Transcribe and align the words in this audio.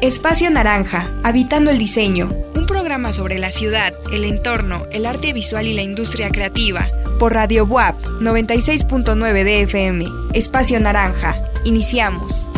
Espacio 0.00 0.48
Naranja, 0.48 1.12
Habitando 1.24 1.72
el 1.72 1.78
Diseño, 1.78 2.28
un 2.54 2.66
programa 2.66 3.12
sobre 3.12 3.40
la 3.40 3.50
ciudad, 3.50 3.92
el 4.12 4.22
entorno, 4.22 4.86
el 4.92 5.04
arte 5.04 5.32
visual 5.32 5.66
y 5.66 5.74
la 5.74 5.82
industria 5.82 6.30
creativa, 6.30 6.86
por 7.18 7.34
Radio 7.34 7.66
WAP 7.66 7.96
96.9 8.20 9.42
de 9.42 9.62
FM. 9.62 10.04
Espacio 10.34 10.78
Naranja, 10.78 11.34
iniciamos. 11.64 12.48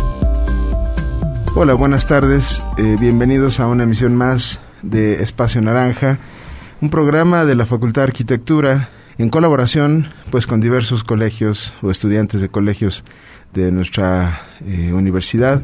Hola, 1.54 1.72
buenas 1.72 2.06
tardes, 2.06 2.62
eh, 2.76 2.96
bienvenidos 3.00 3.58
a 3.58 3.68
una 3.68 3.84
emisión 3.84 4.16
más 4.16 4.60
de 4.82 5.22
Espacio 5.22 5.62
Naranja, 5.62 6.18
un 6.82 6.90
programa 6.90 7.46
de 7.46 7.54
la 7.54 7.64
Facultad 7.64 8.02
de 8.02 8.08
Arquitectura 8.08 8.90
en 9.16 9.30
colaboración 9.30 10.10
pues 10.30 10.46
con 10.46 10.60
diversos 10.60 11.04
colegios 11.04 11.72
o 11.80 11.90
estudiantes 11.90 12.42
de 12.42 12.50
colegios 12.50 13.02
de 13.54 13.72
nuestra 13.72 14.42
eh, 14.60 14.92
universidad. 14.92 15.62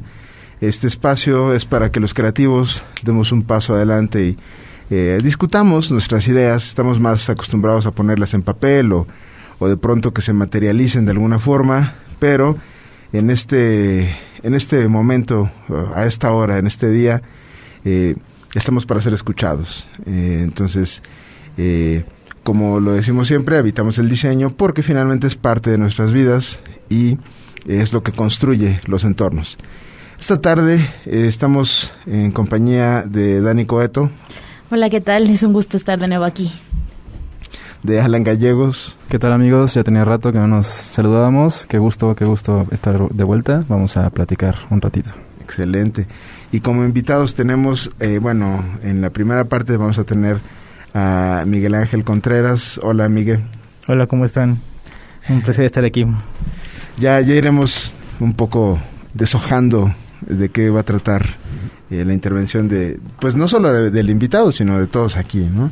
Este 0.61 0.86
espacio 0.86 1.53
es 1.53 1.64
para 1.64 1.90
que 1.90 2.00
los 2.00 2.14
creativos 2.14 2.85
demos 3.03 3.32
un 3.32 3.43
paso 3.43 3.75
adelante 3.75 4.25
y 4.25 4.39
eh, 4.90 5.18
discutamos 5.22 5.90
nuestras 5.90 6.26
ideas. 6.29 6.67
Estamos 6.67 7.00
más 7.00 7.29
acostumbrados 7.29 7.86
a 7.86 7.90
ponerlas 7.90 8.35
en 8.35 8.43
papel 8.43 8.93
o, 8.93 9.07
o 9.58 9.68
de 9.68 9.77
pronto 9.77 10.13
que 10.13 10.22
se 10.22 10.32
materialicen 10.32 11.04
de 11.04 11.13
alguna 11.13 11.39
forma, 11.39 11.94
pero 12.18 12.57
en 13.13 13.30
este, 13.30 14.16
en 14.43 14.54
este 14.54 14.89
momento, 14.89 15.50
a 15.94 16.07
esta 16.07 16.32
hora, 16.32 16.58
en 16.58 16.66
este 16.66 16.91
día, 16.91 17.22
eh, 17.85 18.14
estamos 18.54 18.86
para 18.86 19.00
ser 19.00 19.14
escuchados. 19.14 19.88
Eh, 20.07 20.41
entonces, 20.43 21.02
eh, 21.57 22.04
como 22.43 22.80
lo 22.80 22.93
decimos 22.93 23.29
siempre, 23.29 23.58
habitamos 23.58 23.99
el 23.99 24.08
diseño 24.08 24.50
porque 24.57 24.82
finalmente 24.82 25.27
es 25.27 25.35
parte 25.35 25.71
de 25.71 25.79
nuestras 25.79 26.13
vidas 26.13 26.61
y 26.88 27.18
es 27.66 27.93
lo 27.93 28.02
que 28.02 28.13
construye 28.13 28.80
los 28.86 29.04
entornos. 29.04 29.58
Esta 30.18 30.40
tarde 30.40 30.88
eh, 31.04 31.26
estamos 31.29 31.93
en 32.06 32.33
compañía 32.33 33.02
de 33.02 33.41
Dani 33.42 33.66
Coeto. 33.66 34.10
Hola, 34.70 34.88
¿qué 34.88 35.00
tal? 35.02 35.28
Es 35.28 35.42
un 35.42 35.52
gusto 35.52 35.77
estar 35.77 35.98
de 36.00 36.08
nuevo 36.08 36.24
aquí. 36.24 36.50
De 37.82 38.00
Alan 38.00 38.24
Gallegos. 38.24 38.96
¿Qué 39.10 39.18
tal 39.18 39.32
amigos? 39.32 39.74
Ya 39.74 39.84
tenía 39.84 40.04
rato 40.04 40.32
que 40.32 40.38
no 40.38 40.48
nos 40.48 40.66
saludábamos. 40.66 41.66
Qué 41.66 41.78
gusto, 41.78 42.14
qué 42.14 42.24
gusto 42.24 42.66
estar 42.72 43.10
de 43.10 43.24
vuelta. 43.24 43.64
Vamos 43.68 43.96
a 43.98 44.08
platicar 44.08 44.56
un 44.70 44.80
ratito. 44.80 45.10
Excelente. 45.42 46.06
Y 46.50 46.60
como 46.60 46.84
invitados 46.84 47.34
tenemos, 47.34 47.91
eh, 48.00 48.19
bueno, 48.19 48.64
en 48.82 49.02
la 49.02 49.10
primera 49.10 49.44
parte 49.44 49.76
vamos 49.76 49.98
a 49.98 50.04
tener 50.04 50.41
a 50.94 51.44
Miguel 51.46 51.74
Ángel 51.74 52.04
Contreras. 52.04 52.80
Hola, 52.82 53.08
Miguel. 53.10 53.44
Hola, 53.86 54.06
¿cómo 54.06 54.24
están? 54.24 54.62
Un 55.28 55.42
placer 55.42 55.66
estar 55.66 55.84
aquí. 55.84 56.06
Ya, 56.98 57.20
ya 57.20 57.34
iremos 57.34 57.94
un 58.19 58.32
poco 58.32 58.80
deshojando 59.12 59.94
de 60.27 60.48
qué 60.48 60.70
va 60.70 60.80
a 60.80 60.84
tratar 60.84 61.27
eh, 61.91 62.05
la 62.05 62.12
intervención 62.12 62.69
de, 62.69 62.98
pues 63.20 63.36
no 63.36 63.48
solo 63.48 63.72
de, 63.72 63.91
del 63.91 64.10
invitado, 64.10 64.52
sino 64.52 64.78
de 64.78 64.86
todos 64.86 65.16
aquí, 65.16 65.48
¿no? 65.52 65.70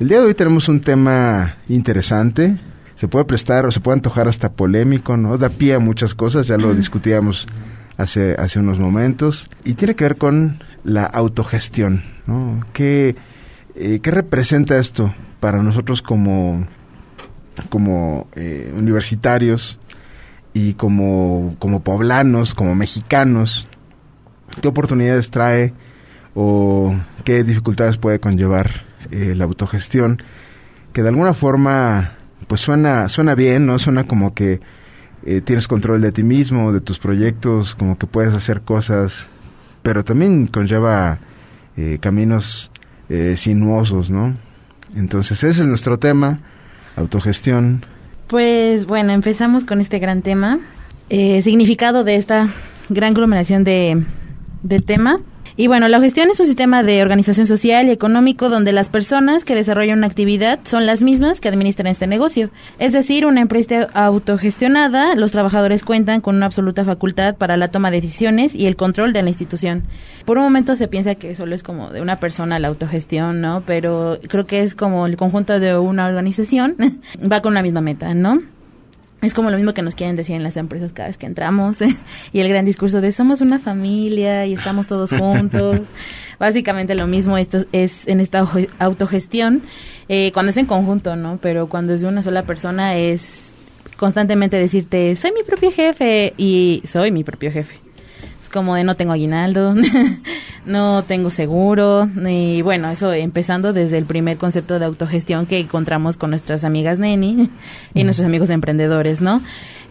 El 0.00 0.08
día 0.08 0.20
de 0.20 0.26
hoy 0.26 0.34
tenemos 0.34 0.68
un 0.68 0.80
tema 0.80 1.58
interesante, 1.68 2.58
se 2.94 3.08
puede 3.08 3.26
prestar 3.26 3.66
o 3.66 3.70
se 3.70 3.80
puede 3.80 3.96
antojar 3.96 4.26
hasta 4.26 4.52
polémico, 4.52 5.16
¿no? 5.16 5.38
Da 5.38 5.50
pie 5.50 5.74
a 5.74 5.78
muchas 5.78 6.14
cosas, 6.14 6.46
ya 6.46 6.56
lo 6.56 6.74
discutíamos 6.74 7.46
hace, 7.96 8.34
hace 8.38 8.58
unos 8.58 8.78
momentos, 8.78 9.50
y 9.64 9.74
tiene 9.74 9.94
que 9.94 10.04
ver 10.04 10.16
con 10.16 10.62
la 10.82 11.04
autogestión, 11.04 12.02
¿no? 12.26 12.58
¿Qué, 12.72 13.16
eh, 13.76 14.00
¿qué 14.02 14.10
representa 14.10 14.78
esto 14.78 15.14
para 15.40 15.62
nosotros 15.62 16.02
como, 16.02 16.66
como 17.68 18.28
eh, 18.34 18.72
universitarios 18.76 19.78
y 20.54 20.74
como, 20.74 21.54
como 21.58 21.82
poblanos, 21.82 22.54
como 22.54 22.74
mexicanos? 22.74 23.68
¿Qué 24.60 24.68
oportunidades 24.68 25.30
trae 25.30 25.72
o 26.34 26.94
qué 27.24 27.44
dificultades 27.44 27.96
puede 27.96 28.20
conllevar 28.20 28.84
eh, 29.10 29.34
la 29.36 29.44
autogestión? 29.44 30.22
Que 30.92 31.02
de 31.02 31.08
alguna 31.08 31.34
forma, 31.34 32.12
pues 32.46 32.60
suena, 32.60 33.08
suena 33.08 33.34
bien, 33.34 33.66
¿no? 33.66 33.78
Suena 33.78 34.04
como 34.04 34.34
que 34.34 34.60
eh, 35.26 35.40
tienes 35.40 35.66
control 35.68 36.02
de 36.02 36.12
ti 36.12 36.22
mismo, 36.22 36.72
de 36.72 36.82
tus 36.82 36.98
proyectos, 36.98 37.74
como 37.74 37.96
que 37.96 38.06
puedes 38.06 38.34
hacer 38.34 38.60
cosas, 38.60 39.26
pero 39.82 40.04
también 40.04 40.46
conlleva 40.46 41.18
eh, 41.78 41.96
caminos 41.98 42.70
eh, 43.08 43.34
sinuosos, 43.36 44.10
¿no? 44.10 44.36
Entonces 44.94 45.42
ese 45.42 45.62
es 45.62 45.66
nuestro 45.66 45.98
tema, 45.98 46.40
autogestión. 46.96 47.86
Pues 48.26 48.86
bueno, 48.86 49.12
empezamos 49.12 49.64
con 49.64 49.80
este 49.80 49.98
gran 49.98 50.22
tema. 50.22 50.60
Significado 51.08 52.02
de 52.02 52.16
esta 52.16 52.48
gran 52.88 53.12
aglomeración 53.12 53.62
de, 53.62 54.02
de 54.64 54.80
tema. 54.80 55.20
Y 55.56 55.68
bueno, 55.68 55.86
la 55.86 56.00
gestión 56.00 56.30
es 56.30 56.40
un 56.40 56.46
sistema 56.46 56.82
de 56.82 57.00
organización 57.00 57.46
social 57.46 57.86
y 57.86 57.92
económico 57.92 58.48
donde 58.48 58.72
las 58.72 58.88
personas 58.88 59.44
que 59.44 59.54
desarrollan 59.54 59.98
una 59.98 60.08
actividad 60.08 60.58
son 60.64 60.84
las 60.84 61.00
mismas 61.00 61.38
que 61.38 61.48
administran 61.48 61.86
este 61.86 62.08
negocio. 62.08 62.50
Es 62.80 62.92
decir, 62.92 63.24
una 63.24 63.40
empresa 63.40 63.86
autogestionada, 63.94 65.14
los 65.14 65.30
trabajadores 65.30 65.84
cuentan 65.84 66.20
con 66.22 66.34
una 66.34 66.46
absoluta 66.46 66.84
facultad 66.84 67.36
para 67.36 67.56
la 67.56 67.68
toma 67.68 67.92
de 67.92 68.00
decisiones 68.00 68.56
y 68.56 68.66
el 68.66 68.74
control 68.74 69.12
de 69.12 69.22
la 69.22 69.28
institución. 69.28 69.84
Por 70.24 70.38
un 70.38 70.44
momento 70.44 70.74
se 70.74 70.88
piensa 70.88 71.14
que 71.14 71.36
solo 71.36 71.54
es 71.54 71.62
como 71.62 71.90
de 71.90 72.00
una 72.00 72.16
persona 72.16 72.58
la 72.58 72.66
autogestión, 72.66 73.40
¿no? 73.40 73.62
Pero 73.64 74.18
creo 74.26 74.46
que 74.46 74.60
es 74.60 74.74
como 74.74 75.06
el 75.06 75.16
conjunto 75.16 75.60
de 75.60 75.78
una 75.78 76.08
organización 76.08 76.74
va 77.30 77.42
con 77.42 77.52
una 77.52 77.62
misma 77.62 77.80
meta, 77.80 78.12
¿no? 78.12 78.40
Es 79.24 79.32
como 79.34 79.50
lo 79.50 79.56
mismo 79.56 79.72
que 79.72 79.82
nos 79.82 79.94
quieren 79.94 80.16
decir 80.16 80.36
en 80.36 80.42
las 80.42 80.56
empresas 80.56 80.92
cada 80.92 81.08
vez 81.08 81.16
que 81.16 81.26
entramos 81.26 81.78
y 82.32 82.40
el 82.40 82.48
gran 82.48 82.64
discurso 82.64 83.00
de 83.00 83.10
somos 83.10 83.40
una 83.40 83.58
familia 83.58 84.46
y 84.46 84.54
estamos 84.54 84.86
todos 84.86 85.10
juntos. 85.18 85.80
Básicamente 86.38 86.94
lo 86.94 87.06
mismo 87.06 87.38
esto 87.38 87.64
es 87.72 88.06
en 88.06 88.20
esta 88.20 88.46
autogestión 88.78 89.62
eh, 90.08 90.30
cuando 90.34 90.50
es 90.50 90.56
en 90.56 90.66
conjunto, 90.66 91.16
¿no? 91.16 91.38
Pero 91.40 91.68
cuando 91.68 91.94
es 91.94 92.02
de 92.02 92.08
una 92.08 92.22
sola 92.22 92.42
persona 92.42 92.96
es 92.96 93.52
constantemente 93.96 94.56
decirte 94.58 95.16
soy 95.16 95.32
mi 95.32 95.42
propio 95.42 95.70
jefe 95.72 96.34
y 96.36 96.82
soy 96.84 97.10
mi 97.10 97.24
propio 97.24 97.50
jefe. 97.50 97.83
Como 98.54 98.76
de 98.76 98.84
no 98.84 98.94
tengo 98.94 99.12
aguinaldo, 99.12 99.74
no 100.64 101.02
tengo 101.02 101.30
seguro 101.30 102.08
y 102.24 102.62
bueno, 102.62 102.88
eso 102.88 103.12
empezando 103.12 103.72
desde 103.72 103.98
el 103.98 104.04
primer 104.04 104.36
concepto 104.36 104.78
de 104.78 104.84
autogestión 104.84 105.46
que 105.46 105.58
encontramos 105.58 106.16
con 106.16 106.30
nuestras 106.30 106.62
amigas 106.62 107.00
Neni 107.00 107.50
y 107.94 108.04
nuestros 108.04 108.24
amigos 108.24 108.50
emprendedores, 108.50 109.20
¿no? 109.20 109.42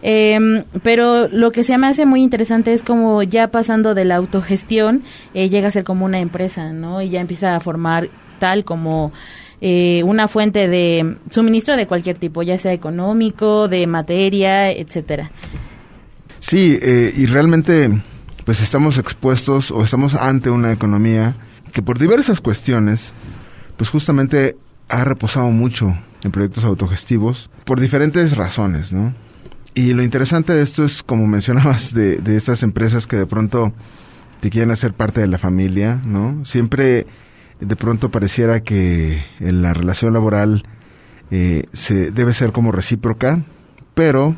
Eh, 0.02 0.64
pero 0.82 1.28
lo 1.28 1.52
que 1.52 1.62
se 1.62 1.76
me 1.76 1.88
hace 1.88 2.06
muy 2.06 2.22
interesante 2.22 2.72
es 2.72 2.82
como 2.82 3.22
ya 3.22 3.48
pasando 3.48 3.94
de 3.94 4.06
la 4.06 4.16
autogestión 4.16 5.02
eh, 5.34 5.50
llega 5.50 5.68
a 5.68 5.70
ser 5.70 5.84
como 5.84 6.06
una 6.06 6.20
empresa, 6.20 6.72
¿no? 6.72 7.02
Y 7.02 7.10
ya 7.10 7.20
empieza 7.20 7.54
a 7.56 7.60
formar 7.60 8.08
tal 8.38 8.64
como 8.64 9.12
eh, 9.60 10.02
una 10.06 10.26
fuente 10.26 10.68
de 10.68 11.16
suministro 11.28 11.76
de 11.76 11.86
cualquier 11.86 12.16
tipo, 12.16 12.42
ya 12.42 12.56
sea 12.56 12.72
económico, 12.72 13.68
de 13.68 13.86
materia, 13.86 14.70
etcétera. 14.70 15.30
Sí, 16.40 16.78
eh, 16.80 17.12
y 17.14 17.26
realmente 17.26 17.90
pues 18.44 18.60
estamos 18.62 18.98
expuestos 18.98 19.70
o 19.70 19.82
estamos 19.82 20.14
ante 20.14 20.50
una 20.50 20.72
economía 20.72 21.34
que 21.72 21.82
por 21.82 21.98
diversas 21.98 22.40
cuestiones, 22.40 23.12
pues 23.76 23.90
justamente 23.90 24.56
ha 24.88 25.04
reposado 25.04 25.50
mucho 25.50 25.96
en 26.22 26.30
proyectos 26.30 26.64
autogestivos 26.64 27.50
por 27.64 27.80
diferentes 27.80 28.36
razones, 28.36 28.92
¿no? 28.92 29.14
Y 29.74 29.92
lo 29.92 30.02
interesante 30.02 30.52
de 30.52 30.62
esto 30.62 30.84
es, 30.84 31.02
como 31.02 31.26
mencionabas, 31.28 31.92
de, 31.94 32.18
de 32.18 32.36
estas 32.36 32.62
empresas 32.62 33.06
que 33.06 33.16
de 33.16 33.26
pronto 33.26 33.72
te 34.40 34.50
quieren 34.50 34.70
hacer 34.70 34.92
parte 34.92 35.20
de 35.20 35.26
la 35.26 35.38
familia, 35.38 36.00
¿no? 36.04 36.44
Siempre 36.44 37.06
de 37.60 37.76
pronto 37.76 38.10
pareciera 38.10 38.60
que 38.60 39.24
en 39.40 39.62
la 39.62 39.72
relación 39.72 40.12
laboral 40.12 40.64
eh, 41.30 41.64
se 41.72 42.10
debe 42.10 42.32
ser 42.32 42.52
como 42.52 42.72
recíproca, 42.72 43.42
pero 43.94 44.36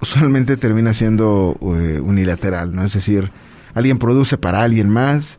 usualmente 0.00 0.56
termina 0.56 0.94
siendo 0.94 1.56
eh, 1.60 2.00
unilateral, 2.02 2.74
¿no? 2.74 2.84
Es 2.84 2.94
decir, 2.94 3.30
alguien 3.74 3.98
produce 3.98 4.38
para 4.38 4.62
alguien 4.62 4.88
más 4.88 5.38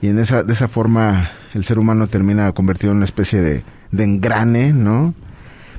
y 0.00 0.08
en 0.08 0.18
esa, 0.18 0.42
de 0.42 0.52
esa 0.52 0.68
forma 0.68 1.30
el 1.54 1.64
ser 1.64 1.78
humano 1.78 2.06
termina 2.06 2.52
convertido 2.52 2.90
en 2.90 2.98
una 2.98 3.06
especie 3.06 3.40
de, 3.40 3.64
de 3.90 4.04
engrane, 4.04 4.72
¿no? 4.72 5.14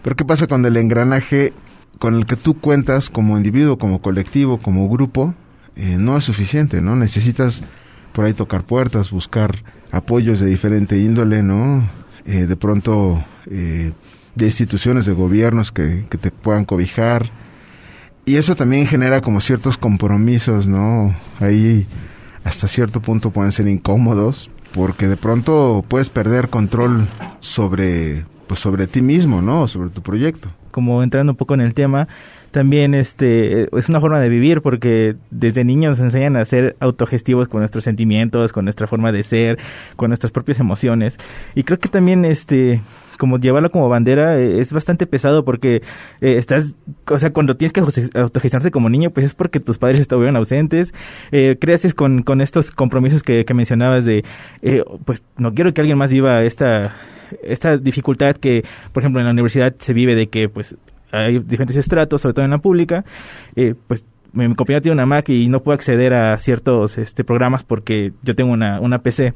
Pero 0.01 0.15
¿qué 0.15 0.25
pasa 0.25 0.47
cuando 0.47 0.67
el 0.67 0.77
engranaje 0.77 1.53
con 1.99 2.15
el 2.15 2.25
que 2.25 2.35
tú 2.35 2.59
cuentas 2.59 3.09
como 3.09 3.37
individuo, 3.37 3.77
como 3.77 4.01
colectivo, 4.01 4.59
como 4.59 4.89
grupo, 4.89 5.33
eh, 5.75 5.97
no 5.99 6.17
es 6.17 6.23
suficiente, 6.23 6.81
¿no? 6.81 6.95
Necesitas 6.95 7.63
por 8.13 8.25
ahí 8.25 8.33
tocar 8.33 8.63
puertas, 8.63 9.11
buscar 9.11 9.63
apoyos 9.91 10.39
de 10.39 10.47
diferente 10.47 10.97
índole, 10.97 11.43
¿no? 11.43 11.87
Eh, 12.25 12.45
de 12.45 12.55
pronto 12.55 13.23
eh, 13.47 13.91
de 14.35 14.45
instituciones, 14.45 15.05
de 15.05 15.13
gobiernos 15.13 15.71
que, 15.71 16.05
que 16.09 16.17
te 16.17 16.31
puedan 16.31 16.65
cobijar, 16.65 17.29
y 18.25 18.37
eso 18.37 18.55
también 18.55 18.87
genera 18.87 19.21
como 19.21 19.41
ciertos 19.41 19.77
compromisos, 19.77 20.67
¿no? 20.67 21.15
Ahí 21.39 21.85
hasta 22.43 22.67
cierto 22.67 23.01
punto 23.01 23.31
pueden 23.31 23.51
ser 23.51 23.67
incómodos 23.67 24.49
porque 24.73 25.07
de 25.07 25.17
pronto 25.17 25.85
puedes 25.87 26.09
perder 26.09 26.49
control 26.49 27.07
sobre 27.39 28.25
pues 28.47 28.59
sobre 28.59 28.87
ti 28.87 29.01
mismo, 29.01 29.41
¿no? 29.41 29.67
Sobre 29.67 29.89
tu 29.89 30.01
proyecto. 30.01 30.49
Como 30.71 31.01
entrando 31.01 31.31
un 31.31 31.37
poco 31.37 31.53
en 31.53 31.61
el 31.61 31.73
tema, 31.73 32.07
también 32.55 32.93
este 32.93 33.63
es 33.77 33.89
una 33.89 33.99
forma 33.99 34.21
de 34.21 34.29
vivir 34.29 34.61
porque 34.61 35.17
desde 35.29 35.65
niños 35.65 35.99
nos 35.99 36.05
enseñan 36.05 36.37
a 36.37 36.45
ser 36.45 36.77
autogestivos 36.79 37.49
con 37.49 37.59
nuestros 37.59 37.83
sentimientos, 37.83 38.53
con 38.53 38.63
nuestra 38.63 38.87
forma 38.87 39.11
de 39.11 39.23
ser, 39.23 39.59
con 39.97 40.09
nuestras 40.09 40.31
propias 40.31 40.61
emociones. 40.61 41.17
Y 41.53 41.63
creo 41.63 41.79
que 41.79 41.89
también 41.89 42.23
este 42.23 42.79
como 43.17 43.39
llevarlo 43.39 43.71
como 43.71 43.89
bandera 43.89 44.39
eh, 44.39 44.61
es 44.61 44.71
bastante 44.71 45.05
pesado 45.05 45.43
porque 45.43 45.81
eh, 46.21 46.37
estás, 46.37 46.77
o 47.09 47.19
sea, 47.19 47.33
cuando 47.33 47.57
tienes 47.57 47.73
que 47.73 47.81
autogestionarte 47.81 48.71
como 48.71 48.89
niño, 48.89 49.09
pues 49.09 49.25
es 49.25 49.33
porque 49.33 49.59
tus 49.59 49.77
padres 49.77 49.99
estuvieron 49.99 50.37
ausentes, 50.37 50.93
eh, 51.33 51.57
creces 51.59 51.93
con, 51.93 52.23
con 52.23 52.39
estos 52.39 52.71
compromisos 52.71 53.21
que, 53.21 53.45
mencionabas 53.53 54.05
de, 54.05 54.23
eh, 54.61 54.81
pues 55.03 55.25
no 55.37 55.53
quiero 55.53 55.73
que 55.73 55.81
alguien 55.81 55.97
más 55.97 56.09
viva 56.09 56.41
esta, 56.43 56.95
esta 57.43 57.75
dificultad 57.75 58.37
que, 58.37 58.63
por 58.93 59.03
ejemplo, 59.03 59.19
en 59.19 59.25
la 59.25 59.33
universidad 59.33 59.75
se 59.77 59.91
vive 59.91 60.15
de 60.15 60.27
que, 60.27 60.47
pues, 60.47 60.77
hay 61.11 61.39
diferentes 61.39 61.77
estratos, 61.77 62.21
sobre 62.21 62.33
todo 62.33 62.45
en 62.45 62.51
la 62.51 62.57
pública, 62.59 63.05
eh, 63.55 63.75
pues 63.87 64.05
mi 64.33 64.53
compañero 64.53 64.81
tiene 64.81 64.93
una 64.93 65.05
Mac 65.05 65.29
y 65.29 65.47
no 65.47 65.61
puedo 65.61 65.75
acceder 65.75 66.13
a 66.13 66.37
ciertos 66.39 66.97
este, 66.97 67.23
programas 67.23 67.63
porque 67.63 68.11
yo 68.21 68.35
tengo 68.35 68.51
una, 68.51 68.81
una 68.81 68.99
PC 68.99 69.33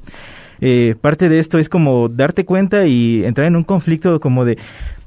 eh, 0.61 0.95
parte 0.99 1.29
de 1.29 1.39
esto 1.39 1.57
es 1.57 1.69
como 1.69 2.09
darte 2.09 2.43
cuenta 2.43 2.85
y 2.85 3.23
entrar 3.23 3.47
en 3.47 3.55
un 3.55 3.63
conflicto 3.63 4.19
como 4.19 4.43
de, 4.43 4.57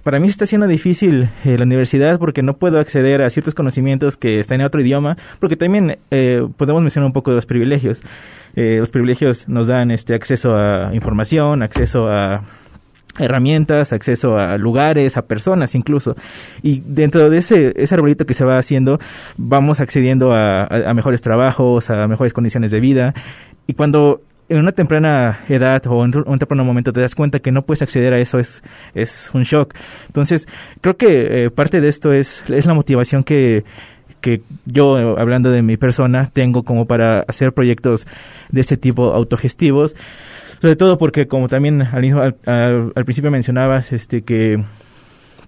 para 0.02 0.18
mí 0.18 0.28
se 0.28 0.30
está 0.30 0.46
siendo 0.46 0.66
difícil 0.66 1.28
eh, 1.44 1.58
la 1.58 1.64
universidad 1.64 2.18
porque 2.18 2.42
no 2.42 2.56
puedo 2.56 2.78
acceder 2.78 3.20
a 3.20 3.28
ciertos 3.28 3.54
conocimientos 3.54 4.16
que 4.16 4.40
están 4.40 4.60
en 4.60 4.66
otro 4.66 4.80
idioma, 4.80 5.18
porque 5.40 5.56
también 5.56 5.98
podemos 6.56 6.82
mencionar 6.82 7.06
un 7.06 7.12
poco 7.12 7.32
de 7.32 7.36
los 7.36 7.46
privilegios. 7.46 8.02
Los 8.54 8.90
privilegios 8.90 9.48
nos 9.48 9.66
dan 9.66 9.90
este 9.90 10.14
acceso 10.14 10.56
a 10.56 10.90
información, 10.94 11.62
acceso 11.62 12.08
a 12.08 12.42
herramientas, 13.18 13.92
acceso 13.92 14.38
a 14.38 14.56
lugares, 14.58 15.16
a 15.16 15.22
personas 15.22 15.74
incluso. 15.74 16.16
Y 16.62 16.82
dentro 16.86 17.28
de 17.30 17.38
ese, 17.38 17.72
ese 17.76 17.94
arbolito 17.94 18.26
que 18.26 18.34
se 18.34 18.44
va 18.44 18.58
haciendo, 18.58 18.98
vamos 19.36 19.80
accediendo 19.80 20.32
a, 20.32 20.64
a, 20.64 20.94
mejores 20.94 21.20
trabajos, 21.20 21.90
a 21.90 22.06
mejores 22.08 22.32
condiciones 22.32 22.70
de 22.70 22.80
vida. 22.80 23.14
Y 23.66 23.74
cuando 23.74 24.22
en 24.48 24.58
una 24.58 24.72
temprana 24.72 25.40
edad 25.48 25.82
o 25.86 26.04
en 26.04 26.12
un 26.26 26.38
temprano 26.38 26.64
momento 26.64 26.92
te 26.92 27.00
das 27.00 27.14
cuenta 27.14 27.38
que 27.38 27.52
no 27.52 27.62
puedes 27.62 27.82
acceder 27.82 28.12
a 28.12 28.18
eso 28.18 28.38
es, 28.38 28.62
es 28.94 29.30
un 29.32 29.44
shock. 29.44 29.74
Entonces, 30.06 30.46
creo 30.80 30.96
que 30.96 31.44
eh, 31.44 31.50
parte 31.50 31.80
de 31.80 31.88
esto 31.88 32.12
es, 32.12 32.44
es 32.50 32.66
la 32.66 32.74
motivación 32.74 33.24
que, 33.24 33.64
que 34.20 34.42
yo, 34.64 35.18
hablando 35.18 35.50
de 35.50 35.62
mi 35.62 35.76
persona, 35.76 36.30
tengo 36.32 36.64
como 36.64 36.86
para 36.86 37.20
hacer 37.28 37.52
proyectos 37.52 38.06
de 38.50 38.60
este 38.60 38.76
tipo 38.76 39.12
autogestivos. 39.12 39.94
Sobre 40.62 40.76
todo 40.76 40.96
porque, 40.96 41.26
como 41.26 41.48
también 41.48 41.82
al, 41.82 42.36
al, 42.46 42.92
al, 42.94 43.04
principio 43.04 43.32
mencionabas, 43.32 43.90
este 43.90 44.22
que 44.22 44.62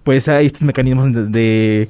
pues 0.03 0.27
hay 0.27 0.47
estos 0.47 0.63
mecanismos 0.63 1.13
de, 1.31 1.87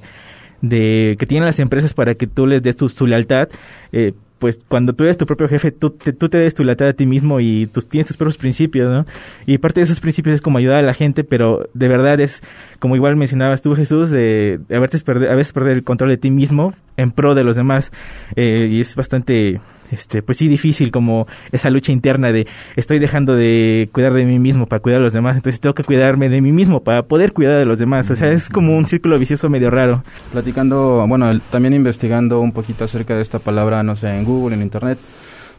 de, 0.62 1.16
que 1.18 1.26
tienen 1.26 1.48
las 1.48 1.58
empresas 1.58 1.96
para 1.96 2.14
que 2.14 2.28
tú 2.28 2.46
les 2.46 2.62
des 2.62 2.76
tu, 2.76 3.08
lealtad, 3.08 3.50
eh, 3.92 4.14
pues 4.38 4.60
cuando 4.68 4.94
tú 4.94 5.06
eres 5.06 5.18
tu 5.18 5.26
propio 5.26 5.48
jefe, 5.48 5.72
tú 5.72 5.90
te, 5.90 6.14
tú 6.14 6.30
te 6.30 6.38
des 6.38 6.54
tu 6.54 6.64
lealtad 6.64 6.90
a 6.90 6.94
ti 6.94 7.08
mismo 7.08 7.40
y 7.40 7.66
tú 7.66 7.82
tienes 7.82 8.06
tus 8.06 8.16
propios 8.16 8.38
principios, 8.38 8.92
¿no? 8.92 9.08
Y 9.48 9.58
parte 9.58 9.80
de 9.80 9.86
esos 9.86 10.02
principios 10.02 10.36
es 10.36 10.42
como 10.44 10.60
ayudar 10.60 10.78
a 10.78 10.84
la 10.84 10.94
gente, 10.94 11.24
pero 11.24 11.68
de 11.74 11.88
verdad 11.88 12.20
es, 12.20 12.44
como 12.78 12.96
igual 12.96 13.16
mencionabas 13.16 13.64
tú, 13.64 13.74
Jesús, 13.74 14.12
de, 14.12 14.60
de 14.70 14.76
a, 14.76 14.80
veces 14.80 15.02
perder, 15.02 15.32
a 15.32 15.36
veces 15.36 15.52
perder 15.52 15.78
el 15.78 15.84
control 15.84 16.12
de 16.12 16.18
ti 16.18 16.30
mismo 16.30 16.76
en 16.96 17.10
pro 17.10 17.34
de 17.34 17.44
los 17.44 17.56
demás. 17.56 17.92
Eh, 18.36 18.70
y 18.72 18.82
es 18.82 18.96
bastante 18.96 19.62
este, 19.92 20.22
pues 20.22 20.38
sí, 20.38 20.48
difícil 20.48 20.92
como 20.92 21.28
esa 21.52 21.70
lucha 21.70 21.92
interna 21.92 22.32
de 22.32 22.48
estoy 22.76 23.00
dejando 23.00 23.36
de 23.36 23.90
cuidar 23.92 24.14
de 24.14 24.26
mí 24.26 24.40
mismo 24.40 24.66
para 24.66 24.82
cuidar 24.82 25.00
a 25.00 25.04
los 25.04 25.14
demás, 25.14 25.36
entonces 25.36 25.60
tengo 25.60 25.76
que 25.76 25.84
cuidarme 25.84 26.30
de 26.30 26.42
mí 26.42 26.52
mismo 26.52 26.82
para 26.82 27.04
poder 27.04 27.34
cuidar 27.34 27.58
de 27.58 27.66
los 27.66 27.80
demás. 27.80 28.10
O 28.12 28.16
sea, 28.16 28.32
es 28.32 28.50
como 28.50 28.78
un 28.78 28.86
círculo 28.86 29.18
vicioso 29.18 29.50
medio 29.50 29.70
raro. 29.70 30.04
Platicando, 30.32 31.06
bueno, 31.08 31.40
también 31.52 31.74
investigando 31.74 32.40
un 32.40 32.52
poquito 32.52 32.86
acerca 32.86 33.16
de 33.16 33.22
esta 33.22 33.40
palabra, 33.40 33.84
no 33.84 33.96
sé, 33.96 34.10
en 34.10 34.26
Google, 34.26 34.56
en 34.56 34.62
Internet, 34.62 34.98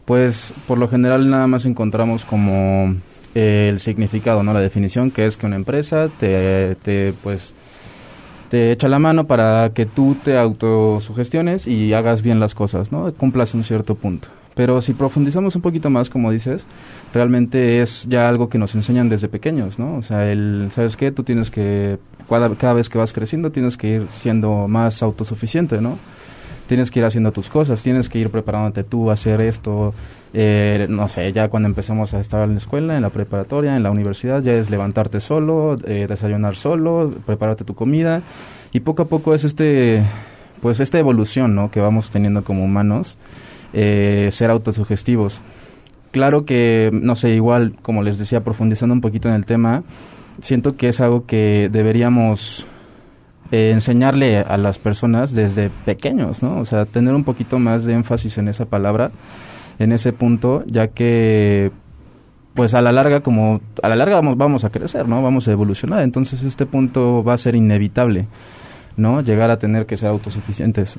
pues 0.05 0.53
por 0.67 0.77
lo 0.77 0.87
general 0.87 1.29
nada 1.29 1.47
más 1.47 1.65
encontramos 1.65 2.25
como 2.25 2.95
el 3.35 3.79
significado, 3.79 4.41
¿no? 4.43 4.53
La 4.53 4.61
definición 4.61 5.11
que 5.11 5.25
es 5.25 5.37
que 5.37 5.45
una 5.45 5.57
empresa 5.57 6.09
te, 6.19 6.75
te 6.75 7.13
pues 7.23 7.53
te 8.49 8.71
echa 8.71 8.87
la 8.87 8.99
mano 8.99 9.27
para 9.27 9.71
que 9.73 9.85
tú 9.85 10.15
te 10.23 10.37
autosugestiones 10.37 11.67
y 11.67 11.93
hagas 11.93 12.21
bien 12.21 12.39
las 12.39 12.55
cosas, 12.55 12.91
¿no? 12.91 13.13
Cumplas 13.13 13.53
un 13.53 13.63
cierto 13.63 13.95
punto. 13.95 14.27
Pero 14.55 14.81
si 14.81 14.93
profundizamos 14.93 15.55
un 15.55 15.61
poquito 15.61 15.89
más, 15.89 16.09
como 16.09 16.31
dices, 16.31 16.65
realmente 17.13 17.81
es 17.81 18.07
ya 18.09 18.27
algo 18.27 18.49
que 18.49 18.57
nos 18.57 18.73
enseñan 18.73 19.07
desde 19.07 19.27
pequeños, 19.27 19.77
¿no? 19.77 19.97
O 19.97 20.01
sea, 20.01 20.31
el, 20.31 20.69
¿sabes 20.73 20.97
qué? 20.97 21.11
Tú 21.11 21.23
tienes 21.23 21.51
que, 21.51 21.99
cada, 22.27 22.49
cada 22.55 22.73
vez 22.73 22.89
que 22.89 22.97
vas 22.97 23.13
creciendo, 23.13 23.51
tienes 23.51 23.77
que 23.77 23.87
ir 23.87 24.07
siendo 24.07 24.67
más 24.67 25.03
autosuficiente, 25.03 25.79
¿no? 25.79 25.99
Tienes 26.67 26.91
que 26.91 26.99
ir 26.99 27.05
haciendo 27.05 27.31
tus 27.31 27.49
cosas, 27.49 27.81
tienes 27.81 28.09
que 28.09 28.19
ir 28.19 28.29
preparándote 28.29 28.83
tú 28.83 29.09
a 29.09 29.13
hacer 29.13 29.39
esto, 29.41 29.93
eh, 30.33 30.85
no 30.89 31.07
sé, 31.07 31.31
ya 31.31 31.47
cuando 31.47 31.69
empezamos 31.69 32.13
a 32.13 32.19
estar 32.19 32.43
en 32.43 32.51
la 32.51 32.57
escuela, 32.57 32.95
en 32.95 33.01
la 33.01 33.09
preparatoria, 33.09 33.75
en 33.75 33.83
la 33.83 33.91
universidad, 33.91 34.41
ya 34.41 34.53
es 34.53 34.69
levantarte 34.69 35.19
solo, 35.19 35.77
eh, 35.85 36.07
desayunar 36.09 36.57
solo, 36.57 37.13
prepararte 37.25 37.63
tu 37.63 37.73
comida 37.73 38.21
y 38.73 38.81
poco 38.81 39.03
a 39.03 39.05
poco 39.05 39.33
es 39.33 39.45
este, 39.45 40.03
pues 40.61 40.79
esta 40.79 40.99
evolución, 40.99 41.55
¿no? 41.55 41.71
Que 41.71 41.79
vamos 41.79 42.09
teniendo 42.09 42.43
como 42.43 42.65
humanos, 42.65 43.17
eh, 43.73 44.29
ser 44.31 44.49
autosugestivos. 44.49 45.39
Claro 46.11 46.45
que, 46.45 46.89
no 46.93 47.15
sé, 47.15 47.31
igual, 47.31 47.75
como 47.81 48.03
les 48.03 48.17
decía, 48.17 48.43
profundizando 48.43 48.93
un 48.93 49.01
poquito 49.01 49.29
en 49.29 49.35
el 49.35 49.45
tema, 49.45 49.83
siento 50.41 50.75
que 50.75 50.89
es 50.89 51.01
algo 51.01 51.25
que 51.25 51.69
deberíamos 51.71 52.65
eh, 53.51 53.71
enseñarle 53.73 54.39
a 54.39 54.57
las 54.57 54.79
personas 54.79 55.33
desde 55.33 55.69
pequeños, 55.85 56.43
¿no? 56.43 56.59
O 56.59 56.65
sea, 56.65 56.85
tener 56.85 57.13
un 57.13 57.23
poquito 57.23 57.59
más 57.59 57.85
de 57.85 57.93
énfasis 57.93 58.37
en 58.37 58.47
esa 58.47 58.65
palabra 58.65 59.11
en 59.79 59.91
ese 59.91 60.13
punto, 60.13 60.63
ya 60.65 60.87
que 60.87 61.71
pues 62.53 62.73
a 62.73 62.81
la 62.81 62.91
larga 62.91 63.21
como 63.21 63.61
a 63.83 63.87
la 63.87 63.95
larga 63.95 64.15
vamos 64.15 64.37
vamos 64.37 64.63
a 64.65 64.71
crecer, 64.71 65.07
¿no? 65.07 65.21
Vamos 65.21 65.47
a 65.47 65.51
evolucionar, 65.51 66.01
entonces 66.01 66.43
este 66.43 66.65
punto 66.65 67.23
va 67.23 67.33
a 67.33 67.37
ser 67.37 67.55
inevitable, 67.55 68.27
¿no? 68.95 69.21
Llegar 69.21 69.51
a 69.51 69.59
tener 69.59 69.85
que 69.85 69.97
ser 69.97 70.09
autosuficientes. 70.09 70.97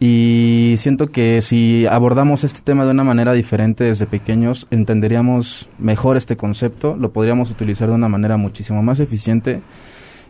Y 0.00 0.74
siento 0.78 1.08
que 1.08 1.40
si 1.42 1.86
abordamos 1.86 2.44
este 2.44 2.60
tema 2.60 2.84
de 2.84 2.92
una 2.92 3.02
manera 3.02 3.32
diferente 3.32 3.84
desde 3.84 4.06
pequeños, 4.06 4.68
entenderíamos 4.70 5.68
mejor 5.78 6.16
este 6.16 6.36
concepto, 6.36 6.96
lo 6.96 7.12
podríamos 7.12 7.50
utilizar 7.50 7.88
de 7.88 7.94
una 7.94 8.08
manera 8.08 8.36
muchísimo 8.36 8.82
más 8.82 9.00
eficiente 9.00 9.60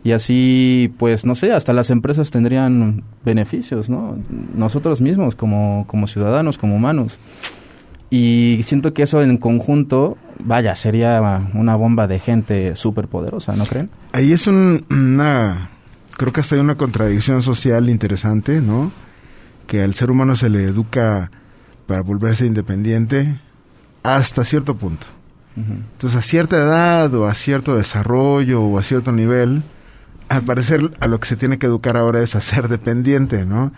y 0.03 0.11
así, 0.11 0.93
pues, 0.97 1.25
no 1.25 1.35
sé, 1.35 1.51
hasta 1.51 1.73
las 1.73 1.89
empresas 1.89 2.31
tendrían 2.31 3.03
beneficios, 3.25 3.89
¿no? 3.89 4.17
Nosotros 4.55 5.01
mismos 5.01 5.35
como, 5.35 5.85
como 5.87 6.07
ciudadanos, 6.07 6.57
como 6.57 6.75
humanos. 6.75 7.19
Y 8.09 8.61
siento 8.63 8.93
que 8.93 9.03
eso 9.03 9.21
en 9.21 9.37
conjunto, 9.37 10.17
vaya, 10.39 10.75
sería 10.75 11.41
una 11.53 11.75
bomba 11.75 12.07
de 12.07 12.19
gente 12.19 12.75
súper 12.75 13.07
poderosa, 13.07 13.55
¿no 13.55 13.65
creen? 13.65 13.89
Ahí 14.13 14.33
es 14.33 14.47
un, 14.47 14.85
una, 14.89 15.69
creo 16.17 16.33
que 16.33 16.41
hasta 16.41 16.55
hay 16.55 16.61
una 16.61 16.75
contradicción 16.75 17.41
social 17.43 17.89
interesante, 17.89 18.61
¿no? 18.61 18.91
Que 19.67 19.83
al 19.83 19.93
ser 19.93 20.09
humano 20.09 20.35
se 20.35 20.49
le 20.49 20.63
educa 20.63 21.29
para 21.85 22.01
volverse 22.01 22.45
independiente 22.45 23.39
hasta 24.03 24.43
cierto 24.43 24.75
punto. 24.75 25.07
Entonces, 25.57 26.17
a 26.17 26.21
cierta 26.21 26.55
edad 26.55 27.13
o 27.15 27.27
a 27.27 27.33
cierto 27.33 27.75
desarrollo 27.75 28.61
o 28.61 28.79
a 28.79 28.83
cierto 28.83 29.11
nivel, 29.11 29.61
al 30.29 30.43
parecer 30.43 30.91
a 30.99 31.07
lo 31.07 31.19
que 31.19 31.27
se 31.27 31.35
tiene 31.35 31.57
que 31.57 31.65
educar 31.65 31.97
ahora 31.97 32.21
es 32.21 32.35
a 32.35 32.41
ser 32.41 32.67
dependiente, 32.67 33.45
¿no? 33.45 33.71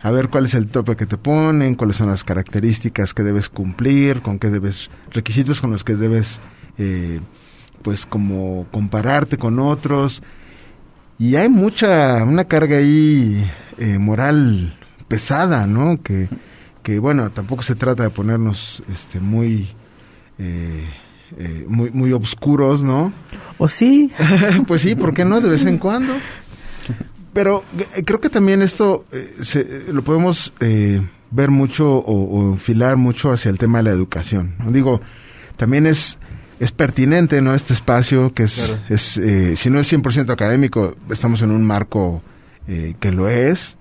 a 0.00 0.10
ver 0.10 0.28
cuál 0.28 0.44
es 0.44 0.54
el 0.54 0.68
tope 0.68 0.96
que 0.96 1.06
te 1.06 1.16
ponen, 1.16 1.74
cuáles 1.74 1.96
son 1.96 2.08
las 2.08 2.24
características 2.24 3.14
que 3.14 3.22
debes 3.22 3.48
cumplir, 3.48 4.20
con 4.22 4.38
qué 4.38 4.48
debes, 4.50 4.90
requisitos 5.10 5.60
con 5.60 5.70
los 5.70 5.82
que 5.82 5.96
debes, 5.96 6.40
eh, 6.78 7.20
pues 7.82 8.06
como 8.06 8.66
compararte 8.70 9.38
con 9.38 9.58
otros. 9.58 10.22
Y 11.18 11.34
hay 11.34 11.48
mucha, 11.48 12.22
una 12.22 12.44
carga 12.44 12.76
ahí 12.76 13.50
eh, 13.78 13.98
moral 13.98 14.76
pesada, 15.08 15.66
¿no? 15.66 16.00
Que, 16.00 16.28
que 16.82 17.00
bueno, 17.00 17.30
tampoco 17.30 17.62
se 17.62 17.74
trata 17.74 18.04
de 18.04 18.10
ponernos 18.10 18.82
este 18.92 19.20
muy... 19.20 19.68
Eh, 20.38 20.88
eh, 21.36 21.64
muy, 21.68 21.90
muy 21.90 22.12
obscuros, 22.12 22.82
¿no? 22.82 23.12
¿O 23.58 23.68
sí? 23.68 24.12
pues 24.66 24.82
sí, 24.82 24.94
¿por 24.94 25.14
qué 25.14 25.24
no? 25.24 25.40
De 25.40 25.48
vez 25.48 25.66
en 25.66 25.78
cuando. 25.78 26.14
Pero 27.32 27.64
eh, 27.94 28.02
creo 28.04 28.20
que 28.20 28.30
también 28.30 28.62
esto 28.62 29.04
eh, 29.12 29.36
se, 29.42 29.84
lo 29.92 30.02
podemos 30.02 30.52
eh, 30.60 31.02
ver 31.30 31.50
mucho 31.50 31.96
o, 31.96 32.12
o, 32.12 32.52
enfilar 32.52 32.96
mucho 32.96 33.32
hacia 33.32 33.50
el 33.50 33.58
tema 33.58 33.78
de 33.78 33.84
la 33.84 33.90
educación. 33.90 34.54
Digo, 34.70 35.00
también 35.56 35.86
es, 35.86 36.18
es 36.60 36.72
pertinente, 36.72 37.42
¿no? 37.42 37.54
Este 37.54 37.74
espacio 37.74 38.32
que 38.32 38.44
es, 38.44 38.66
claro. 38.68 38.82
es 38.88 39.16
eh, 39.18 39.56
si 39.56 39.70
no 39.70 39.78
es 39.78 39.92
100% 39.92 40.30
académico, 40.30 40.96
estamos 41.10 41.42
en 41.42 41.50
un 41.50 41.64
marco 41.64 42.22
eh, 42.66 42.94
que 43.00 43.12
lo 43.12 43.28
es 43.28 43.76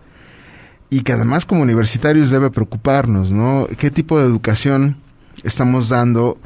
y 0.90 1.02
que 1.02 1.14
además 1.14 1.46
como 1.46 1.62
universitarios 1.62 2.30
debe 2.30 2.50
preocuparnos, 2.50 3.32
¿no? 3.32 3.68
¿Qué 3.78 3.92
tipo 3.92 4.20
de 4.20 4.26
educación 4.26 4.98
estamos 5.44 5.90
dando 5.90 6.38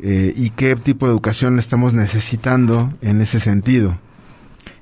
y 0.00 0.50
qué 0.50 0.76
tipo 0.76 1.06
de 1.06 1.12
educación 1.12 1.58
estamos 1.58 1.94
necesitando 1.94 2.92
en 3.02 3.20
ese 3.20 3.40
sentido? 3.40 3.96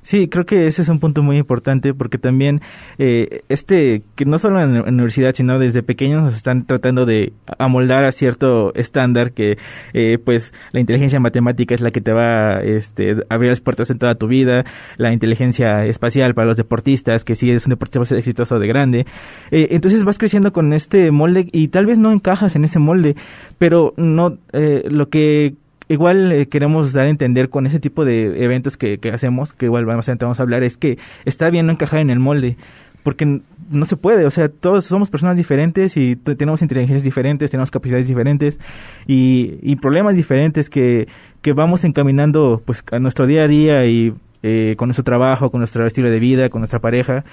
Sí, 0.03 0.27
creo 0.27 0.47
que 0.47 0.65
ese 0.65 0.81
es 0.81 0.89
un 0.89 0.99
punto 0.99 1.21
muy 1.21 1.37
importante 1.37 1.93
porque 1.93 2.17
también 2.17 2.61
eh, 2.97 3.43
este, 3.49 4.01
que 4.15 4.25
no 4.25 4.39
solo 4.39 4.59
en 4.59 4.73
la 4.73 4.81
universidad, 4.81 5.35
sino 5.35 5.59
desde 5.59 5.83
pequeños 5.83 6.23
nos 6.23 6.35
están 6.35 6.65
tratando 6.65 7.05
de 7.05 7.33
amoldar 7.59 8.05
a 8.05 8.11
cierto 8.11 8.73
estándar 8.73 9.31
que 9.31 9.59
eh, 9.93 10.17
pues 10.17 10.55
la 10.71 10.79
inteligencia 10.79 11.19
matemática 11.19 11.75
es 11.75 11.81
la 11.81 11.91
que 11.91 12.01
te 12.01 12.13
va 12.13 12.61
este, 12.61 13.17
abrir 13.29 13.51
las 13.51 13.61
puertas 13.61 13.91
en 13.91 13.99
toda 13.99 14.15
tu 14.15 14.27
vida, 14.27 14.65
la 14.97 15.13
inteligencia 15.13 15.83
espacial 15.83 16.33
para 16.33 16.47
los 16.47 16.57
deportistas, 16.57 17.23
que 17.23 17.35
si 17.35 17.51
eres 17.51 17.67
un 17.67 17.71
deportista 17.71 18.17
exitoso 18.17 18.57
de 18.57 18.67
grande. 18.67 19.05
Eh, 19.51 19.67
entonces 19.71 20.03
vas 20.03 20.17
creciendo 20.17 20.51
con 20.51 20.73
este 20.73 21.11
molde 21.11 21.47
y 21.51 21.67
tal 21.67 21.85
vez 21.85 21.99
no 21.99 22.11
encajas 22.11 22.55
en 22.55 22.65
ese 22.65 22.79
molde, 22.79 23.15
pero 23.59 23.93
no 23.97 24.37
lo 24.51 25.09
que 25.09 25.55
igual 25.91 26.31
eh, 26.31 26.47
queremos 26.47 26.93
dar 26.93 27.05
a 27.05 27.09
entender 27.09 27.49
con 27.49 27.65
ese 27.65 27.79
tipo 27.79 28.05
de 28.05 28.43
eventos 28.43 28.77
que, 28.77 28.99
hacemos, 29.13 29.53
que 29.53 29.65
igual 29.65 29.85
vamos 29.85 30.07
a, 30.09 30.15
vamos 30.15 30.39
a 30.39 30.43
hablar, 30.43 30.63
es 30.63 30.77
que 30.77 30.97
está 31.25 31.49
bien 31.49 31.65
no 31.65 31.73
encajar 31.73 31.99
en 31.99 32.09
el 32.09 32.19
molde, 32.19 32.57
porque 33.03 33.41
no 33.69 33.85
se 33.85 33.97
puede, 33.97 34.25
o 34.25 34.31
sea, 34.31 34.49
todos 34.49 34.85
somos 34.85 35.09
personas 35.09 35.37
diferentes 35.37 35.97
y 35.97 36.15
tenemos 36.15 36.61
inteligencias 36.61 37.03
diferentes, 37.03 37.49
tenemos 37.49 37.71
capacidades 37.71 38.07
diferentes 38.07 38.59
y, 39.07 39.75
problemas 39.77 40.15
diferentes 40.15 40.69
que, 40.69 41.07
que 41.41 41.53
vamos 41.53 41.83
encaminando 41.83 42.61
pues 42.63 42.83
a 42.91 42.99
nuestro 42.99 43.25
día 43.25 43.43
a 43.43 43.47
día 43.47 43.85
y 43.85 44.13
eh, 44.43 44.75
con 44.77 44.87
nuestro 44.87 45.03
trabajo, 45.03 45.51
con 45.51 45.59
nuestro 45.59 45.85
estilo 45.85 46.09
de 46.09 46.19
vida, 46.19 46.49
con 46.49 46.61
nuestra 46.61 46.79
pareja. 46.79 47.23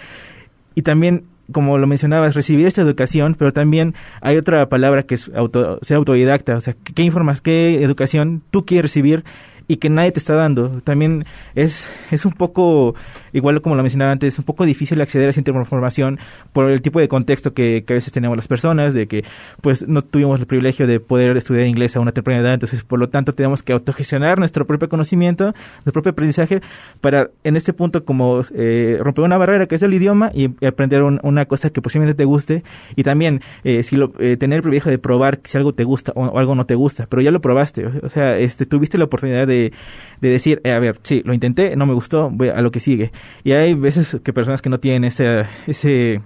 Y 0.75 0.83
también 0.83 1.25
como 1.53 1.79
lo 1.79 1.87
mencionabas, 1.87 2.35
recibir 2.35 2.67
esta 2.67 2.83
educación, 2.83 3.35
pero 3.39 3.53
también 3.53 3.95
hay 4.21 4.37
otra 4.37 4.69
palabra 4.69 5.05
que 5.05 5.15
es 5.15 5.31
auto, 5.35 5.79
ser 5.83 5.97
autodidacta, 5.97 6.57
o 6.57 6.61
sea, 6.61 6.75
¿qué 6.95 7.03
informas, 7.03 7.41
qué 7.41 7.83
educación 7.83 8.43
tú 8.51 8.65
quieres 8.67 8.91
recibir 8.91 9.25
y 9.69 9.77
que 9.77 9.91
nadie 9.91 10.11
te 10.11 10.19
está 10.19 10.35
dando. 10.35 10.81
También 10.83 11.27
es, 11.55 11.89
es 12.11 12.25
un 12.25 12.33
poco, 12.33 12.95
igual 13.33 13.61
como 13.61 13.77
lo 13.77 13.83
mencionaba 13.83 14.11
antes, 14.11 14.35
es 14.35 14.39
un 14.39 14.47
poco 14.47 14.65
difícil 14.65 15.01
acceder 15.01 15.29
a 15.29 15.31
esa 15.31 15.41
información 15.41 16.19
por 16.53 16.71
el 16.71 16.83
tipo 16.83 16.99
de 16.99 17.09
contexto 17.09 17.53
que, 17.53 17.85
a 17.89 17.93
veces 17.93 18.13
tenemos 18.13 18.37
las 18.37 18.49
personas, 18.49 18.95
de 18.95 19.07
que 19.07 19.25
pues 19.61 19.87
no 19.87 20.03
tuvimos 20.03 20.41
el 20.41 20.47
privilegio 20.47 20.87
de 20.87 21.01
poder 21.01 21.37
estudiar 21.37 21.67
inglés 21.67 21.95
a 21.97 22.01
una 22.01 22.13
temprana 22.13 22.41
edad, 22.41 22.55
entonces 22.55 22.83
por 22.83 22.99
lo 22.99 23.09
tanto 23.11 23.35
tenemos 23.35 23.63
que 23.63 23.73
autogestionar 23.73 24.39
nuestro 24.39 24.67
propio 24.67 24.89
conocimiento, 24.89 25.55
nuestro 25.85 25.93
propio 25.93 26.13
aprendizaje 26.13 26.61
para 27.01 27.31
en 27.45 27.57
este 27.57 27.73
punto 27.73 28.05
como 28.05 28.43
eh, 28.55 28.99
romper 29.01 29.25
una 29.25 29.37
barrera 29.37 29.67
que 29.67 29.75
es 29.75 29.83
el 29.83 29.93
idioma 29.93 30.31
y, 30.35 30.49
aprender 30.67 31.03
una 31.03 31.47
cosa 31.47 31.71
que 31.71 31.81
posiblemente 31.83 32.17
te 32.17 32.25
guste. 32.25 32.63
Y 32.97 33.03
también 33.03 33.41
eh, 33.65 33.83
si 33.83 33.97
lo, 33.97 34.13
eh, 34.19 34.37
tener 34.37 34.57
el 34.57 34.63
privilegio 34.63 34.91
de 34.91 34.99
probar 34.99 35.41
si 35.45 35.57
algo 35.59 35.73
te 35.73 35.85
gusta 35.85 36.13
o, 36.15 36.27
o, 36.27 36.39
algo 36.39 36.55
no 36.55 36.67
te 36.67 36.75
gusta, 36.75 37.07
pero 37.09 37.23
ya 37.23 37.31
lo 37.31 37.41
probaste, 37.41 37.87
o 37.87 38.09
sea, 38.09 38.39
este 38.39 38.67
tuviste 38.67 38.99
la 38.99 39.05
oportunidad 39.05 39.47
de 39.47 39.58
de, 39.59 40.29
decir, 40.29 40.61
eh, 40.65 40.73
a 40.73 40.79
ver, 40.79 40.99
sí, 41.03 41.23
lo 41.25 41.35
intenté, 41.35 41.77
no 41.77 41.87
me 41.87 41.95
gustó, 41.95 42.31
voy 42.31 42.49
a 42.49 42.61
lo 42.61 42.71
que 42.71 42.81
sigue. 42.81 43.13
Y 43.45 43.53
hay 43.53 43.75
veces 43.75 44.19
que 44.23 44.33
personas 44.33 44.63
que 44.63 44.71
no 44.71 44.79
tienen 44.79 45.05
esa, 45.05 45.49
ese, 45.67 46.21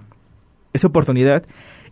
esa 0.73 0.87
oportunidad 0.87 1.43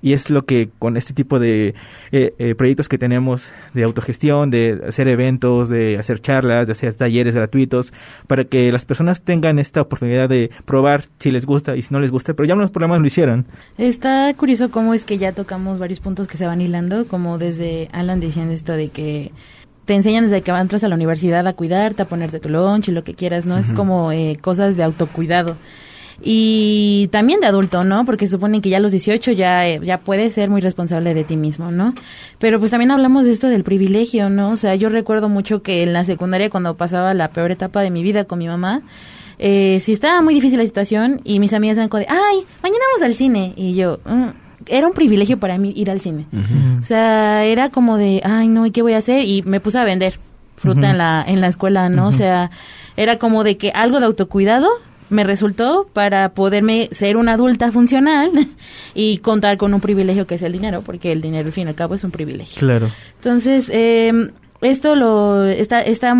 y 0.02 0.14
es 0.14 0.30
lo 0.30 0.46
que 0.46 0.70
con 0.80 0.98
este 0.98 1.14
tipo 1.14 1.40
de 1.40 1.76
eh, 2.12 2.34
eh, 2.38 2.56
proyectos 2.56 2.90
que 2.90 2.98
tenemos 2.98 3.46
de 3.74 3.84
autogestión, 3.84 4.50
de 4.50 4.82
hacer 4.88 5.08
eventos, 5.08 5.70
de 5.70 5.98
hacer 5.98 6.22
charlas, 6.22 6.68
de 6.68 6.74
hacer 6.74 6.94
talleres 6.96 7.36
gratuitos, 7.36 7.94
para 8.28 8.46
que 8.46 8.72
las 8.72 8.86
personas 8.86 9.22
tengan 9.24 9.60
esta 9.60 9.82
oportunidad 9.82 10.28
de 10.30 10.50
probar 10.66 11.06
si 11.20 11.32
les 11.32 11.46
gusta 11.46 11.76
y 11.76 11.82
si 11.82 11.94
no 11.94 12.00
les 12.00 12.12
gusta, 12.12 12.34
pero 12.34 12.48
ya 12.48 12.56
los 12.56 12.72
problemas 12.72 13.02
lo 13.02 13.08
hicieron. 13.08 13.46
Está 13.78 14.34
curioso 14.34 14.72
cómo 14.72 14.94
es 14.94 15.04
que 15.04 15.18
ya 15.18 15.32
tocamos 15.32 15.80
varios 15.80 16.00
puntos 16.00 16.28
que 16.28 16.38
se 16.38 16.48
van 16.48 16.62
hilando, 16.62 17.08
como 17.08 17.38
desde 17.38 17.90
Alan 17.92 18.20
diciendo 18.20 18.54
esto 18.54 18.74
de 18.74 18.90
que 18.90 19.32
te 19.86 19.94
enseñan 19.94 20.26
desde 20.26 20.42
que 20.42 20.52
entras 20.52 20.84
a 20.84 20.88
la 20.88 20.96
universidad 20.96 21.48
a 21.48 21.54
cuidarte, 21.54 22.04
a 22.04 22.06
ponerte 22.06 22.40
tu 22.40 22.50
lunch 22.50 22.90
y 22.90 22.92
lo 22.92 23.04
que 23.04 23.14
quieras, 23.14 23.46
¿no? 23.46 23.58
Es 23.58 23.72
como 23.72 24.12
eh, 24.12 24.38
cosas 24.42 24.78
de 24.78 24.84
autocuidado. 24.84 25.56
Y 26.24 27.10
también 27.12 27.40
de 27.40 27.48
adulto, 27.48 27.84
¿no? 27.84 28.06
Porque 28.06 28.28
suponen 28.28 28.62
que 28.62 28.70
ya 28.70 28.78
a 28.78 28.80
los 28.80 28.92
18 28.92 29.32
ya, 29.32 29.68
eh, 29.68 29.80
ya 29.82 29.98
puedes 29.98 30.34
ser 30.34 30.52
muy 30.52 30.62
responsable 30.62 31.16
de 31.16 31.24
ti 31.24 31.36
mismo, 31.36 31.72
¿no? 31.72 31.96
Pero 32.38 32.60
pues 32.60 32.70
también 32.70 32.92
hablamos 32.92 33.26
de 33.26 33.32
esto 33.32 33.48
del 33.48 33.64
privilegio, 33.64 34.30
¿no? 34.30 34.52
O 34.52 34.58
sea, 34.58 34.76
yo 34.76 34.90
recuerdo 34.90 35.30
mucho 35.30 35.64
que 35.64 35.82
en 35.82 35.94
la 35.94 36.06
secundaria 36.06 36.52
cuando 36.52 36.78
pasaba 36.78 37.16
la 37.16 37.32
peor 37.32 37.50
etapa 37.50 37.82
de 37.82 37.90
mi 37.90 38.04
vida 38.04 38.26
con 38.26 38.38
mi 38.38 38.48
mamá, 38.48 38.84
eh, 39.40 39.80
si 39.82 39.94
estaba 39.94 40.22
muy 40.22 40.36
difícil 40.36 40.60
la 40.60 40.66
situación 40.66 41.22
y 41.24 41.40
mis 41.40 41.54
amigas 41.54 41.78
eran 41.78 41.90
como 41.90 42.02
de, 42.02 42.08
ay, 42.08 42.46
mañana 42.62 42.84
vamos 42.92 43.02
al 43.04 43.16
cine. 43.16 43.54
Y 43.56 43.74
yo, 43.74 44.00
mm, 44.06 44.30
era 44.68 44.88
un 44.88 44.94
privilegio 44.94 45.38
para 45.38 45.58
mí 45.58 45.74
ir 45.76 45.90
al 45.90 46.00
cine. 46.00 46.26
O 46.80 46.84
sea, 46.84 47.46
era 47.46 47.70
como 47.70 47.98
de, 47.98 48.22
ay, 48.24 48.48
no, 48.48 48.66
¿y 48.66 48.72
qué 48.72 48.82
voy 48.82 48.94
a 48.94 48.98
hacer? 48.98 49.24
Y 49.24 49.44
me 49.44 49.60
puse 49.60 49.80
a 49.80 49.84
vender 49.84 50.20
fruta 50.56 50.92
en 50.92 50.98
la 50.98 51.26
en 51.28 51.42
la 51.42 51.48
escuela, 51.48 51.90
¿no? 51.90 52.08
O 52.08 52.12
sea, 52.12 52.52
era 52.96 53.18
como 53.18 53.44
de 53.44 53.58
que 53.58 53.72
algo 53.72 54.00
de 54.00 54.06
autocuidado 54.06 54.70
me 55.10 55.24
resultó 55.26 55.88
para 55.92 56.30
poderme 56.30 56.88
ser 56.92 57.18
una 57.18 57.34
adulta 57.34 57.72
funcional 57.72 58.32
y 58.96 59.18
contar 59.18 59.58
con 59.58 59.74
un 59.74 59.82
privilegio 59.82 60.26
que 60.26 60.36
es 60.36 60.42
el 60.42 60.54
dinero, 60.54 60.82
porque 60.82 61.12
el 61.12 61.22
dinero 61.22 61.48
al 61.48 61.54
fin 61.54 61.68
y 61.68 61.70
al 61.70 61.76
cabo 61.76 61.96
es 61.96 62.04
un 62.04 62.12
privilegio. 62.12 62.60
Claro. 62.60 62.90
Entonces, 63.16 63.70
eh, 63.72 64.32
esto 64.62 64.96
lo 64.96 65.46
está 65.46 65.82
está 65.82 66.16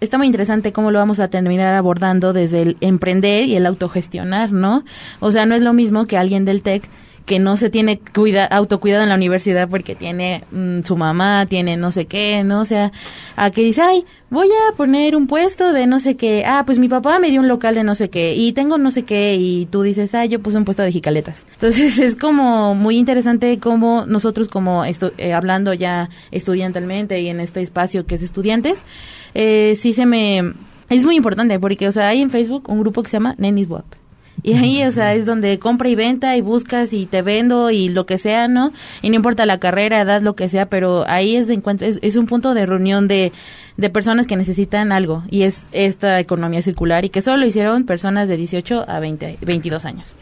está 0.00 0.18
muy 0.18 0.26
interesante 0.26 0.72
cómo 0.72 0.90
lo 0.90 0.98
vamos 0.98 1.20
a 1.20 1.28
terminar 1.28 1.74
abordando 1.74 2.32
desde 2.32 2.62
el 2.62 2.76
emprender 2.80 3.44
y 3.44 3.54
el 3.54 3.66
autogestionar, 3.66 4.50
¿no? 4.50 4.84
O 5.20 5.30
sea, 5.30 5.46
no 5.46 5.54
es 5.54 5.62
lo 5.62 5.72
mismo 5.72 6.06
que 6.06 6.16
alguien 6.16 6.44
del 6.44 6.62
TEC 6.62 6.88
que 7.24 7.38
no 7.38 7.56
se 7.56 7.70
tiene 7.70 7.98
cuida, 7.98 8.44
autocuidado 8.46 9.02
en 9.02 9.08
la 9.08 9.14
universidad 9.14 9.68
porque 9.68 9.94
tiene 9.94 10.44
mm, 10.50 10.82
su 10.82 10.96
mamá, 10.96 11.46
tiene 11.46 11.76
no 11.76 11.92
sé 11.92 12.06
qué, 12.06 12.42
¿no? 12.44 12.60
O 12.60 12.64
sea, 12.64 12.92
a 13.36 13.50
que 13.50 13.62
dice, 13.62 13.82
ay, 13.82 14.04
voy 14.30 14.48
a 14.48 14.76
poner 14.76 15.14
un 15.14 15.26
puesto 15.26 15.72
de 15.72 15.86
no 15.86 16.00
sé 16.00 16.16
qué, 16.16 16.44
ah, 16.46 16.64
pues 16.66 16.78
mi 16.78 16.88
papá 16.88 17.18
me 17.18 17.30
dio 17.30 17.40
un 17.40 17.48
local 17.48 17.74
de 17.74 17.84
no 17.84 17.94
sé 17.94 18.10
qué 18.10 18.34
y 18.34 18.52
tengo 18.52 18.78
no 18.78 18.90
sé 18.90 19.04
qué 19.04 19.36
y 19.36 19.66
tú 19.66 19.82
dices, 19.82 20.14
ay, 20.14 20.28
yo 20.28 20.40
puse 20.40 20.58
un 20.58 20.64
puesto 20.64 20.82
de 20.82 20.90
jicaletas. 20.90 21.44
Entonces 21.52 21.98
es 21.98 22.16
como 22.16 22.74
muy 22.74 22.96
interesante 22.96 23.58
cómo 23.58 24.04
nosotros 24.06 24.48
como 24.48 24.84
eh, 24.84 25.32
hablando 25.32 25.74
ya 25.74 26.08
estudiantalmente 26.30 27.20
y 27.20 27.28
en 27.28 27.40
este 27.40 27.60
espacio 27.60 28.06
que 28.06 28.16
es 28.16 28.22
estudiantes, 28.22 28.84
eh, 29.34 29.76
sí 29.78 29.92
se 29.92 30.06
me... 30.06 30.54
Es 30.88 31.04
muy 31.04 31.16
importante 31.16 31.58
porque, 31.58 31.88
o 31.88 31.92
sea, 31.92 32.08
hay 32.08 32.20
en 32.20 32.28
Facebook 32.28 32.68
un 32.68 32.80
grupo 32.80 33.02
que 33.02 33.08
se 33.08 33.16
llama 33.16 33.34
Nenis 33.38 33.68
WAP. 33.68 34.01
Y 34.42 34.54
ahí, 34.54 34.82
o 34.82 34.90
sea, 34.90 35.14
es 35.14 35.24
donde 35.24 35.58
compra 35.58 35.88
y 35.88 35.94
venta 35.94 36.36
y 36.36 36.40
buscas 36.40 36.92
y 36.92 37.06
te 37.06 37.22
vendo 37.22 37.70
y 37.70 37.88
lo 37.88 38.06
que 38.06 38.18
sea, 38.18 38.48
¿no? 38.48 38.72
Y 39.00 39.10
no 39.10 39.16
importa 39.16 39.46
la 39.46 39.58
carrera, 39.58 40.00
edad, 40.00 40.20
lo 40.20 40.34
que 40.34 40.48
sea, 40.48 40.66
pero 40.66 41.04
ahí 41.06 41.36
es 41.36 41.46
de 41.46 41.54
encuentro, 41.54 41.86
es, 41.86 42.16
un 42.16 42.26
punto 42.26 42.52
de 42.54 42.66
reunión 42.66 43.06
de, 43.06 43.32
de 43.76 43.90
personas 43.90 44.26
que 44.26 44.36
necesitan 44.36 44.90
algo 44.90 45.22
y 45.30 45.42
es 45.42 45.66
esta 45.70 46.18
economía 46.18 46.60
circular 46.60 47.04
y 47.04 47.08
que 47.08 47.20
solo 47.20 47.46
hicieron 47.46 47.84
personas 47.84 48.28
de 48.28 48.36
18 48.36 48.84
a 48.88 48.98
20, 48.98 49.38
22 49.42 49.84
años. 49.84 50.16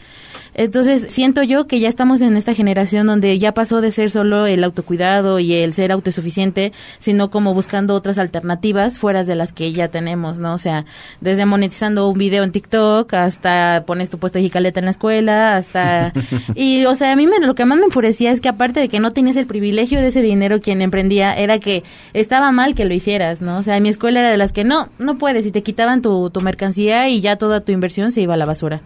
Entonces, 0.54 1.06
siento 1.10 1.42
yo 1.42 1.66
que 1.66 1.80
ya 1.80 1.88
estamos 1.88 2.20
en 2.20 2.36
esta 2.36 2.54
generación 2.54 3.06
donde 3.06 3.38
ya 3.38 3.52
pasó 3.52 3.80
de 3.80 3.90
ser 3.90 4.10
solo 4.10 4.46
el 4.46 4.64
autocuidado 4.64 5.38
y 5.38 5.54
el 5.54 5.72
ser 5.72 5.92
autosuficiente, 5.92 6.72
sino 6.98 7.30
como 7.30 7.54
buscando 7.54 7.94
otras 7.94 8.18
alternativas 8.18 8.98
fuera 8.98 9.24
de 9.24 9.34
las 9.34 9.52
que 9.52 9.72
ya 9.72 9.88
tenemos, 9.88 10.38
¿no? 10.38 10.54
O 10.54 10.58
sea, 10.58 10.84
desde 11.20 11.46
monetizando 11.46 12.08
un 12.08 12.18
video 12.18 12.44
en 12.44 12.52
TikTok 12.52 13.12
hasta 13.14 13.84
pones 13.86 14.10
tu 14.10 14.18
puesto 14.18 14.38
de 14.38 14.44
jicaleta 14.44 14.80
en 14.80 14.86
la 14.86 14.92
escuela, 14.92 15.56
hasta... 15.56 16.12
y, 16.54 16.84
o 16.86 16.94
sea, 16.94 17.12
a 17.12 17.16
mí 17.16 17.26
me, 17.26 17.38
lo 17.40 17.54
que 17.54 17.64
más 17.64 17.78
me 17.78 17.84
enfurecía 17.84 18.30
es 18.30 18.40
que 18.40 18.48
aparte 18.48 18.80
de 18.80 18.88
que 18.88 19.00
no 19.00 19.12
tenías 19.12 19.36
el 19.36 19.46
privilegio 19.46 20.00
de 20.00 20.08
ese 20.08 20.22
dinero 20.22 20.60
quien 20.60 20.82
emprendía, 20.82 21.34
era 21.34 21.58
que 21.58 21.84
estaba 22.12 22.52
mal 22.52 22.74
que 22.74 22.84
lo 22.84 22.94
hicieras, 22.94 23.40
¿no? 23.40 23.58
O 23.58 23.62
sea, 23.62 23.78
mi 23.80 23.88
escuela 23.88 24.20
era 24.20 24.30
de 24.30 24.36
las 24.36 24.52
que 24.52 24.64
no, 24.64 24.88
no 24.98 25.18
puedes 25.18 25.46
y 25.46 25.52
te 25.52 25.62
quitaban 25.62 26.02
tu, 26.02 26.30
tu 26.30 26.40
mercancía 26.40 27.08
y 27.08 27.20
ya 27.20 27.36
toda 27.36 27.60
tu 27.60 27.72
inversión 27.72 28.12
se 28.12 28.20
iba 28.20 28.34
a 28.34 28.36
la 28.36 28.46
basura. 28.46 28.82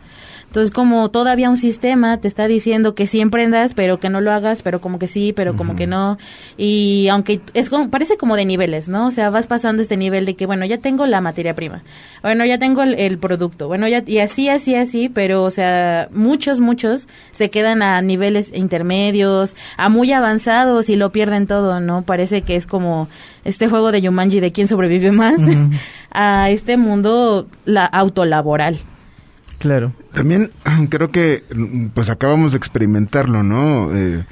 Entonces, 0.55 0.73
como 0.73 1.11
todavía 1.11 1.51
un 1.51 1.57
sistema 1.57 2.21
te 2.21 2.29
está 2.29 2.47
diciendo 2.47 2.95
que 2.95 3.09
sí 3.09 3.21
emprendas, 3.21 3.75
pero 3.75 3.99
que 3.99 4.09
no 4.09 4.21
lo 4.21 4.31
hagas, 4.31 4.63
pero 4.63 4.81
como 4.81 5.01
que 5.01 5.09
sí, 5.09 5.33
pero 5.33 5.57
como 5.57 5.75
que 5.75 5.89
no. 5.89 6.17
Y 6.57 7.09
aunque 7.11 7.41
es 7.55 7.71
como, 7.71 7.91
parece 7.91 8.17
como 8.17 8.37
de 8.37 8.45
niveles, 8.45 8.89
¿no? 8.89 9.09
O 9.09 9.11
sea, 9.11 9.31
vas 9.31 9.49
pasando 9.49 9.83
este 9.83 9.97
nivel 9.97 10.27
de 10.27 10.37
que, 10.37 10.47
bueno, 10.47 10.65
ya 10.65 10.79
tengo 10.79 11.07
la 11.07 11.21
materia 11.21 11.55
prima, 11.55 11.83
bueno, 12.23 12.45
ya 12.45 12.57
tengo 12.57 12.85
el, 12.85 13.19
producto, 13.19 13.67
bueno, 13.67 13.89
ya, 13.89 14.05
y 14.07 14.19
así, 14.19 14.49
así, 14.49 14.77
así, 14.77 15.09
pero, 15.09 15.43
o 15.43 15.51
sea, 15.51 16.09
muchos, 16.13 16.61
muchos 16.61 17.09
se 17.33 17.51
quedan 17.51 17.83
a 17.83 18.01
niveles 18.01 18.53
intermedios, 18.55 19.57
a 19.77 19.89
muy 19.89 20.13
avanzados 20.13 20.89
y 20.89 20.95
lo 20.95 21.11
pierden 21.11 21.49
todo, 21.49 21.81
¿no? 21.81 22.03
Parece 22.03 22.43
que 22.43 22.55
es 22.55 22.69
como 22.69 23.09
este 23.45 23.67
juego 23.67 23.91
de 23.91 24.03
Yumanji 24.03 24.39
de 24.39 24.53
quién 24.53 24.69
sobrevive 24.69 25.11
más 25.11 25.41
a 26.13 26.49
este 26.51 26.77
mundo 26.77 27.49
la 27.65 27.87
autolaboral. 27.87 28.79
Claro. 29.65 29.95
También 30.13 30.51
creo 30.91 31.11
que 31.11 31.43
pues 31.95 32.11
acabamos 32.11 32.53
de 32.53 32.59
experimentarlo, 32.59 33.43
¿no? 33.43 33.97
Eh, 33.97 34.27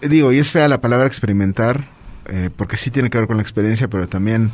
digo, 0.00 0.32
y 0.32 0.38
es 0.38 0.50
fea 0.50 0.66
la 0.66 0.80
palabra 0.80 1.06
experimentar, 1.06 1.84
eh, 2.24 2.48
porque 2.56 2.78
sí 2.78 2.90
tiene 2.90 3.10
que 3.10 3.18
ver 3.18 3.26
con 3.26 3.36
la 3.36 3.42
experiencia, 3.42 3.88
pero 3.88 4.08
también 4.08 4.50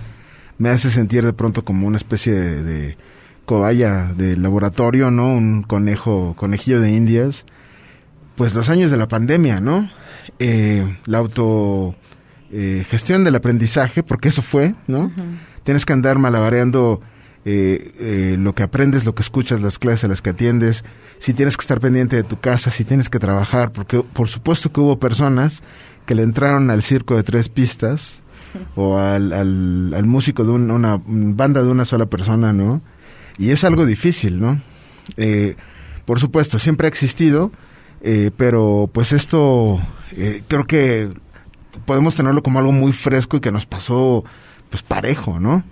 me 0.59 0.71
hace 0.71 0.91
sentir 0.91 1.25
de 1.25 1.33
pronto 1.33 1.65
como 1.65 1.87
una 1.87 1.99
especie 1.99 2.35
de, 2.35 2.97
cobaya 3.45 4.13
de 4.13 4.37
laboratorio, 4.37 5.13
¿no? 5.13 5.33
Un 5.33 5.63
conejo, 5.63 6.35
conejillo 6.35 6.81
de 6.81 6.91
indias. 6.91 7.47
Pues 8.35 8.57
los 8.57 8.71
años 8.71 8.91
de 8.91 8.97
la 8.97 9.07
pandemia, 9.07 9.61
¿no? 9.61 9.89
Eh, 10.41 10.99
la 11.07 11.19
auto 11.19 11.95
gestión 12.89 13.23
del 13.23 13.37
aprendizaje, 13.37 14.03
porque 14.03 14.31
eso 14.31 14.43
fue, 14.43 14.75
¿no? 14.89 15.13
Tienes 15.63 15.85
que 15.85 15.93
andar 15.93 16.19
malabareando 16.19 17.01
eh, 17.45 17.93
eh, 17.99 18.37
lo 18.39 18.55
que 18.55 18.63
aprendes, 18.63 19.05
lo 19.05 19.15
que 19.15 19.23
escuchas, 19.23 19.61
las 19.61 19.79
clases 19.79 20.05
a 20.05 20.09
las 20.09 20.23
que 20.23 20.31
atiendes, 20.31 20.85
si 21.19 21.35
tienes 21.35 21.57
que 21.57 21.63
estar 21.63 21.81
pendiente 21.81 22.17
de 22.17 22.23
tu 22.23 22.41
casa, 22.41 22.71
si 22.71 22.85
tienes 22.85 23.09
que 23.09 23.19
trabajar, 23.19 23.73
porque 23.73 24.03
por 24.03 24.29
supuesto 24.29 24.73
que 24.73 24.81
hubo 24.81 24.99
personas 24.99 25.63
que 26.07 26.15
le 26.15 26.23
entraron 26.23 26.71
al 26.71 26.83
circo 26.83 27.17
de 27.17 27.23
tres 27.23 27.49
pistas 27.49 28.23
o 28.77 28.99
al, 28.99 29.33
al, 29.33 30.07
músico 30.07 30.45
de 30.45 30.51
una 30.51 31.01
banda 31.05 31.63
de 31.63 31.69
una 31.69 31.85
sola 31.85 32.07
persona, 32.07 32.53
¿no? 32.53 32.83
Y 33.39 33.51
es 33.51 33.65
algo 33.65 33.85
difícil, 33.85 34.41
¿no? 34.41 34.61
Eh, 35.17 35.57
por 36.05 36.21
supuesto, 36.21 36.59
siempre 36.59 36.87
ha 36.87 36.91
existido, 36.91 37.51
eh, 38.03 38.31
pero 38.37 38.89
pues 38.93 39.13
esto 39.13 39.81
eh, 40.13 40.43
creo 40.49 40.67
que 40.67 41.11
podemos 41.87 42.15
tenerlo 42.15 42.43
como 42.43 42.59
algo 42.59 42.73
muy 42.73 42.93
fresco 42.93 43.37
y 43.37 43.41
que 43.41 43.53
nos 43.53 43.67
pasó 43.67 44.25
pues 44.71 44.83
parejo, 44.83 45.41
¿no? 45.41 45.65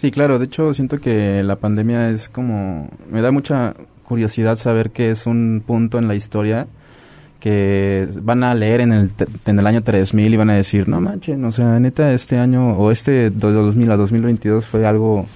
Sí, 0.00 0.10
claro, 0.10 0.38
de 0.38 0.46
hecho 0.46 0.72
siento 0.72 0.98
que 0.98 1.42
la 1.42 1.56
pandemia 1.56 2.08
es 2.08 2.30
como, 2.30 2.88
me 3.10 3.20
da 3.20 3.32
mucha 3.32 3.74
curiosidad 4.02 4.56
saber 4.56 4.92
que 4.92 5.10
es 5.10 5.26
un 5.26 5.62
punto 5.66 5.98
en 5.98 6.08
la 6.08 6.14
historia 6.14 6.68
que 7.38 8.08
van 8.22 8.42
a 8.42 8.54
leer 8.54 8.80
en 8.80 8.92
el, 8.92 9.10
en 9.44 9.58
el 9.58 9.66
año 9.66 9.82
3000 9.82 10.32
y 10.32 10.36
van 10.38 10.48
a 10.48 10.54
decir, 10.54 10.88
no 10.88 11.02
manches, 11.02 11.38
o 11.38 11.52
sea, 11.52 11.78
neta, 11.78 12.14
este 12.14 12.38
año 12.38 12.78
o 12.78 12.90
este 12.90 13.28
2000 13.28 13.92
a 13.92 13.96
2022 13.98 14.64
fue 14.64 14.86
algo 14.86 15.26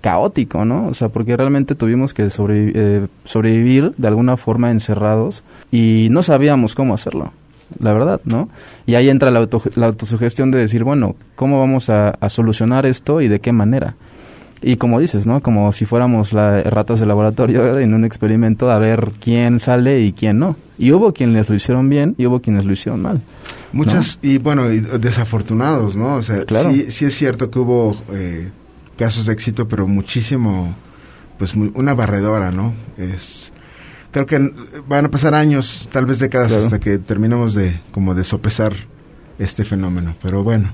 caótico, 0.00 0.64
¿no? 0.64 0.88
O 0.88 0.94
sea, 0.94 1.10
porque 1.10 1.36
realmente 1.36 1.76
tuvimos 1.76 2.12
que 2.12 2.26
eh, 2.26 3.06
sobrevivir 3.22 3.92
de 3.98 4.08
alguna 4.08 4.36
forma 4.36 4.72
encerrados 4.72 5.44
y 5.70 6.08
no 6.10 6.24
sabíamos 6.24 6.74
cómo 6.74 6.92
hacerlo, 6.92 7.30
la 7.78 7.92
verdad, 7.92 8.20
¿no? 8.24 8.48
Y 8.84 8.96
ahí 8.96 9.10
entra 9.10 9.30
la, 9.30 9.48
la 9.76 9.86
autosugestión 9.86 10.50
de 10.50 10.58
decir, 10.58 10.82
bueno, 10.82 11.14
¿cómo 11.36 11.60
vamos 11.60 11.88
a, 11.88 12.18
solucionar 12.28 12.84
esto 12.84 13.20
y 13.20 13.28
de 13.28 13.38
qué 13.38 13.52
manera? 13.52 13.94
Y 14.62 14.76
como 14.76 14.98
dices, 14.98 15.26
¿no? 15.26 15.40
Como 15.40 15.72
si 15.72 15.84
fuéramos 15.84 16.32
las 16.32 16.64
ratas 16.64 17.00
de 17.00 17.06
laboratorio 17.06 17.78
en 17.78 17.94
un 17.94 18.04
experimento 18.04 18.70
a 18.70 18.78
ver 18.78 19.12
quién 19.20 19.60
sale 19.60 20.00
y 20.00 20.12
quién 20.12 20.38
no. 20.38 20.56
Y 20.78 20.92
hubo 20.92 21.12
quienes 21.12 21.48
lo 21.48 21.54
hicieron 21.54 21.88
bien 21.88 22.14
y 22.18 22.26
hubo 22.26 22.40
quienes 22.40 22.64
lo 22.64 22.72
hicieron 22.72 23.02
mal. 23.02 23.20
Muchas, 23.72 24.18
y 24.22 24.38
bueno, 24.38 24.68
desafortunados, 24.68 25.96
¿no? 25.96 26.14
O 26.14 26.22
sea, 26.22 26.44
sí, 26.70 26.90
sí 26.90 27.04
es 27.04 27.14
cierto 27.14 27.50
que 27.50 27.58
hubo 27.58 27.96
eh, 28.12 28.50
casos 28.96 29.26
de 29.26 29.32
éxito, 29.32 29.68
pero 29.68 29.86
muchísimo, 29.86 30.74
pues 31.38 31.54
una 31.54 31.94
barredora, 31.94 32.50
¿no? 32.50 32.74
Es, 32.96 33.52
creo 34.10 34.26
que 34.26 34.52
van 34.88 35.04
a 35.04 35.10
pasar 35.10 35.34
años, 35.34 35.88
tal 35.92 36.06
vez 36.06 36.18
décadas, 36.18 36.52
hasta 36.52 36.80
que 36.80 36.98
terminemos 36.98 37.54
de, 37.54 37.80
como 37.90 38.14
de 38.14 38.24
sopesar 38.24 38.74
este 39.38 39.64
fenómeno. 39.64 40.16
Pero 40.22 40.42
bueno, 40.42 40.72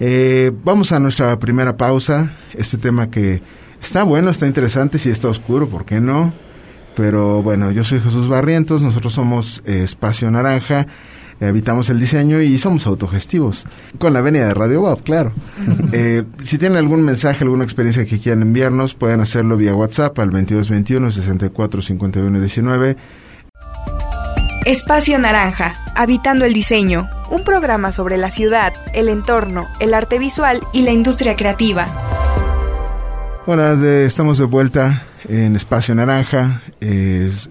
eh, 0.00 0.52
vamos 0.64 0.92
a 0.92 1.00
nuestra 1.00 1.38
primera 1.38 1.76
pausa. 1.76 2.36
Este 2.54 2.78
tema 2.78 3.10
que 3.10 3.42
está 3.80 4.02
bueno, 4.02 4.30
está 4.30 4.46
interesante, 4.46 4.98
si 4.98 5.10
está 5.10 5.28
oscuro, 5.28 5.68
¿por 5.68 5.84
qué 5.84 6.00
no? 6.00 6.32
Pero 6.96 7.42
bueno, 7.42 7.70
yo 7.70 7.84
soy 7.84 8.00
Jesús 8.00 8.28
Barrientos, 8.28 8.82
nosotros 8.82 9.12
somos 9.12 9.62
eh, 9.66 9.82
Espacio 9.84 10.30
Naranja 10.30 10.86
habitamos 11.46 11.88
el 11.90 12.00
diseño 12.00 12.40
y 12.40 12.58
somos 12.58 12.86
autogestivos. 12.86 13.64
Con 13.98 14.12
la 14.12 14.20
venia 14.20 14.46
de 14.46 14.54
Radio 14.54 14.80
Bob, 14.80 15.02
claro. 15.02 15.32
Eh, 15.90 16.24
si 16.42 16.58
tienen 16.58 16.76
algún 16.76 17.02
mensaje, 17.02 17.44
alguna 17.44 17.64
experiencia 17.64 18.04
que 18.04 18.18
quieran 18.18 18.42
enviarnos, 18.42 18.94
pueden 18.94 19.20
hacerlo 19.20 19.56
vía 19.56 19.74
WhatsApp 19.74 20.18
al 20.18 20.30
2221 20.30 21.10
64 21.10 21.82
51 21.82 22.40
19. 22.40 22.96
Espacio 24.68 25.18
Naranja, 25.18 25.82
Habitando 25.94 26.44
el 26.44 26.52
Diseño, 26.52 27.08
un 27.30 27.42
programa 27.42 27.90
sobre 27.90 28.18
la 28.18 28.30
ciudad, 28.30 28.74
el 28.92 29.08
entorno, 29.08 29.66
el 29.80 29.94
arte 29.94 30.18
visual 30.18 30.60
y 30.74 30.82
la 30.82 30.90
industria 30.90 31.34
creativa. 31.36 31.86
Hola, 33.46 33.72
estamos 34.04 34.36
de 34.36 34.44
vuelta 34.44 35.04
en 35.26 35.56
Espacio 35.56 35.94
Naranja, 35.94 36.60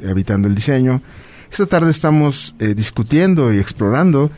Habitando 0.08 0.48
el 0.48 0.54
Diseño. 0.54 1.02
Esta 1.52 1.66
tarde 1.66 1.90
estamos 1.90 2.54
eh, 2.60 2.76
discutiendo 2.76 3.52
y 3.52 3.58
explorando 3.58 4.30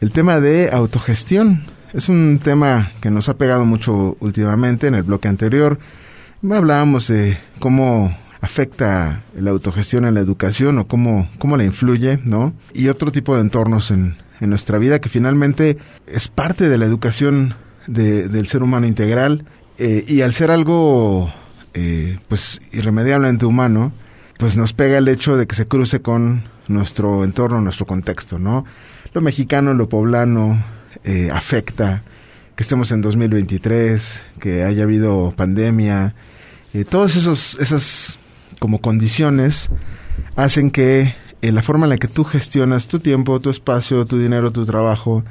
el 0.00 0.10
tema 0.10 0.40
de 0.40 0.70
autogestión. 0.72 1.66
Es 1.92 2.08
un 2.08 2.40
tema 2.42 2.90
que 3.02 3.10
nos 3.10 3.28
ha 3.28 3.36
pegado 3.36 3.66
mucho 3.66 4.16
últimamente. 4.20 4.86
En 4.86 4.94
el 4.94 5.02
bloque 5.02 5.28
anterior 5.28 5.78
hablábamos 6.42 7.08
de 7.08 7.38
cómo 7.58 8.16
afecta 8.44 9.24
la 9.34 9.50
autogestión 9.50 10.04
en 10.04 10.14
la 10.14 10.20
educación 10.20 10.78
o 10.78 10.86
cómo, 10.86 11.28
cómo 11.38 11.56
la 11.56 11.64
influye, 11.64 12.20
¿no? 12.24 12.52
Y 12.72 12.88
otro 12.88 13.10
tipo 13.10 13.34
de 13.34 13.40
entornos 13.40 13.90
en, 13.90 14.16
en 14.40 14.50
nuestra 14.50 14.78
vida 14.78 15.00
que 15.00 15.08
finalmente 15.08 15.78
es 16.06 16.28
parte 16.28 16.68
de 16.68 16.78
la 16.78 16.84
educación 16.84 17.56
del 17.86 18.46
ser 18.46 18.62
humano 18.62 18.86
integral 18.86 19.44
eh, 19.78 20.04
y 20.06 20.22
al 20.22 20.32
ser 20.32 20.50
algo 20.50 21.32
eh, 21.74 22.18
pues 22.28 22.60
irremediablemente 22.72 23.46
humano, 23.46 23.92
pues 24.38 24.56
nos 24.56 24.72
pega 24.72 24.98
el 24.98 25.08
hecho 25.08 25.36
de 25.36 25.46
que 25.46 25.54
se 25.54 25.66
cruce 25.66 26.00
con 26.00 26.44
nuestro 26.68 27.24
entorno, 27.24 27.60
nuestro 27.60 27.86
contexto, 27.86 28.38
¿no? 28.38 28.64
Lo 29.12 29.20
mexicano, 29.20 29.74
lo 29.74 29.88
poblano, 29.88 30.64
eh, 31.04 31.30
afecta 31.32 32.02
que 32.56 32.62
estemos 32.62 32.90
en 32.92 33.00
2023, 33.00 34.26
que 34.40 34.64
haya 34.64 34.84
habido 34.84 35.32
pandemia, 35.36 36.14
todas 36.88 37.14
esos, 37.16 37.56
esas 37.60 38.18
como 38.58 38.80
condiciones 38.80 39.70
hacen 40.36 40.70
que 40.70 41.14
eh, 41.42 41.52
la 41.52 41.62
forma 41.62 41.86
en 41.86 41.90
la 41.90 41.98
que 41.98 42.08
tú 42.08 42.24
gestionas 42.24 42.88
tu 42.88 42.98
tiempo, 42.98 43.40
tu 43.40 43.50
espacio, 43.50 44.06
tu 44.06 44.18
dinero, 44.18 44.50
tu 44.52 44.64
trabajo, 44.64 45.24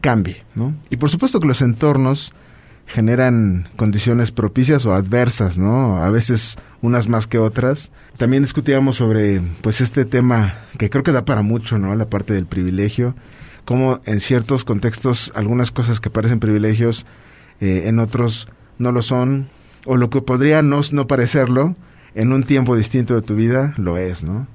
cambie, 0.00 0.42
¿no? 0.54 0.74
Y 0.90 0.96
por 0.96 1.10
supuesto 1.10 1.40
que 1.40 1.46
los 1.46 1.62
entornos 1.62 2.32
generan 2.86 3.68
condiciones 3.76 4.30
propicias 4.30 4.84
o 4.86 4.92
adversas, 4.92 5.58
¿no? 5.58 6.02
A 6.02 6.10
veces 6.10 6.58
unas 6.82 7.08
más 7.08 7.26
que 7.26 7.38
otras. 7.38 7.92
También 8.16 8.42
discutíamos 8.42 8.96
sobre, 8.96 9.40
pues, 9.62 9.80
este 9.80 10.04
tema 10.04 10.58
que 10.78 10.90
creo 10.90 11.02
que 11.02 11.12
da 11.12 11.24
para 11.24 11.42
mucho, 11.42 11.78
¿no? 11.78 11.94
La 11.94 12.10
parte 12.10 12.34
del 12.34 12.46
privilegio, 12.46 13.14
como 13.64 14.00
en 14.04 14.20
ciertos 14.20 14.64
contextos 14.64 15.32
algunas 15.34 15.70
cosas 15.70 16.00
que 16.00 16.10
parecen 16.10 16.40
privilegios, 16.40 17.06
eh, 17.60 17.84
en 17.86 17.98
otros 17.98 18.48
no 18.78 18.92
lo 18.92 19.02
son, 19.02 19.48
o 19.86 19.96
lo 19.96 20.10
que 20.10 20.20
podría 20.20 20.62
no, 20.62 20.80
no 20.92 21.06
parecerlo, 21.06 21.76
en 22.14 22.32
un 22.32 22.42
tiempo 22.42 22.76
distinto 22.76 23.14
de 23.14 23.22
tu 23.22 23.34
vida, 23.34 23.74
lo 23.76 23.96
es, 23.98 24.24
¿no? 24.24 24.46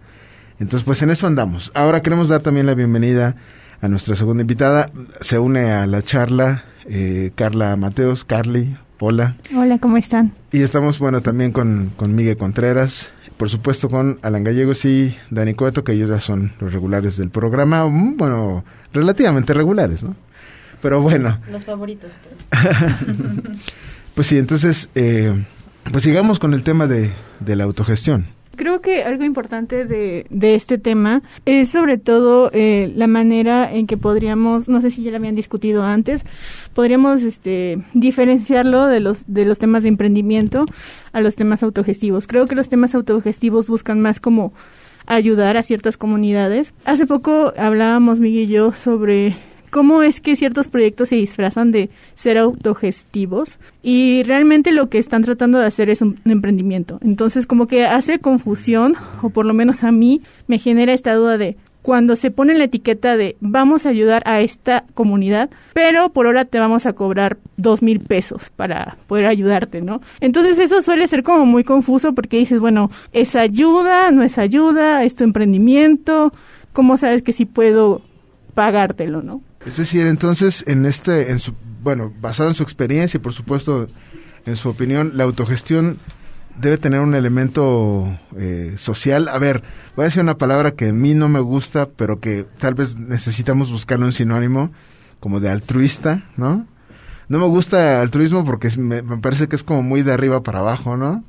Entonces, 0.59 0.85
pues 0.85 1.01
en 1.01 1.09
eso 1.09 1.27
andamos. 1.27 1.71
Ahora 1.73 2.01
queremos 2.01 2.29
dar 2.29 2.41
también 2.41 2.65
la 2.65 2.73
bienvenida 2.73 3.35
a 3.81 3.87
nuestra 3.87 4.15
segunda 4.15 4.41
invitada. 4.41 4.91
Se 5.21 5.39
une 5.39 5.71
a 5.71 5.87
la 5.87 6.01
charla 6.01 6.63
eh, 6.85 7.31
Carla 7.35 7.75
Mateos, 7.75 8.25
Carly, 8.25 8.75
hola. 8.99 9.37
Hola, 9.55 9.77
¿cómo 9.77 9.97
están? 9.97 10.33
Y 10.51 10.61
estamos, 10.61 10.97
bueno, 10.97 11.21
también 11.21 11.51
con, 11.51 11.91
con 11.95 12.15
Miguel 12.15 12.35
Contreras, 12.35 13.13
por 13.37 13.49
supuesto 13.49 13.89
con 13.89 14.17
Alan 14.23 14.43
Gallegos 14.43 14.83
y 14.85 15.15
Dani 15.29 15.53
Cueto, 15.53 15.83
que 15.83 15.91
ellos 15.93 16.09
ya 16.09 16.19
son 16.19 16.53
los 16.59 16.73
regulares 16.73 17.15
del 17.17 17.29
programa, 17.29 17.87
mm, 17.87 18.17
bueno, 18.17 18.63
relativamente 18.91 19.53
regulares, 19.53 20.03
¿no? 20.03 20.15
Pero 20.81 21.01
bueno. 21.01 21.37
Los 21.51 21.63
favoritos. 21.63 22.11
Pues, 22.49 22.67
pues 24.15 24.27
sí, 24.27 24.37
entonces, 24.37 24.89
eh, 24.95 25.45
pues 25.91 26.03
sigamos 26.03 26.39
con 26.39 26.53
el 26.53 26.63
tema 26.63 26.87
de, 26.87 27.11
de 27.39 27.55
la 27.55 27.63
autogestión 27.63 28.27
creo 28.59 28.81
que 28.81 29.03
algo 29.03 29.23
importante 29.23 29.85
de, 29.85 30.27
de 30.29 30.55
este 30.55 30.77
tema 30.77 31.23
es 31.45 31.69
sobre 31.69 31.97
todo 31.97 32.51
eh, 32.53 32.91
la 32.93 33.07
manera 33.07 33.73
en 33.73 33.87
que 33.87 33.95
podríamos, 33.95 34.67
no 34.67 34.81
sé 34.81 34.91
si 34.91 35.01
ya 35.01 35.11
lo 35.11 35.17
habían 35.17 35.35
discutido 35.35 35.83
antes, 35.83 36.23
podríamos 36.73 37.23
este, 37.23 37.81
diferenciarlo 37.93 38.85
de 38.87 38.99
los, 38.99 39.23
de 39.27 39.45
los 39.45 39.59
temas 39.59 39.83
de 39.83 39.89
emprendimiento 39.89 40.65
a 41.13 41.21
los 41.21 41.37
temas 41.37 41.63
autogestivos. 41.63 42.27
Creo 42.27 42.47
que 42.47 42.55
los 42.55 42.67
temas 42.67 42.93
autogestivos 42.95 43.67
buscan 43.67 44.01
más 44.01 44.19
como 44.19 44.51
ayudar 45.05 45.55
a 45.55 45.63
ciertas 45.63 45.95
comunidades. 45.95 46.73
Hace 46.83 47.07
poco 47.07 47.53
hablábamos 47.57 48.19
Miguel 48.19 48.43
y 48.43 48.47
yo 48.47 48.73
sobre 48.73 49.37
cómo 49.69 50.03
es 50.03 50.21
que 50.21 50.35
ciertos 50.35 50.67
proyectos 50.67 51.09
se 51.09 51.15
disfrazan 51.15 51.71
de 51.71 51.89
ser 52.15 52.37
autogestivos 52.37 53.59
y 53.81 54.23
realmente 54.23 54.71
lo 54.71 54.89
que 54.89 54.97
están 54.97 55.23
tratando 55.23 55.59
de 55.59 55.65
hacer 55.65 55.89
es 55.89 56.01
un, 56.01 56.19
emprendimiento. 56.25 56.99
Entonces 57.01 57.45
como 57.45 57.67
que 57.67 57.85
hace 57.85 58.19
confusión, 58.19 58.95
o 59.21 59.29
por 59.29 59.45
lo 59.45 59.53
menos 59.53 59.83
a 59.83 59.91
mí 59.91 60.21
me 60.47 60.59
genera 60.59 60.93
esta 60.93 61.13
duda 61.13 61.37
de 61.37 61.57
cuando 61.81 62.15
se 62.15 62.29
pone 62.29 62.53
la 62.55 62.65
etiqueta 62.65 63.15
de 63.15 63.37
vamos 63.39 63.85
a 63.85 63.89
ayudar 63.89 64.21
a 64.25 64.41
esta 64.41 64.83
comunidad, 64.93 65.49
pero 65.73 66.09
por 66.09 66.27
hora 66.27 66.45
te 66.45 66.59
vamos 66.59 66.85
a 66.85 66.93
cobrar 66.93 67.37
dos 67.57 67.81
mil 67.81 67.99
pesos 68.01 68.49
para 68.55 68.97
poder 69.07 69.27
ayudarte, 69.27 69.81
¿no? 69.81 70.01
Entonces 70.19 70.59
eso 70.59 70.81
suele 70.81 71.07
ser 71.07 71.23
como 71.23 71.45
muy 71.45 71.63
confuso 71.63 72.13
porque 72.13 72.37
dices, 72.37 72.59
bueno, 72.59 72.91
¿es 73.13 73.35
ayuda? 73.35 74.11
¿No 74.11 74.23
es 74.23 74.37
ayuda? 74.37 75.03
¿Es 75.03 75.15
tu 75.15 75.23
emprendimiento? 75.23 76.33
¿Cómo 76.73 76.97
sabes 76.97 77.21
que 77.21 77.33
sí 77.33 77.45
puedo 77.45 78.01
pagártelo, 78.53 79.21
no? 79.21 79.41
Es 79.65 79.77
decir, 79.77 80.07
entonces, 80.07 80.63
en 80.67 80.85
este, 80.85 81.31
en 81.31 81.39
su, 81.39 81.53
bueno, 81.81 82.13
basado 82.19 82.49
en 82.49 82.55
su 82.55 82.63
experiencia 82.63 83.17
y 83.17 83.21
por 83.21 83.33
supuesto 83.33 83.87
en 84.45 84.55
su 84.55 84.69
opinión, 84.69 85.11
la 85.15 85.25
autogestión 85.25 85.97
debe 86.59 86.77
tener 86.77 86.99
un 87.01 87.15
elemento 87.15 88.17
eh, 88.37 88.73
social. 88.77 89.27
A 89.27 89.37
ver, 89.37 89.63
voy 89.95 90.03
a 90.03 90.05
decir 90.05 90.21
una 90.21 90.37
palabra 90.37 90.71
que 90.71 90.89
a 90.89 90.93
mí 90.93 91.13
no 91.13 91.29
me 91.29 91.39
gusta, 91.39 91.89
pero 91.89 92.19
que 92.19 92.45
tal 92.59 92.73
vez 92.73 92.97
necesitamos 92.97 93.71
buscarle 93.71 94.05
un 94.05 94.13
sinónimo, 94.13 94.71
como 95.19 95.39
de 95.39 95.49
altruista, 95.49 96.23
¿no? 96.37 96.65
no 97.29 97.37
me 97.37 97.45
gusta 97.45 98.01
altruismo 98.01 98.43
porque 98.43 98.69
me, 98.77 99.03
me 99.03 99.17
parece 99.17 99.47
que 99.47 99.55
es 99.55 99.63
como 99.63 99.83
muy 99.83 100.01
de 100.01 100.11
arriba 100.11 100.41
para 100.41 100.59
abajo, 100.59 100.97
¿no? 100.97 101.23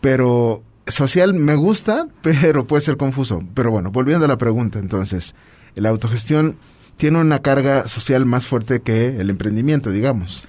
Pero 0.00 0.62
social 0.86 1.32
me 1.32 1.54
gusta, 1.54 2.06
pero 2.22 2.66
puede 2.66 2.82
ser 2.82 2.96
confuso. 2.96 3.42
Pero 3.54 3.70
bueno, 3.70 3.90
volviendo 3.90 4.26
a 4.26 4.28
la 4.28 4.38
pregunta, 4.38 4.78
entonces, 4.78 5.34
la 5.74 5.88
autogestión 5.88 6.56
tiene 6.96 7.20
una 7.20 7.40
carga 7.40 7.88
social 7.88 8.26
más 8.26 8.46
fuerte 8.46 8.80
que 8.80 9.20
el 9.20 9.30
emprendimiento, 9.30 9.90
digamos. 9.90 10.46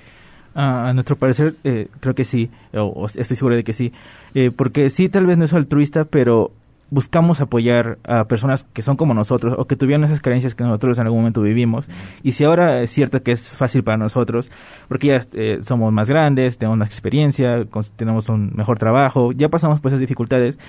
a 0.53 0.93
nuestro 0.93 1.17
parecer, 1.17 1.55
eh, 1.63 1.89
creo 1.99 2.15
que 2.15 2.23
sí, 2.23 2.49
o, 2.73 3.05
estoy 3.05 3.35
seguro 3.35 3.55
de 3.55 3.63
que 3.63 3.73
sí, 3.73 3.91
eh, 4.33 4.51
porque 4.51 4.89
sí, 4.89 5.09
tal 5.09 5.25
vez 5.25 5.37
no 5.37 5.45
es 5.45 5.53
altruista, 5.53 6.05
pero 6.05 6.51
buscamos 6.91 7.41
apoyar 7.41 7.97
a 8.03 8.25
personas 8.25 8.63
que 8.73 8.81
son 8.81 8.95
como 8.95 9.13
nosotros 9.13 9.55
o 9.57 9.65
que 9.65 9.75
tuvieron 9.75 10.03
esas 10.03 10.21
carencias 10.21 10.53
que 10.55 10.63
nosotros 10.63 10.99
en 10.99 11.05
algún 11.05 11.19
momento 11.19 11.41
vivimos. 11.41 11.89
Y 12.21 12.33
si 12.33 12.43
ahora 12.43 12.81
es 12.81 12.91
cierto 12.91 13.23
que 13.23 13.31
es 13.31 13.49
fácil 13.49 13.83
para 13.83 13.97
nosotros, 13.97 14.51
porque 14.87 15.07
ya 15.07 15.19
eh, 15.33 15.59
somos 15.61 15.91
más 15.91 16.09
grandes, 16.09 16.57
tenemos 16.57 16.77
más 16.77 16.87
experiencia, 16.87 17.65
tenemos 17.95 18.29
un 18.29 18.53
mejor 18.55 18.77
trabajo, 18.77 19.31
ya 19.31 19.49
pasamos 19.49 19.79
por 19.79 19.89
esas 19.89 19.99
dificultades, 19.99 20.59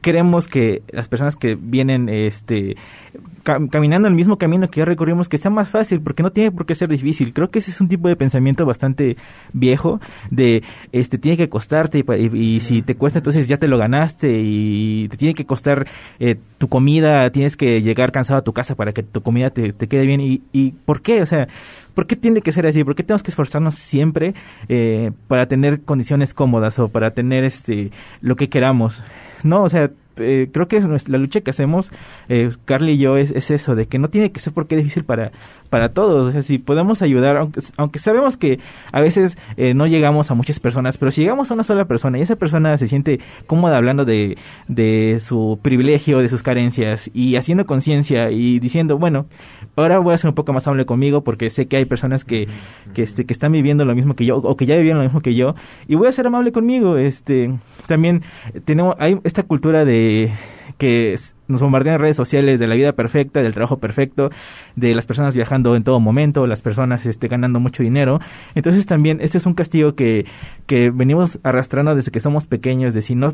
queremos 0.00 0.48
que 0.48 0.82
las 0.90 1.08
personas 1.08 1.36
que 1.36 1.54
vienen 1.54 2.08
este 2.08 2.76
caminando 3.70 4.08
el 4.08 4.14
mismo 4.14 4.36
camino 4.36 4.68
que 4.68 4.80
ya 4.80 4.84
recorrimos 4.84 5.28
que 5.28 5.38
sea 5.38 5.50
más 5.50 5.70
fácil 5.70 6.00
porque 6.02 6.22
no 6.22 6.32
tiene 6.32 6.50
por 6.50 6.66
qué 6.66 6.74
ser 6.74 6.88
difícil 6.88 7.32
creo 7.32 7.50
que 7.50 7.60
ese 7.60 7.70
es 7.70 7.80
un 7.80 7.88
tipo 7.88 8.08
de 8.08 8.16
pensamiento 8.16 8.66
bastante 8.66 9.16
viejo 9.52 10.00
de 10.30 10.62
este 10.92 11.16
tiene 11.16 11.36
que 11.38 11.48
costarte 11.48 11.98
y, 11.98 12.60
si 12.60 12.82
te 12.82 12.94
cuesta 12.94 13.20
entonces 13.20 13.48
ya 13.48 13.56
te 13.56 13.68
lo 13.68 13.78
ganaste 13.78 14.40
y 14.42 15.08
te 15.08 15.16
tiene 15.16 15.34
que 15.34 15.46
costar 15.46 15.86
eh, 16.20 16.36
tu 16.58 16.68
comida 16.68 17.30
tienes 17.30 17.56
que 17.56 17.80
llegar 17.80 18.12
cansado 18.12 18.38
a 18.38 18.44
tu 18.44 18.52
casa 18.52 18.74
para 18.74 18.92
que 18.92 19.02
tu 19.02 19.22
comida 19.22 19.50
te, 19.50 19.72
quede 19.72 20.04
bien 20.04 20.20
y, 20.20 20.42
y 20.52 20.72
por 20.72 21.00
qué 21.00 21.22
o 21.22 21.26
sea 21.26 21.48
¿Por 21.98 22.06
qué 22.06 22.14
tiene 22.14 22.42
que 22.42 22.52
ser 22.52 22.64
así? 22.64 22.84
¿Por 22.84 22.94
qué 22.94 23.02
tenemos 23.02 23.24
que 23.24 23.32
esforzarnos 23.32 23.74
siempre 23.74 24.32
eh, 24.68 25.10
para 25.26 25.48
tener 25.48 25.80
condiciones 25.80 26.32
cómodas 26.32 26.78
o 26.78 26.90
para 26.90 27.10
tener 27.10 27.42
este 27.42 27.90
lo 28.20 28.36
que 28.36 28.48
queramos? 28.48 29.02
No, 29.44 29.62
o 29.64 29.68
sea, 29.68 29.90
eh, 30.20 30.48
creo 30.52 30.68
que 30.68 30.80
la 30.80 31.18
lucha 31.18 31.40
que 31.40 31.50
hacemos, 31.50 31.90
eh, 32.28 32.50
Carly 32.64 32.92
y 32.92 32.98
yo, 32.98 33.16
es, 33.16 33.30
es, 33.30 33.50
eso, 33.50 33.74
de 33.74 33.86
que 33.86 33.98
no 33.98 34.08
tiene 34.08 34.32
que 34.32 34.40
ser 34.40 34.52
porque 34.52 34.76
es 34.76 34.82
difícil 34.82 35.04
para, 35.04 35.32
para 35.70 35.90
todos. 35.90 36.28
O 36.28 36.32
sea, 36.32 36.42
si 36.42 36.58
podemos 36.58 37.02
ayudar, 37.02 37.36
aunque, 37.36 37.60
aunque 37.76 37.98
sabemos 37.98 38.36
que 38.36 38.58
a 38.92 39.00
veces 39.00 39.38
eh, 39.56 39.74
no 39.74 39.86
llegamos 39.86 40.30
a 40.30 40.34
muchas 40.34 40.60
personas, 40.60 40.98
pero 40.98 41.10
si 41.10 41.22
llegamos 41.22 41.50
a 41.50 41.54
una 41.54 41.64
sola 41.64 41.86
persona 41.86 42.18
y 42.18 42.22
esa 42.22 42.36
persona 42.36 42.76
se 42.76 42.88
siente 42.88 43.20
cómoda 43.46 43.76
hablando 43.76 44.04
de, 44.04 44.36
de 44.68 45.18
su 45.20 45.58
privilegio, 45.62 46.18
de 46.18 46.28
sus 46.28 46.42
carencias 46.42 47.10
y 47.12 47.36
haciendo 47.36 47.66
conciencia 47.66 48.30
y 48.30 48.58
diciendo, 48.58 48.98
bueno, 48.98 49.26
ahora 49.76 49.98
voy 49.98 50.14
a 50.14 50.18
ser 50.18 50.28
un 50.28 50.34
poco 50.34 50.52
más 50.52 50.66
amable 50.66 50.86
conmigo 50.86 51.22
porque 51.22 51.50
sé 51.50 51.66
que 51.66 51.76
hay 51.76 51.84
personas 51.84 52.24
que, 52.24 52.48
que, 52.94 53.02
este, 53.02 53.24
que 53.24 53.32
están 53.32 53.52
viviendo 53.52 53.84
lo 53.84 53.94
mismo 53.94 54.14
que 54.14 54.24
yo 54.24 54.36
o 54.36 54.56
que 54.56 54.66
ya 54.66 54.76
vivieron 54.76 54.98
lo 54.98 55.04
mismo 55.04 55.20
que 55.20 55.34
yo 55.34 55.54
y 55.86 55.94
voy 55.94 56.08
a 56.08 56.12
ser 56.12 56.26
amable 56.26 56.52
conmigo. 56.52 56.96
Este, 56.96 57.54
también 57.86 58.22
tenemos, 58.64 58.96
hay 58.98 59.18
esta 59.24 59.42
cultura 59.42 59.84
de 59.84 60.07
que 60.78 61.14
nos 61.48 61.60
bombardean 61.60 61.98
redes 61.98 62.16
sociales 62.16 62.60
de 62.60 62.66
la 62.66 62.74
vida 62.74 62.92
perfecta, 62.92 63.40
del 63.42 63.52
trabajo 63.52 63.78
perfecto, 63.78 64.30
de 64.76 64.94
las 64.94 65.06
personas 65.06 65.34
viajando 65.34 65.74
en 65.76 65.82
todo 65.82 66.00
momento, 66.00 66.46
las 66.46 66.62
personas 66.62 67.04
este, 67.04 67.28
ganando 67.28 67.60
mucho 67.60 67.82
dinero. 67.82 68.20
Entonces 68.54 68.86
también 68.86 69.18
este 69.20 69.38
es 69.38 69.46
un 69.46 69.54
castigo 69.54 69.94
que, 69.94 70.24
que 70.66 70.90
venimos 70.90 71.40
arrastrando 71.42 71.94
desde 71.94 72.10
que 72.10 72.20
somos 72.20 72.46
pequeños, 72.46 72.94
de 72.94 73.02
si 73.02 73.14
no 73.14 73.30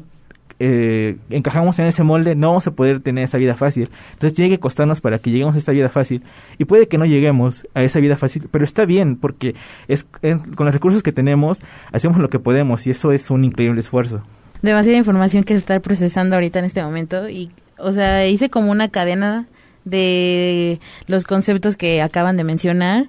eh, 0.60 1.16
encajamos 1.30 1.78
en 1.80 1.86
ese 1.86 2.04
molde, 2.04 2.34
no 2.34 2.48
vamos 2.48 2.66
a 2.66 2.70
poder 2.70 3.00
tener 3.00 3.24
esa 3.24 3.38
vida 3.38 3.54
fácil. 3.56 3.90
Entonces 4.12 4.34
tiene 4.34 4.50
que 4.50 4.60
costarnos 4.60 5.00
para 5.00 5.18
que 5.18 5.30
lleguemos 5.30 5.56
a 5.56 5.58
esta 5.58 5.72
vida 5.72 5.88
fácil. 5.88 6.22
Y 6.58 6.64
puede 6.64 6.88
que 6.88 6.96
no 6.96 7.04
lleguemos 7.04 7.66
a 7.74 7.82
esa 7.82 8.00
vida 8.00 8.16
fácil, 8.16 8.48
pero 8.50 8.64
está 8.64 8.86
bien, 8.86 9.16
porque 9.16 9.54
es, 9.88 10.04
con 10.04 10.66
los 10.66 10.74
recursos 10.74 11.02
que 11.02 11.12
tenemos, 11.12 11.60
hacemos 11.92 12.18
lo 12.18 12.30
que 12.30 12.38
podemos 12.38 12.86
y 12.86 12.90
eso 12.90 13.12
es 13.12 13.30
un 13.30 13.44
increíble 13.44 13.80
esfuerzo 13.80 14.22
demasiada 14.64 14.98
información 14.98 15.44
que 15.44 15.54
está 15.54 15.78
procesando 15.80 16.36
ahorita 16.36 16.58
en 16.58 16.64
este 16.64 16.82
momento 16.82 17.28
y, 17.28 17.50
o 17.78 17.92
sea, 17.92 18.26
hice 18.26 18.48
como 18.48 18.70
una 18.70 18.88
cadena 18.88 19.46
de 19.84 20.80
los 21.06 21.24
conceptos 21.24 21.76
que 21.76 22.00
acaban 22.00 22.36
de 22.36 22.44
mencionar 22.44 23.08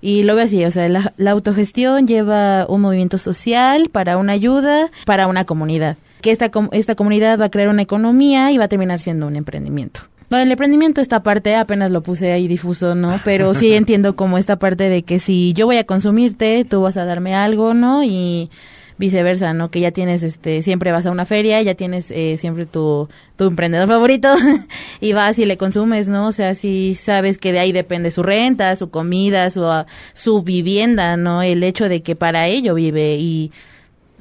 y 0.00 0.22
lo 0.22 0.34
veo 0.34 0.44
así, 0.44 0.64
o 0.64 0.70
sea, 0.70 0.88
la, 0.88 1.30
autogestión 1.30 2.06
lleva 2.06 2.66
un 2.68 2.80
movimiento 2.80 3.18
social 3.18 3.90
para 3.90 4.16
una 4.16 4.32
ayuda, 4.32 4.90
para 5.04 5.26
una 5.26 5.44
comunidad, 5.44 5.96
que 6.20 6.30
esta, 6.30 6.50
esta 6.72 6.94
comunidad 6.94 7.38
va 7.38 7.46
a 7.46 7.50
crear 7.50 7.68
una 7.68 7.82
economía 7.82 8.50
y 8.50 8.58
va 8.58 8.64
a 8.64 8.68
terminar 8.68 8.98
siendo 8.98 9.26
un 9.26 9.36
emprendimiento. 9.36 10.00
Lo 10.30 10.38
del 10.38 10.50
emprendimiento, 10.50 11.00
esta 11.00 11.22
parte 11.22 11.54
apenas 11.54 11.90
lo 11.90 12.02
puse 12.02 12.32
ahí 12.32 12.48
difuso, 12.48 12.94
¿no? 12.94 13.20
Pero 13.24 13.52
sí 13.54 13.72
entiendo 13.74 14.16
como 14.16 14.38
esta 14.38 14.58
parte 14.58 14.88
de 14.88 15.02
que 15.02 15.18
si 15.18 15.52
yo 15.52 15.66
voy 15.66 15.76
a 15.76 15.84
consumirte, 15.84 16.64
tú 16.64 16.82
vas 16.82 16.96
a 16.96 17.04
darme 17.04 17.34
algo, 17.34 17.74
¿no? 17.74 18.02
Y 18.04 18.50
viceversa, 18.98 19.52
¿no? 19.52 19.70
Que 19.70 19.80
ya 19.80 19.90
tienes, 19.90 20.22
este, 20.22 20.62
siempre 20.62 20.92
vas 20.92 21.06
a 21.06 21.10
una 21.10 21.24
feria, 21.24 21.60
ya 21.62 21.74
tienes 21.74 22.10
eh, 22.10 22.36
siempre 22.38 22.66
tu, 22.66 23.08
tu 23.36 23.44
emprendedor 23.44 23.88
favorito 23.88 24.34
y 25.00 25.12
vas 25.12 25.38
y 25.38 25.46
le 25.46 25.56
consumes, 25.56 26.08
¿no? 26.08 26.28
O 26.28 26.32
sea, 26.32 26.54
si 26.54 26.94
sabes 26.94 27.38
que 27.38 27.52
de 27.52 27.58
ahí 27.58 27.72
depende 27.72 28.10
su 28.10 28.22
renta, 28.22 28.76
su 28.76 28.90
comida, 28.90 29.50
su, 29.50 29.64
su 30.12 30.42
vivienda, 30.42 31.16
¿no? 31.16 31.42
El 31.42 31.62
hecho 31.64 31.88
de 31.88 32.02
que 32.02 32.14
para 32.16 32.46
ello 32.46 32.74
vive 32.74 33.16
y 33.16 33.50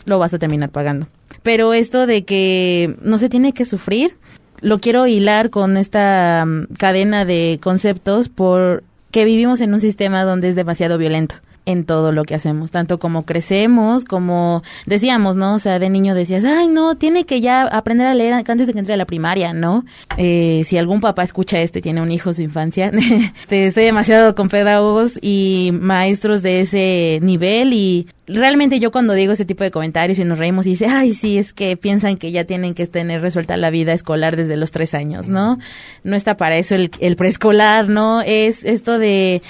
lo 0.06 0.20
vas 0.20 0.34
a 0.34 0.40
terminar 0.40 0.70
pagando. 0.70 1.08
Pero 1.44 1.74
esto 1.74 2.08
de 2.08 2.24
que 2.24 2.96
no 3.02 3.20
se 3.20 3.30
tiene 3.30 3.54
que 3.54 3.66
sufrir, 3.66 4.16
lo 4.60 4.80
quiero 4.80 5.06
hilar 5.08 5.50
con 5.50 5.78
esta 5.78 6.46
mm, 6.46 6.74
cadena 6.78 7.26
de 7.26 7.60
conceptos 7.62 8.30
por 8.30 8.84
que 9.12 9.26
vivimos 9.26 9.62
en 9.62 9.74
un 9.74 9.82
sistema 9.82 10.24
donde 10.24 10.50
es 10.50 10.56
demasiado 10.56 10.98
violento 10.98 11.36
en 11.66 11.86
todo 11.86 12.12
lo 12.12 12.26
que 12.26 12.36
hacemos, 12.36 12.72
tanto 12.72 13.00
como 13.00 13.26
crecemos, 13.26 14.06
como 14.06 14.64
decíamos, 14.86 15.36
¿no? 15.36 15.56
O 15.56 15.60
sea, 15.60 15.80
de 15.80 15.90
niño 15.90 16.14
decías, 16.14 16.44
ay, 16.44 16.68
no, 16.68 16.96
tiene 16.96 17.26
que 17.26 17.42
ya 17.42 17.64
aprender 17.64 18.08
a 18.08 18.14
leer 18.14 18.34
antes 18.34 18.68
de 18.68 18.74
que 18.74 18.80
entre 18.80 18.94
a 18.94 18.98
la 18.98 19.06
primaria, 19.06 19.54
¿no? 19.54 19.86
Eh, 20.18 20.64
si 20.66 20.78
algún 20.78 21.00
papá 21.00 21.24
escucha 21.24 21.62
este, 21.62 21.82
tiene 21.82 22.02
un 22.02 22.12
hijo 22.12 22.30
en 22.30 22.36
su 22.36 22.42
infancia, 22.42 22.92
estoy 23.50 23.84
demasiado 23.84 24.36
con 24.36 24.50
pedagogos 24.50 25.18
y 25.22 25.72
maestros 25.74 26.42
de 26.42 26.62
ese 26.62 27.20
nivel 27.22 27.74
y 27.74 28.08
realmente 28.28 28.80
yo 28.80 28.92
cuando 28.92 29.14
digo 29.14 29.34
ese 29.34 29.46
tipo 29.46 29.64
de 29.64 29.72
comentarios 29.72 30.20
y 30.20 30.26
nos 30.26 30.40
reímos 30.40 30.66
y 30.66 30.72
dice, 30.72 30.88
ay, 30.88 31.14
sí, 31.14 31.38
es 31.38 31.54
que 31.54 31.78
piensan 31.78 32.18
que 32.18 32.32
ya 32.32 32.44
tienen 32.44 32.74
que 32.74 32.88
tener 32.88 33.22
resuelta 33.22 33.56
la 33.58 33.70
vida 33.70 33.94
escolar 33.94 34.36
desde 34.36 34.58
los 34.58 34.72
tres 34.72 34.94
años, 34.94 35.30
¿no? 35.30 35.60
No 36.04 36.16
está 36.16 36.36
para 36.36 36.58
eso 36.58 36.76
el, 36.76 36.92
el 37.00 37.16
preescolar, 37.16 37.88
¿no? 37.88 38.22
Es 38.22 38.66
esto 38.66 39.00
de 39.00 39.42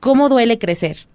cómo 0.00 0.28
duele 0.28 0.58
crecer 0.58 1.06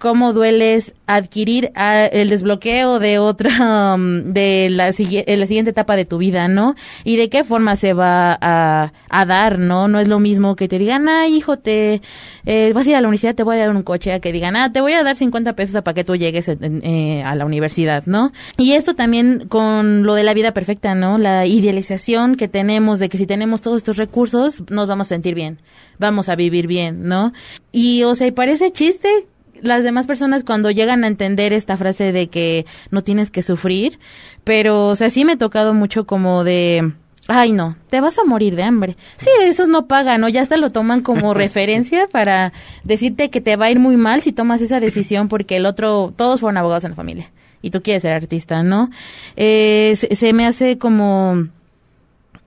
cómo 0.00 0.32
dueles 0.32 0.94
adquirir 1.06 1.70
ah, 1.76 2.06
el 2.06 2.30
desbloqueo 2.30 2.98
de 2.98 3.18
otra, 3.18 3.94
um, 3.94 4.32
de 4.32 4.68
la, 4.70 4.86
la, 4.86 4.92
siguiente 4.92 5.70
etapa 5.70 5.94
de 5.94 6.06
tu 6.06 6.18
vida, 6.18 6.48
¿no? 6.48 6.74
Y 7.04 7.16
de 7.16 7.28
qué 7.28 7.44
forma 7.44 7.76
se 7.76 7.92
va 7.92 8.36
a, 8.40 8.92
a 9.10 9.26
dar, 9.26 9.58
¿no? 9.58 9.88
No 9.88 10.00
es 10.00 10.08
lo 10.08 10.18
mismo 10.18 10.56
que 10.56 10.68
te 10.68 10.78
digan, 10.78 11.08
ah, 11.08 11.28
hijo, 11.28 11.58
te 11.58 12.00
eh, 12.46 12.72
vas 12.74 12.86
a 12.86 12.90
ir 12.90 12.96
a 12.96 13.00
la 13.02 13.08
universidad, 13.08 13.34
te 13.34 13.42
voy 13.42 13.56
a 13.56 13.60
dar 13.60 13.76
un 13.76 13.82
coche, 13.82 14.12
a 14.12 14.20
que 14.20 14.32
digan, 14.32 14.56
ah, 14.56 14.72
te 14.72 14.80
voy 14.80 14.94
a 14.94 15.04
dar 15.04 15.16
50 15.16 15.54
pesos 15.54 15.82
para 15.82 15.94
que 15.94 16.02
tú 16.02 16.16
llegues 16.16 16.48
eh, 16.48 17.22
a 17.24 17.34
la 17.34 17.44
universidad, 17.44 18.04
¿no? 18.06 18.32
Y 18.56 18.72
esto 18.72 18.94
también 18.94 19.46
con 19.48 20.04
lo 20.04 20.14
de 20.14 20.24
la 20.24 20.32
vida 20.32 20.52
perfecta, 20.52 20.94
¿no? 20.94 21.18
La 21.18 21.44
idealización 21.44 22.36
que 22.36 22.48
tenemos 22.48 22.98
de 22.98 23.10
que 23.10 23.18
si 23.18 23.26
tenemos 23.26 23.60
todos 23.60 23.76
estos 23.76 23.98
recursos, 23.98 24.64
nos 24.70 24.88
vamos 24.88 25.08
a 25.08 25.10
sentir 25.10 25.34
bien, 25.34 25.58
vamos 25.98 26.30
a 26.30 26.36
vivir 26.36 26.66
bien, 26.66 27.06
¿no? 27.06 27.34
Y, 27.70 28.02
o 28.04 28.14
sea, 28.14 28.26
y 28.26 28.32
parece 28.32 28.72
chiste 28.72 29.26
las 29.62 29.84
demás 29.84 30.06
personas 30.06 30.44
cuando 30.44 30.70
llegan 30.70 31.04
a 31.04 31.06
entender 31.06 31.52
esta 31.52 31.76
frase 31.76 32.12
de 32.12 32.28
que 32.28 32.66
no 32.90 33.02
tienes 33.02 33.30
que 33.30 33.42
sufrir, 33.42 33.98
pero, 34.44 34.88
o 34.88 34.96
sea, 34.96 35.10
sí 35.10 35.24
me 35.24 35.32
ha 35.32 35.38
tocado 35.38 35.74
mucho 35.74 36.06
como 36.06 36.44
de, 36.44 36.92
ay 37.28 37.52
no, 37.52 37.76
te 37.88 38.00
vas 38.00 38.18
a 38.18 38.24
morir 38.24 38.56
de 38.56 38.62
hambre. 38.62 38.96
Sí, 39.16 39.30
esos 39.42 39.68
no 39.68 39.86
pagan, 39.86 40.20
¿no? 40.20 40.28
Ya 40.28 40.42
hasta 40.42 40.56
lo 40.56 40.70
toman 40.70 41.02
como 41.02 41.34
referencia 41.34 42.08
para 42.08 42.52
decirte 42.84 43.30
que 43.30 43.40
te 43.40 43.56
va 43.56 43.66
a 43.66 43.70
ir 43.70 43.78
muy 43.78 43.96
mal 43.96 44.22
si 44.22 44.32
tomas 44.32 44.60
esa 44.60 44.80
decisión 44.80 45.28
porque 45.28 45.56
el 45.56 45.66
otro, 45.66 46.12
todos 46.16 46.40
fueron 46.40 46.56
abogados 46.56 46.84
en 46.84 46.90
la 46.90 46.96
familia 46.96 47.30
y 47.62 47.70
tú 47.70 47.82
quieres 47.82 48.02
ser 48.02 48.12
artista, 48.12 48.62
¿no? 48.62 48.90
Eh, 49.36 49.94
se, 49.96 50.32
me 50.32 50.46
hace 50.46 50.78
como 50.78 51.48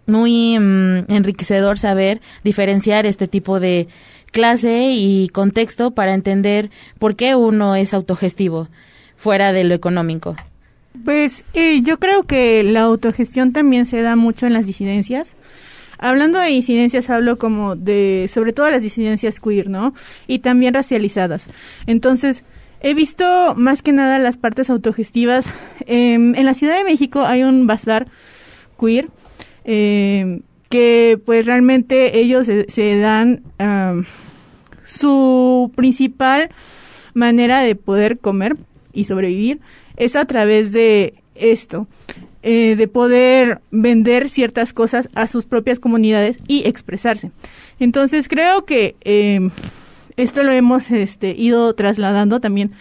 muy 0.06 0.58
mm, 0.60 1.06
enriquecedor 1.10 1.78
saber 1.78 2.21
diferenciar 2.43 3.06
este 3.06 3.28
tipo 3.28 3.60
de 3.60 3.88
clase 4.34 4.91
y 4.91 5.30
contexto 5.30 5.91
para 5.91 6.13
entender 6.13 6.72
por 7.00 7.15
qué 7.15 7.36
uno 7.36 7.78
es 7.78 7.93
autogestivo 7.93 8.67
fuera 9.15 9.54
de 9.54 9.63
lo 9.63 9.74
económico. 9.74 10.36
Pues 11.06 11.46
eh, 11.54 11.82
yo 11.82 11.98
creo 12.00 12.24
que 12.24 12.63
la 12.63 12.82
autogestión 12.82 13.54
también 13.54 13.86
se 13.86 14.02
da 14.02 14.17
mucho 14.17 14.46
en 14.46 14.54
las 14.54 14.65
disidencias. 14.65 15.36
Hablando 15.98 16.39
de 16.39 16.50
disidencias, 16.50 17.10
hablo 17.10 17.38
como 17.38 17.76
de, 17.78 18.30
sobre 18.32 18.52
todo 18.52 18.69
las 18.69 18.84
disidencias 18.84 19.39
queer, 19.39 19.69
¿no? 19.69 19.93
Y 20.28 20.39
también 20.39 20.74
racializadas. 20.74 21.48
Entonces, 21.88 22.43
he 22.82 22.93
visto 22.93 23.56
más 23.56 23.82
que 23.82 23.93
nada 23.93 24.19
las 24.19 24.38
partes 24.38 24.69
autogestivas. 24.69 25.46
Em, 25.86 26.36
en 26.36 26.46
la 26.46 26.54
Ciudad 26.54 26.78
de 26.78 26.84
México 26.84 27.22
hay 27.22 27.43
un 27.43 27.67
bazar 27.67 28.08
queer 28.80 29.08
em, 29.63 30.41
que 30.69 31.19
pues 31.26 31.46
realmente 31.46 32.19
ellos 32.19 32.48
se, 32.48 32.98
dan 32.98 33.43
su 34.93 35.71
principal 35.75 36.49
manera 37.13 37.62
de 37.62 37.75
poder 37.75 38.19
comer 38.19 38.58
y 38.91 39.06
sobrevivir 39.06 39.60
es 39.97 40.15
a 40.15 40.25
través 40.25 40.71
de 40.71 41.15
esto, 41.36 41.88
eh, 42.41 42.75
de 42.75 42.88
poder 42.88 43.62
vender 43.71 44.29
ciertas 44.29 44.73
cosas 44.73 45.10
a 45.15 45.27
sus 45.27 45.45
propias 45.45 45.79
comunidades 45.79 46.38
y 46.47 46.67
expresarse. 46.67 47.32
Entonces 47.79 48.27
creo 48.27 48.65
que 48.65 48.95
eh, 49.01 49.49
esto 50.17 50.43
lo 50.43 50.51
hemos 50.51 50.91
este, 50.91 51.36
ido 51.38 51.73
trasladando 51.73 52.39
también 52.39 52.71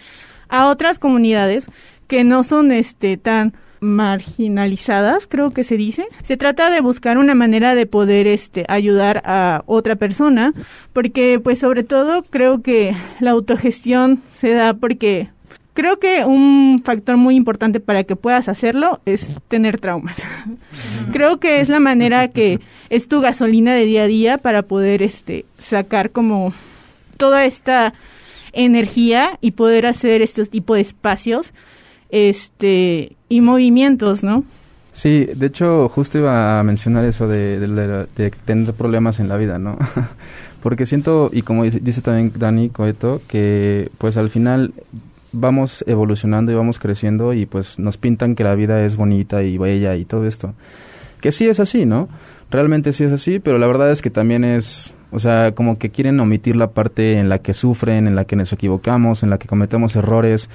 a 0.49 0.69
otras 0.69 0.99
comunidades 0.99 1.67
que 2.07 2.23
no 2.23 2.43
son 2.43 2.71
este, 2.71 3.17
tan 3.17 3.53
marginalizadas, 3.83 5.27
creo 5.27 5.51
que 5.51 5.63
se 5.63 5.77
dice. 5.77 6.07
Se 6.23 6.37
trata 6.37 6.71
de 6.71 6.81
buscar 6.81 7.17
una 7.17 7.35
manera 7.35 7.75
de 7.75 7.85
poder 7.85 8.25
este 8.27 8.65
ayudar 8.67 9.21
a 9.25 9.63
otra 9.65 9.95
persona, 9.95 10.53
porque 10.93 11.39
pues 11.43 11.59
sobre 11.59 11.83
todo 11.83 12.23
creo 12.23 12.61
que 12.61 12.95
la 13.19 13.31
autogestión 13.31 14.21
se 14.29 14.53
da 14.53 14.73
porque 14.73 15.29
creo 15.73 15.99
que 15.99 16.23
un 16.25 16.81
factor 16.83 17.17
muy 17.17 17.35
importante 17.35 17.79
para 17.79 18.03
que 18.03 18.15
puedas 18.15 18.47
hacerlo 18.47 19.01
es 19.05 19.29
tener 19.47 19.79
traumas. 19.79 20.21
creo 21.11 21.39
que 21.39 21.59
es 21.59 21.69
la 21.69 21.79
manera 21.79 22.29
que 22.29 22.59
es 22.89 23.07
tu 23.07 23.21
gasolina 23.21 23.73
de 23.73 23.85
día 23.85 24.03
a 24.03 24.07
día 24.07 24.37
para 24.37 24.63
poder 24.63 25.01
este 25.01 25.45
sacar 25.59 26.11
como 26.11 26.53
toda 27.17 27.45
esta 27.45 27.93
energía 28.53 29.37
y 29.41 29.51
poder 29.51 29.87
hacer 29.87 30.21
estos 30.21 30.49
tipos 30.49 30.75
de 30.75 30.81
espacios 30.81 31.53
este 32.13 33.15
y 33.27 33.41
movimientos, 33.41 34.23
¿no? 34.23 34.43
Sí, 34.93 35.27
de 35.35 35.47
hecho, 35.47 35.89
justo 35.89 36.19
iba 36.19 36.59
a 36.59 36.63
mencionar 36.63 37.03
eso 37.05 37.27
de, 37.27 38.07
tener 38.45 38.73
problemas 38.73 39.19
en 39.19 39.27
la 39.27 39.37
vida, 39.37 39.57
¿no? 39.57 39.77
Porque 40.61 40.85
siento, 40.85 41.31
y 41.33 41.41
como 41.41 41.63
dice, 41.63 41.79
dice, 41.81 42.01
también 42.01 42.31
Dani 42.37 42.69
Coeto, 42.69 43.21
que 43.27 43.89
pues 43.97 44.15
al 44.15 44.29
final 44.29 44.73
vamos 45.31 45.83
evolucionando 45.87 46.51
y 46.51 46.55
vamos 46.55 46.77
creciendo 46.77 47.33
y 47.33 47.47
pues 47.47 47.79
nos 47.79 47.97
pintan 47.97 48.35
que 48.35 48.43
la 48.43 48.53
vida 48.53 48.85
es 48.85 48.95
bonita 48.95 49.41
y 49.41 49.57
bella 49.57 49.95
y 49.95 50.05
todo 50.05 50.27
esto. 50.27 50.53
Que 51.19 51.31
sí 51.31 51.47
es 51.47 51.59
así, 51.59 51.85
¿no? 51.85 52.07
Realmente 52.51 52.93
sí 52.93 53.03
es 53.03 53.11
así, 53.11 53.39
pero 53.39 53.57
la 53.57 53.65
verdad 53.65 53.91
es 53.91 54.03
que 54.03 54.11
también 54.11 54.43
es, 54.43 54.93
o 55.11 55.17
sea, 55.17 55.53
como 55.55 55.79
que 55.79 55.89
quieren 55.89 56.19
omitir 56.19 56.55
la 56.55 56.67
parte 56.67 57.17
en 57.17 57.29
la 57.29 57.39
que 57.39 57.55
sufren, 57.55 58.07
en 58.07 58.15
la 58.15 58.25
que 58.25 58.35
nos 58.35 58.53
equivocamos, 58.53 59.23
en 59.23 59.31
la 59.31 59.39
que 59.39 59.47
cometemos 59.47 59.95
errores 59.95 60.51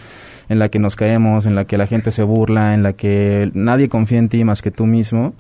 en 0.49 0.59
la 0.59 0.69
que 0.69 0.79
nos 0.79 0.97
caemos, 0.97 1.47
en 1.47 1.55
la 1.55 1.65
que 1.65 1.79
la 1.79 1.87
gente 1.87 2.11
se 2.11 2.23
burla, 2.23 2.75
en 2.75 2.83
la 2.83 2.93
que 2.95 3.51
nadie 3.55 3.89
confía 3.89 4.19
en 4.19 4.29
ti 4.29 4.45
más 4.45 4.63
que 4.63 4.71
tú 4.71 4.87
mismo. 4.87 5.35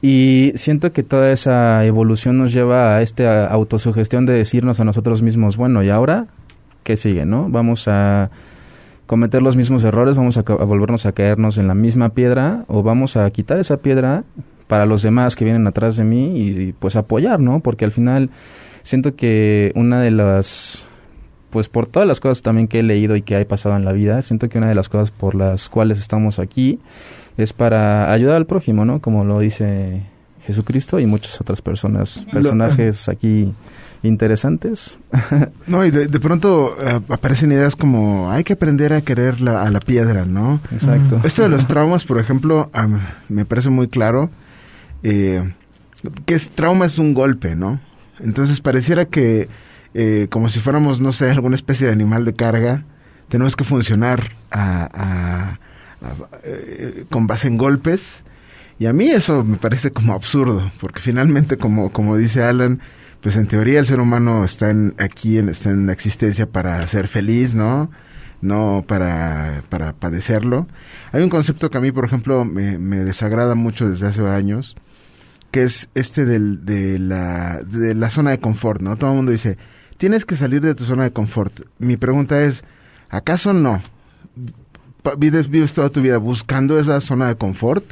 Y 0.00 0.52
siento 0.54 0.92
que 0.92 1.02
toda 1.02 1.32
esa 1.32 1.84
evolución 1.84 2.38
nos 2.38 2.52
lleva 2.52 2.96
a 2.96 3.02
esta 3.02 3.46
autosugestión 3.46 4.26
de 4.26 4.34
decirnos 4.34 4.78
a 4.78 4.84
nosotros 4.84 5.22
mismos, 5.22 5.56
bueno, 5.56 5.82
¿y 5.82 5.88
ahora 5.88 6.26
qué 6.82 6.96
sigue, 6.96 7.24
no? 7.24 7.48
Vamos 7.48 7.88
a 7.88 8.30
cometer 9.06 9.42
los 9.42 9.56
mismos 9.56 9.82
errores, 9.82 10.16
vamos 10.16 10.36
a, 10.36 10.42
volvernos 10.42 11.06
a 11.06 11.12
caernos 11.12 11.58
en 11.58 11.68
la 11.68 11.74
misma 11.74 12.10
piedra 12.10 12.64
o 12.68 12.82
vamos 12.82 13.16
a 13.16 13.30
quitar 13.30 13.58
esa 13.58 13.78
piedra 13.78 14.24
para 14.66 14.86
los 14.86 15.02
demás 15.02 15.36
que 15.36 15.44
vienen 15.44 15.66
atrás 15.66 15.96
de 15.96 16.04
mí 16.04 16.38
y, 16.38 16.60
y 16.60 16.72
pues 16.72 16.96
apoyar, 16.96 17.40
¿no? 17.40 17.60
Porque 17.60 17.84
al 17.84 17.90
final 17.90 18.30
siento 18.82 19.16
que 19.16 19.72
una 19.74 20.00
de 20.00 20.10
las 20.10 20.88
pues 21.54 21.68
por 21.68 21.86
todas 21.86 22.08
las 22.08 22.18
cosas 22.18 22.42
también 22.42 22.66
que 22.66 22.80
he 22.80 22.82
leído 22.82 23.14
y 23.14 23.22
que 23.22 23.36
hay 23.36 23.44
pasado 23.44 23.76
en 23.76 23.84
la 23.84 23.92
vida, 23.92 24.20
siento 24.22 24.48
que 24.48 24.58
una 24.58 24.66
de 24.66 24.74
las 24.74 24.88
cosas 24.88 25.12
por 25.12 25.36
las 25.36 25.68
cuales 25.68 26.00
estamos 26.00 26.40
aquí 26.40 26.80
es 27.36 27.52
para 27.52 28.10
ayudar 28.10 28.34
al 28.34 28.44
prójimo, 28.44 28.84
¿no? 28.84 29.00
Como 29.00 29.24
lo 29.24 29.38
dice 29.38 30.02
Jesucristo 30.44 30.98
y 30.98 31.06
muchas 31.06 31.40
otras 31.40 31.62
personas, 31.62 32.26
personajes 32.32 33.08
aquí 33.08 33.54
interesantes. 34.02 34.98
No, 35.68 35.84
y 35.84 35.92
de, 35.92 36.08
pronto 36.18 36.76
eh, 36.76 37.00
aparecen 37.08 37.52
ideas 37.52 37.76
como 37.76 38.32
hay 38.32 38.42
que 38.42 38.54
aprender 38.54 38.92
a 38.92 39.02
querer 39.02 39.36
a 39.48 39.70
la 39.70 39.78
piedra, 39.78 40.24
¿no? 40.24 40.58
Exacto. 40.72 41.20
Esto 41.22 41.42
de 41.42 41.50
los 41.50 41.68
traumas, 41.68 42.02
por 42.02 42.18
ejemplo, 42.18 42.68
me 43.28 43.44
parece 43.44 43.70
muy 43.70 43.86
claro 43.86 44.28
eh, 45.04 45.52
que 46.26 46.34
es, 46.34 46.50
trauma 46.50 46.86
es 46.86 46.98
un 46.98 47.14
golpe, 47.14 47.54
¿no? 47.54 47.78
Entonces 48.18 48.60
pareciera 48.60 49.04
que 49.04 49.48
eh, 49.94 50.26
como 50.30 50.48
si 50.48 50.60
fuéramos, 50.60 51.00
no 51.00 51.12
sé, 51.12 51.30
alguna 51.30 51.56
especie 51.56 51.86
de 51.86 51.92
animal 51.92 52.24
de 52.24 52.34
carga, 52.34 52.84
tenemos 53.28 53.56
que 53.56 53.64
funcionar 53.64 54.32
a, 54.50 55.58
eh, 56.42 57.04
con 57.10 57.26
base 57.26 57.48
en 57.48 57.56
golpes. 57.56 58.22
Y 58.78 58.86
a 58.86 58.92
mí 58.92 59.08
eso 59.08 59.44
me 59.44 59.56
parece 59.56 59.92
como 59.92 60.14
absurdo, 60.14 60.72
porque 60.80 61.00
finalmente, 61.00 61.56
como, 61.56 61.92
como 61.92 62.16
dice 62.16 62.42
Alan, 62.42 62.80
pues 63.20 63.36
en 63.36 63.46
teoría 63.46 63.78
el 63.78 63.86
ser 63.86 64.00
humano 64.00 64.44
está 64.44 64.70
en, 64.70 64.94
aquí, 64.98 65.38
en, 65.38 65.48
está 65.48 65.70
en 65.70 65.86
la 65.86 65.92
existencia 65.92 66.46
para 66.46 66.84
ser 66.88 67.06
feliz, 67.08 67.54
¿no? 67.54 67.90
No 68.42 68.84
para, 68.86 69.62
para 69.70 69.94
padecerlo. 69.94 70.66
Hay 71.12 71.22
un 71.22 71.30
concepto 71.30 71.70
que 71.70 71.78
a 71.78 71.80
mí, 71.80 71.92
por 71.92 72.04
ejemplo, 72.04 72.44
me, 72.44 72.76
me 72.78 72.98
desagrada 72.98 73.54
mucho 73.54 73.88
desde 73.88 74.08
hace 74.08 74.28
años, 74.28 74.76
que 75.52 75.62
es 75.62 75.88
este 75.94 76.24
del, 76.24 76.66
de, 76.66 76.98
la, 76.98 77.60
de 77.62 77.94
la 77.94 78.10
zona 78.10 78.32
de 78.32 78.40
confort, 78.40 78.82
¿no? 78.82 78.96
Todo 78.96 79.10
el 79.10 79.16
mundo 79.16 79.32
dice, 79.32 79.56
tienes 79.96 80.24
que 80.24 80.36
salir 80.36 80.60
de 80.60 80.74
tu 80.74 80.84
zona 80.84 81.04
de 81.04 81.12
confort. 81.12 81.60
Mi 81.78 81.96
pregunta 81.96 82.42
es, 82.42 82.64
¿acaso 83.10 83.52
no? 83.52 83.82
¿Vives, 85.18 85.72
toda 85.72 85.90
tu 85.90 86.00
vida 86.00 86.16
buscando 86.18 86.78
esa 86.78 87.00
zona 87.00 87.28
de 87.28 87.36
confort? 87.36 87.84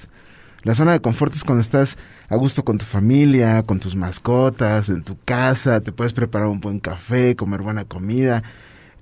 La 0.63 0.75
zona 0.75 0.93
de 0.93 1.01
confort 1.01 1.35
es 1.35 1.45
cuando 1.45 1.61
estás 1.61 1.99
a 2.29 2.37
gusto 2.37 2.65
con 2.65 2.79
tu 2.79 2.85
familia, 2.85 3.63
con 3.65 3.81
tus 3.81 3.95
mascotas, 3.95 4.89
en 4.89 5.03
tu 5.03 5.19
casa, 5.25 5.81
te 5.81 5.93
puedes 5.93 6.13
preparar 6.13 6.49
un 6.49 6.61
buen 6.61 6.79
café, 6.79 7.37
comer 7.37 7.61
buena 7.61 7.85
comida. 7.85 8.43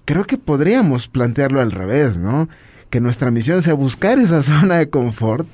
Creo 0.04 0.24
que 0.24 0.38
podríamos 0.38 1.06
plantearlo 1.06 1.60
al 1.60 1.70
revés, 1.70 2.16
¿no? 2.16 2.48
Que 2.88 3.00
nuestra 3.00 3.30
misión 3.30 3.62
sea 3.62 3.74
buscar 3.74 4.18
esa 4.18 4.42
zona 4.44 4.78
de 4.78 4.90
confort 4.90 5.48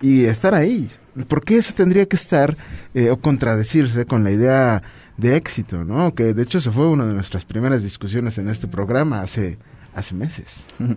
y 0.00 0.24
estar 0.24 0.54
ahí. 0.54 0.90
¿Por 1.26 1.44
qué 1.44 1.58
eso 1.58 1.74
tendría 1.74 2.06
que 2.06 2.16
estar 2.16 2.56
eh, 2.94 3.10
o 3.10 3.16
contradecirse 3.18 4.04
con 4.04 4.24
la 4.24 4.30
idea 4.30 4.82
de 5.18 5.36
éxito, 5.36 5.84
¿no? 5.84 6.14
Que 6.14 6.32
de 6.32 6.42
hecho 6.42 6.60
se 6.60 6.70
fue 6.70 6.88
una 6.88 7.04
de 7.04 7.12
nuestras 7.12 7.44
primeras 7.44 7.82
discusiones 7.82 8.38
en 8.38 8.48
este 8.48 8.68
programa 8.68 9.20
hace, 9.20 9.58
hace 9.94 10.14
meses. 10.14 10.66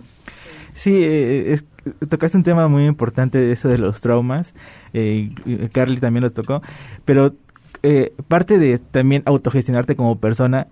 Sí, 0.74 1.04
eh, 1.04 1.52
es, 1.52 1.66
tocaste 2.08 2.38
un 2.38 2.44
tema 2.44 2.70
muy 2.70 2.86
importante 2.86 3.52
eso 3.52 3.68
de 3.68 3.78
los 3.78 4.00
traumas. 4.00 4.54
Eh, 4.94 5.34
Carly 5.74 6.00
también 6.00 6.24
lo 6.24 6.30
tocó. 6.32 6.62
Pero 7.04 7.36
eh, 7.84 8.14
parte 8.30 8.58
de 8.58 8.80
también 8.80 9.22
autogestionarte 9.26 9.98
como 9.98 10.20
persona 10.20 10.68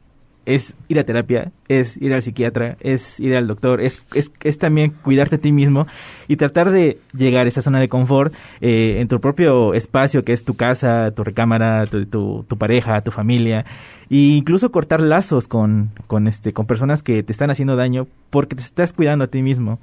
es 0.49 0.73
ir 0.88 0.97
a 0.97 1.03
terapia, 1.03 1.51
es 1.67 1.95
ir 1.97 2.12
al 2.12 2.23
psiquiatra, 2.23 2.75
es 2.79 3.19
ir 3.19 3.35
al 3.35 3.45
doctor, 3.45 3.81
es, 3.81 4.03
es, 4.15 4.31
es 4.41 4.57
también 4.57 4.89
cuidarte 4.89 5.35
a 5.35 5.38
ti 5.38 5.51
mismo 5.51 5.85
y 6.27 6.38
tratar 6.38 6.71
de 6.71 6.97
llegar 7.13 7.45
a 7.45 7.49
esa 7.49 7.62
zona 7.62 7.79
de 7.79 7.88
confort 7.88 8.33
eh, 8.59 8.95
en 8.99 9.07
tu 9.07 9.21
propio 9.21 9.75
espacio, 9.75 10.23
que 10.23 10.33
es 10.33 10.43
tu 10.43 10.55
casa, 10.55 11.12
tu 11.12 11.23
recámara, 11.23 11.85
tu, 11.85 12.43
tu, 12.43 12.57
pareja, 12.57 13.01
tu 13.01 13.12
familia, 13.12 13.63
e 14.09 14.15
incluso 14.15 14.71
cortar 14.71 15.01
lazos 15.01 15.47
con, 15.47 15.91
con, 16.07 16.27
este, 16.27 16.51
con 16.51 16.65
personas 16.65 17.03
que 17.03 17.21
te 17.21 17.31
están 17.31 17.51
haciendo 17.51 17.75
daño 17.75 18.07
porque 18.31 18.55
te 18.55 18.63
estás 18.63 18.91
cuidando 18.91 19.25
a 19.25 19.27
ti 19.27 19.43
mismo. 19.43 19.79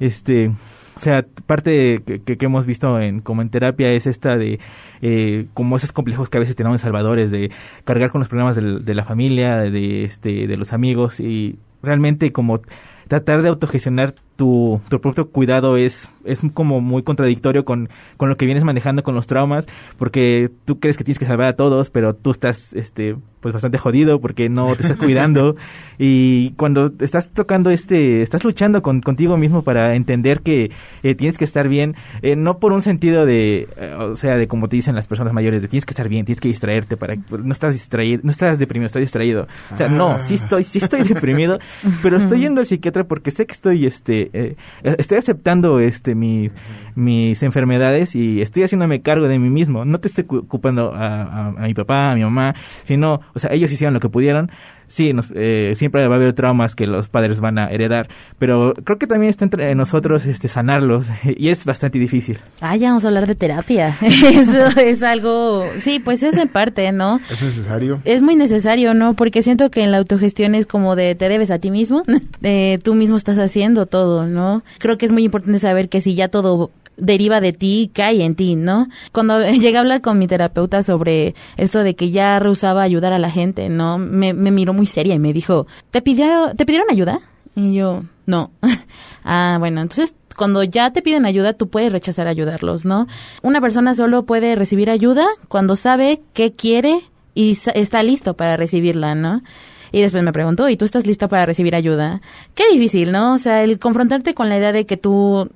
Este, 0.00 0.50
o 0.98 1.00
sea, 1.00 1.24
parte 1.46 2.02
que, 2.04 2.36
que, 2.36 2.44
hemos 2.44 2.66
visto 2.66 2.98
en 2.98 3.20
como 3.20 3.40
en 3.40 3.50
terapia 3.50 3.92
es 3.92 4.08
esta 4.08 4.36
de 4.36 4.58
eh, 5.00 5.46
como 5.54 5.76
esos 5.76 5.92
complejos 5.92 6.28
que 6.28 6.38
a 6.38 6.40
veces 6.40 6.56
tenemos 6.56 6.80
en 6.80 6.82
Salvadores 6.82 7.30
de 7.30 7.52
cargar 7.84 8.10
con 8.10 8.18
los 8.18 8.28
problemas 8.28 8.56
de, 8.56 8.80
de 8.80 8.94
la 8.96 9.04
familia, 9.04 9.58
de 9.58 10.02
este, 10.02 10.48
de 10.48 10.56
los 10.56 10.72
amigos 10.72 11.20
y 11.20 11.60
realmente 11.84 12.32
como 12.32 12.62
tratar 13.08 13.42
de 13.42 13.48
autogestionar 13.48 14.14
tu, 14.36 14.80
tu 14.88 15.00
propio 15.00 15.30
cuidado 15.30 15.76
es, 15.76 16.08
es 16.24 16.40
como 16.54 16.80
muy 16.80 17.02
contradictorio 17.02 17.64
con, 17.64 17.88
con 18.16 18.28
lo 18.28 18.36
que 18.36 18.46
vienes 18.46 18.62
manejando 18.62 19.02
con 19.02 19.14
los 19.14 19.26
traumas, 19.26 19.66
porque 19.98 20.50
tú 20.64 20.78
crees 20.78 20.96
que 20.96 21.04
tienes 21.04 21.18
que 21.18 21.26
salvar 21.26 21.48
a 21.48 21.56
todos, 21.56 21.90
pero 21.90 22.14
tú 22.14 22.30
estás 22.30 22.72
este 22.74 23.16
pues 23.40 23.54
bastante 23.54 23.78
jodido 23.78 24.20
porque 24.20 24.48
no 24.48 24.74
te 24.76 24.82
estás 24.82 24.96
cuidando. 24.98 25.54
Y 26.00 26.52
cuando 26.52 26.92
estás 27.00 27.30
tocando 27.30 27.70
este 27.70 28.22
estás 28.22 28.44
luchando 28.44 28.82
con, 28.82 29.00
contigo 29.00 29.36
mismo 29.36 29.62
para 29.62 29.96
entender 29.96 30.42
que 30.42 30.70
eh, 31.02 31.16
tienes 31.16 31.38
que 31.38 31.44
estar 31.44 31.68
bien 31.68 31.96
eh, 32.22 32.36
no 32.36 32.60
por 32.60 32.72
un 32.72 32.82
sentido 32.82 33.26
de 33.26 33.68
eh, 33.76 33.94
o 33.98 34.14
sea 34.14 34.36
de 34.36 34.46
como 34.46 34.68
te 34.68 34.76
dicen 34.76 34.94
las 34.94 35.08
personas 35.08 35.32
mayores 35.32 35.60
de 35.60 35.66
tienes 35.66 35.86
que 35.86 35.90
estar 35.90 36.08
bien 36.08 36.24
tienes 36.24 36.40
que 36.40 36.46
distraerte 36.46 36.96
para 36.96 37.16
no 37.16 37.52
estás 37.52 37.74
distraído 37.74 38.20
no 38.22 38.30
estás 38.30 38.60
deprimido 38.60 38.86
estás 38.86 39.00
distraído. 39.00 39.48
O 39.72 39.76
sea 39.76 39.88
no 39.88 40.20
sí 40.20 40.34
estoy 40.34 40.62
sí 40.62 40.78
estoy 40.78 41.02
deprimido 41.08 41.58
pero 42.00 42.16
estoy 42.16 42.40
yendo 42.42 42.60
al 42.60 42.66
psiquiatra 42.66 42.97
porque 43.04 43.30
sé 43.30 43.46
que 43.46 43.52
estoy 43.52 43.86
este 43.86 44.30
eh, 44.32 44.56
estoy 44.82 45.18
aceptando 45.18 45.80
este 45.80 46.14
mis, 46.14 46.52
mis 46.94 47.42
enfermedades 47.42 48.14
y 48.14 48.42
estoy 48.42 48.64
haciéndome 48.64 49.02
cargo 49.02 49.28
de 49.28 49.38
mí 49.38 49.50
mismo. 49.50 49.84
No 49.84 50.00
te 50.00 50.08
estoy 50.08 50.24
ocupando 50.28 50.92
a, 50.94 51.52
mi 51.58 51.74
papá, 51.74 52.12
a 52.12 52.14
mi 52.14 52.22
mamá, 52.22 52.54
sino, 52.84 53.20
o 53.34 53.38
sea, 53.38 53.50
ellos 53.52 53.70
hicieron 53.72 53.94
lo 53.94 54.00
que 54.00 54.08
pudieron. 54.08 54.50
Sí, 54.88 55.12
nos, 55.12 55.28
eh, 55.34 55.72
siempre 55.76 56.06
va 56.08 56.14
a 56.14 56.18
haber 56.18 56.32
traumas 56.32 56.74
que 56.74 56.86
los 56.86 57.08
padres 57.08 57.40
van 57.40 57.58
a 57.58 57.70
heredar, 57.70 58.08
pero 58.38 58.74
creo 58.84 58.98
que 58.98 59.06
también 59.06 59.30
está 59.30 59.44
entre 59.44 59.74
nosotros 59.74 60.26
este, 60.26 60.48
sanarlos 60.48 61.08
y 61.24 61.48
es 61.50 61.64
bastante 61.64 61.98
difícil. 61.98 62.38
Ah, 62.60 62.76
ya 62.76 62.88
vamos 62.88 63.04
a 63.04 63.08
hablar 63.08 63.26
de 63.26 63.34
terapia. 63.34 63.96
Eso 64.02 64.66
es 64.80 65.02
algo, 65.02 65.64
sí, 65.78 66.00
pues 66.00 66.22
es 66.22 66.36
en 66.36 66.48
parte, 66.48 66.90
¿no? 66.92 67.20
Es 67.30 67.42
necesario. 67.42 68.00
Es 68.04 68.22
muy 68.22 68.36
necesario, 68.36 68.94
¿no? 68.94 69.14
Porque 69.14 69.42
siento 69.42 69.70
que 69.70 69.82
en 69.82 69.92
la 69.92 69.98
autogestión 69.98 70.54
es 70.54 70.66
como 70.66 70.96
de 70.96 71.14
te 71.14 71.28
debes 71.28 71.50
a 71.50 71.58
ti 71.58 71.70
mismo, 71.70 72.02
eh, 72.42 72.78
tú 72.82 72.94
mismo 72.94 73.16
estás 73.16 73.38
haciendo 73.38 73.86
todo, 73.86 74.26
¿no? 74.26 74.62
Creo 74.78 74.98
que 74.98 75.06
es 75.06 75.12
muy 75.12 75.24
importante 75.24 75.58
saber 75.58 75.88
que 75.88 76.00
si 76.00 76.14
ya 76.14 76.28
todo 76.28 76.70
deriva 76.98 77.40
de 77.40 77.52
ti, 77.52 77.90
cae 77.94 78.24
en 78.24 78.34
ti, 78.34 78.56
¿no? 78.56 78.88
Cuando 79.12 79.40
llegué 79.50 79.76
a 79.76 79.80
hablar 79.80 80.00
con 80.00 80.18
mi 80.18 80.26
terapeuta 80.26 80.82
sobre 80.82 81.34
esto 81.56 81.82
de 81.82 81.94
que 81.94 82.10
ya 82.10 82.38
rehusaba 82.38 82.82
ayudar 82.82 83.12
a 83.12 83.18
la 83.18 83.30
gente, 83.30 83.68
¿no? 83.68 83.98
Me, 83.98 84.34
me 84.34 84.50
miró 84.50 84.72
muy 84.72 84.86
seria 84.86 85.14
y 85.14 85.18
me 85.18 85.32
dijo, 85.32 85.66
¿te 85.90 86.02
pidieron, 86.02 86.56
¿te 86.56 86.66
pidieron 86.66 86.90
ayuda? 86.90 87.20
Y 87.54 87.74
yo, 87.74 88.04
no. 88.26 88.50
ah, 89.24 89.56
bueno, 89.58 89.80
entonces 89.80 90.14
cuando 90.36 90.62
ya 90.62 90.92
te 90.92 91.02
piden 91.02 91.26
ayuda, 91.26 91.52
tú 91.52 91.68
puedes 91.68 91.92
rechazar 91.92 92.28
ayudarlos, 92.28 92.84
¿no? 92.84 93.06
Una 93.42 93.60
persona 93.60 93.94
solo 93.94 94.24
puede 94.24 94.54
recibir 94.54 94.88
ayuda 94.88 95.26
cuando 95.48 95.76
sabe 95.76 96.22
qué 96.32 96.52
quiere 96.52 97.00
y 97.34 97.58
está 97.74 98.02
listo 98.02 98.34
para 98.34 98.56
recibirla, 98.56 99.14
¿no? 99.14 99.42
Y 99.90 100.00
después 100.00 100.22
me 100.22 100.32
preguntó, 100.32 100.68
¿y 100.68 100.76
tú 100.76 100.84
estás 100.84 101.06
lista 101.06 101.28
para 101.28 101.46
recibir 101.46 101.74
ayuda? 101.74 102.20
Qué 102.54 102.64
difícil, 102.70 103.10
¿no? 103.10 103.34
O 103.34 103.38
sea, 103.38 103.64
el 103.64 103.78
confrontarte 103.78 104.34
con 104.34 104.48
la 104.48 104.58
idea 104.58 104.72
de 104.72 104.86
que 104.86 104.96
tú 104.96 105.50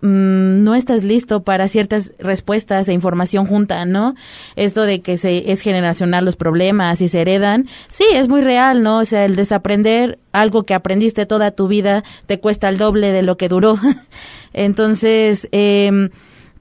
Mm, 0.00 0.62
no 0.62 0.76
estás 0.76 1.02
listo 1.02 1.42
para 1.42 1.66
ciertas 1.66 2.12
respuestas 2.20 2.88
e 2.88 2.92
información 2.92 3.46
junta, 3.46 3.84
¿no? 3.84 4.14
Esto 4.54 4.82
de 4.82 5.00
que 5.00 5.16
se, 5.16 5.50
es 5.50 5.60
generacional 5.60 6.24
los 6.24 6.36
problemas 6.36 7.00
y 7.00 7.08
se 7.08 7.20
heredan, 7.20 7.66
sí, 7.88 8.04
es 8.12 8.28
muy 8.28 8.40
real, 8.40 8.82
¿no? 8.82 8.98
O 8.98 9.04
sea, 9.04 9.24
el 9.24 9.34
desaprender 9.34 10.18
algo 10.30 10.62
que 10.62 10.74
aprendiste 10.74 11.26
toda 11.26 11.50
tu 11.50 11.66
vida 11.66 12.04
te 12.26 12.38
cuesta 12.38 12.68
el 12.68 12.78
doble 12.78 13.10
de 13.10 13.22
lo 13.22 13.36
que 13.36 13.48
duró. 13.48 13.76
Entonces, 14.52 15.48
eh, 15.50 16.10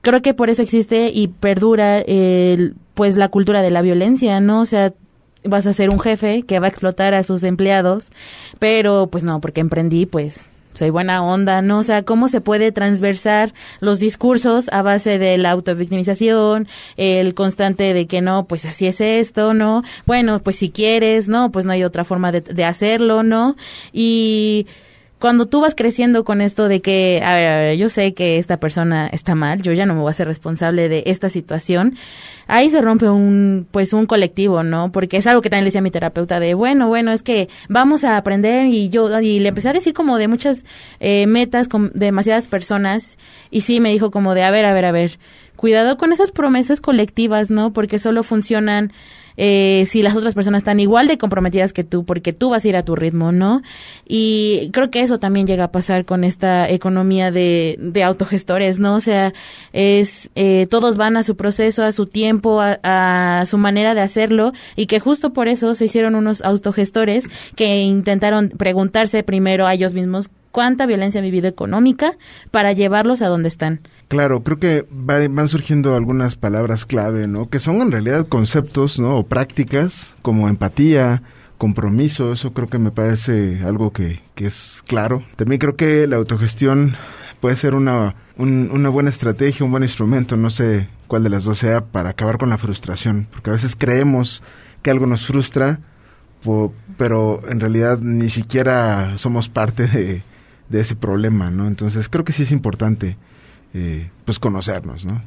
creo 0.01 0.21
que 0.23 0.33
por 0.33 0.49
eso 0.49 0.63
existe 0.63 1.11
y 1.13 1.27
perdura 1.27 2.03
pues 2.95 3.15
la 3.15 3.29
cultura 3.29 3.61
de 3.61 3.69
la 3.69 3.83
violencia, 3.83 4.39
¿no? 4.39 4.61
O 4.61 4.65
sea, 4.65 4.93
vas 5.43 5.67
a 5.67 5.73
ser 5.73 5.91
un 5.91 5.99
jefe 5.99 6.41
que 6.41 6.57
va 6.59 6.65
a 6.65 6.69
explotar 6.69 7.13
a 7.13 7.21
sus 7.21 7.43
empleados, 7.43 8.11
pero 8.57 9.07
pues 9.07 9.23
no, 9.23 9.39
porque 9.41 9.61
emprendí, 9.61 10.07
pues 10.07 10.49
soy 10.77 10.89
buena 10.91 11.23
onda, 11.23 11.61
¿no? 11.61 11.79
O 11.79 11.83
sea, 11.83 12.03
cómo 12.03 12.27
se 12.27 12.41
puede 12.41 12.71
transversar 12.71 13.53
los 13.79 13.99
discursos 13.99 14.69
a 14.71 14.81
base 14.81 15.17
de 15.17 15.37
la 15.37 15.51
autovictimización, 15.51 16.67
el 16.97 17.33
constante 17.33 17.93
de 17.93 18.07
que 18.07 18.21
no, 18.21 18.45
pues 18.45 18.65
así 18.65 18.87
es 18.87 19.01
esto, 19.01 19.53
¿no? 19.53 19.83
Bueno, 20.05 20.39
pues 20.39 20.57
si 20.57 20.69
quieres, 20.69 21.27
¿no? 21.27 21.51
Pues 21.51 21.65
no 21.65 21.71
hay 21.71 21.83
otra 21.83 22.03
forma 22.05 22.31
de, 22.31 22.41
de 22.41 22.63
hacerlo, 22.63 23.23
¿no? 23.23 23.55
Y 23.91 24.67
cuando 25.19 25.47
tú 25.47 25.61
vas 25.61 25.73
creciendo 25.75 26.23
con 26.23 26.41
esto 26.41 26.67
de 26.67 26.81
que, 26.81 27.21
a 27.25 27.35
ver, 27.35 27.47
a 27.47 27.57
ver, 27.57 27.77
yo 27.77 27.89
sé 27.89 28.13
que 28.13 28.37
esta 28.37 28.57
persona 28.59 29.07
está 29.07 29.33
mal, 29.33 29.61
yo 29.61 29.73
ya 29.73 29.85
no 29.85 29.95
me 29.95 30.01
voy 30.01 30.11
a 30.11 30.13
ser 30.13 30.27
responsable 30.27 30.89
de 30.89 31.03
esta 31.07 31.29
situación, 31.29 31.97
ahí 32.45 32.69
se 32.69 32.81
rompe 32.81 33.09
un, 33.09 33.67
pues 33.71 33.93
un 33.93 34.05
colectivo, 34.05 34.63
¿no? 34.63 34.91
Porque 34.91 35.17
es 35.17 35.27
algo 35.27 35.41
que 35.41 35.49
también 35.49 35.63
le 35.63 35.69
decía 35.69 35.79
a 35.79 35.83
mi 35.83 35.91
terapeuta 35.91 36.39
de, 36.39 36.53
bueno, 36.53 36.87
bueno, 36.87 37.11
es 37.11 37.23
que 37.23 37.49
vamos 37.67 38.03
a 38.03 38.17
aprender 38.17 38.67
y 38.67 38.89
yo, 38.89 39.19
y 39.19 39.39
le 39.39 39.49
empecé 39.49 39.69
a 39.69 39.73
decir 39.73 39.93
como 39.93 40.17
de 40.17 40.27
muchas 40.27 40.65
eh, 40.99 41.25
metas, 41.25 41.67
con 41.67 41.91
demasiadas 41.95 42.45
personas, 42.45 43.17
y 43.49 43.61
sí 43.61 43.79
me 43.79 43.89
dijo 43.89 44.11
como 44.11 44.35
de, 44.35 44.43
a 44.43 44.51
ver, 44.51 44.65
a 44.65 44.73
ver, 44.73 44.85
a 44.85 44.91
ver, 44.91 45.17
cuidado 45.57 45.97
con 45.97 46.13
esas 46.13 46.31
promesas 46.31 46.79
colectivas, 46.79 47.51
¿no? 47.51 47.73
Porque 47.73 47.99
solo 47.99 48.23
funcionan 48.23 48.93
eh, 49.37 49.85
si 49.87 50.01
las 50.01 50.15
otras 50.15 50.33
personas 50.33 50.61
están 50.61 50.79
igual 50.79 51.07
de 51.07 51.19
comprometidas 51.19 51.71
que 51.71 51.83
tú, 51.83 52.03
porque 52.05 52.33
tú 52.33 52.49
vas 52.49 52.65
a 52.65 52.67
ir 52.67 52.75
a 52.75 52.83
tu 52.83 52.95
ritmo, 52.95 53.31
¿no? 53.31 53.61
Y 54.07 54.71
creo 54.73 54.89
que 54.89 55.01
eso 55.01 55.19
también 55.19 55.45
llega 55.45 55.65
a 55.65 55.71
pasar 55.71 56.05
con 56.05 56.23
esta 56.23 56.67
economía 56.67 57.29
de, 57.31 57.77
de 57.79 58.03
autogestores, 58.03 58.79
¿no? 58.79 58.95
O 58.95 58.99
sea, 58.99 59.33
es, 59.73 60.31
eh, 60.35 60.67
todos 60.69 60.97
van 60.97 61.17
a 61.17 61.23
su 61.23 61.35
proceso, 61.35 61.83
a 61.83 61.91
su 61.91 62.07
tiempo, 62.07 62.61
a, 62.61 62.79
a 62.81 63.45
su 63.45 63.59
manera 63.59 63.93
de 63.93 64.01
hacerlo, 64.01 64.53
y 64.75 64.87
que 64.87 64.99
justo 64.99 65.33
por 65.33 65.47
eso 65.47 65.75
se 65.75 65.85
hicieron 65.85 66.15
unos 66.15 66.41
autogestores 66.41 67.25
que 67.55 67.81
intentaron 67.81 68.49
preguntarse 68.49 69.21
primero 69.21 69.67
a 69.67 69.73
ellos 69.75 69.93
mismos 69.93 70.29
cuánta 70.57 70.87
violencia 70.87 71.19
han 71.19 71.25
vivido 71.25 71.47
económica 71.47 72.17
para 72.49 72.71
llevarlos 72.73 73.21
a 73.21 73.27
donde 73.27 73.47
están. 73.47 73.81
Claro, 74.07 74.41
creo 74.41 74.57
que 74.57 74.87
van 74.89 75.47
surgiendo 75.47 75.95
algunas 75.95 76.35
palabras 76.35 76.83
clave, 76.83 77.27
¿no? 77.27 77.47
Que 77.47 77.59
son 77.59 77.79
en 77.79 77.91
realidad 77.91 78.25
conceptos, 78.27 78.97
¿no? 78.97 79.17
O 79.17 79.27
prácticas 79.27 80.15
como 80.23 80.49
empatía, 80.49 81.21
compromiso, 81.59 82.33
eso 82.33 82.53
creo 82.53 82.67
que 82.69 82.79
me 82.79 82.89
parece 82.89 83.59
algo 83.63 83.93
que, 83.93 84.23
que 84.33 84.47
es 84.47 84.81
claro. 84.87 85.23
También 85.35 85.59
creo 85.59 85.75
que 85.75 86.07
la 86.07 86.15
autogestión 86.15 86.95
puede 87.39 87.55
ser 87.55 87.75
una, 87.75 88.15
una 88.39 88.89
buena 88.89 89.11
estrategia, 89.11 89.63
un 89.63 89.69
buen 89.69 89.83
instrumento, 89.83 90.37
no 90.37 90.49
sé 90.49 90.87
cuál 91.05 91.21
de 91.21 91.29
las 91.29 91.43
dos 91.43 91.59
sea, 91.59 91.85
para 91.85 92.09
acabar 92.09 92.39
con 92.39 92.49
la 92.49 92.57
frustración, 92.57 93.27
porque 93.29 93.51
a 93.51 93.53
veces 93.53 93.75
creemos 93.77 94.41
que 94.81 94.89
algo 94.89 95.05
nos 95.05 95.27
frustra, 95.27 95.81
pero 96.97 97.41
en 97.47 97.59
realidad 97.59 97.99
ni 97.99 98.29
siquiera 98.29 99.19
somos 99.19 99.49
parte 99.49 99.85
de, 99.85 100.23
de 100.69 100.81
ese 100.81 100.95
problema, 100.95 101.49
¿no? 101.49 101.67
Entonces 101.67 102.09
creo 102.09 102.25
que 102.25 102.33
sí 102.33 102.43
es 102.43 102.51
importante, 102.51 103.17
eh, 103.73 104.09
pues 104.25 104.39
conocernos, 104.39 105.05
¿no? 105.05 105.21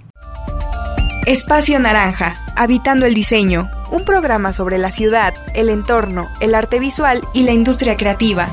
Espacio 1.26 1.78
Naranja, 1.78 2.34
Habitando 2.56 3.04
el 3.06 3.14
Diseño, 3.14 3.68
un 3.92 4.04
programa 4.04 4.52
sobre 4.52 4.78
la 4.78 4.90
ciudad, 4.90 5.34
el 5.54 5.68
entorno, 5.68 6.28
el 6.40 6.54
arte 6.54 6.78
visual 6.78 7.20
y 7.34 7.42
la 7.42 7.52
industria 7.52 7.94
creativa. 7.96 8.48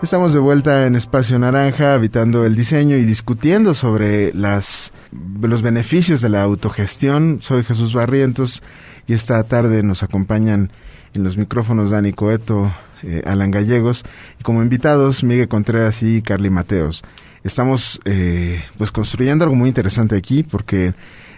Estamos 0.00 0.32
de 0.32 0.38
vuelta 0.38 0.86
en 0.86 0.94
Espacio 0.94 1.40
Naranja, 1.40 1.94
habitando 1.94 2.46
el 2.46 2.54
diseño 2.54 2.96
y 2.96 3.04
discutiendo 3.04 3.74
sobre 3.74 4.32
las, 4.32 4.92
los 5.40 5.60
beneficios 5.60 6.20
de 6.20 6.28
la 6.28 6.42
autogestión. 6.42 7.38
Soy 7.42 7.64
Jesús 7.64 7.94
Barrientos 7.94 8.62
y 9.08 9.14
esta 9.14 9.42
tarde 9.42 9.82
nos 9.82 10.04
acompañan 10.04 10.70
en 11.14 11.24
los 11.24 11.36
micrófonos 11.36 11.90
Dani 11.90 12.12
Coeto, 12.12 12.72
eh, 13.02 13.22
Alan 13.26 13.50
Gallegos, 13.50 14.04
y 14.40 14.42
como 14.42 14.62
invitados 14.62 15.24
Miguel 15.24 15.48
Contreras 15.48 16.02
y 16.02 16.22
Carly 16.22 16.50
Mateos. 16.50 17.02
Estamos 17.44 18.00
eh, 18.04 18.62
pues 18.76 18.92
construyendo 18.92 19.44
algo 19.44 19.56
muy 19.56 19.68
interesante 19.68 20.16
aquí 20.16 20.42
porque 20.42 20.94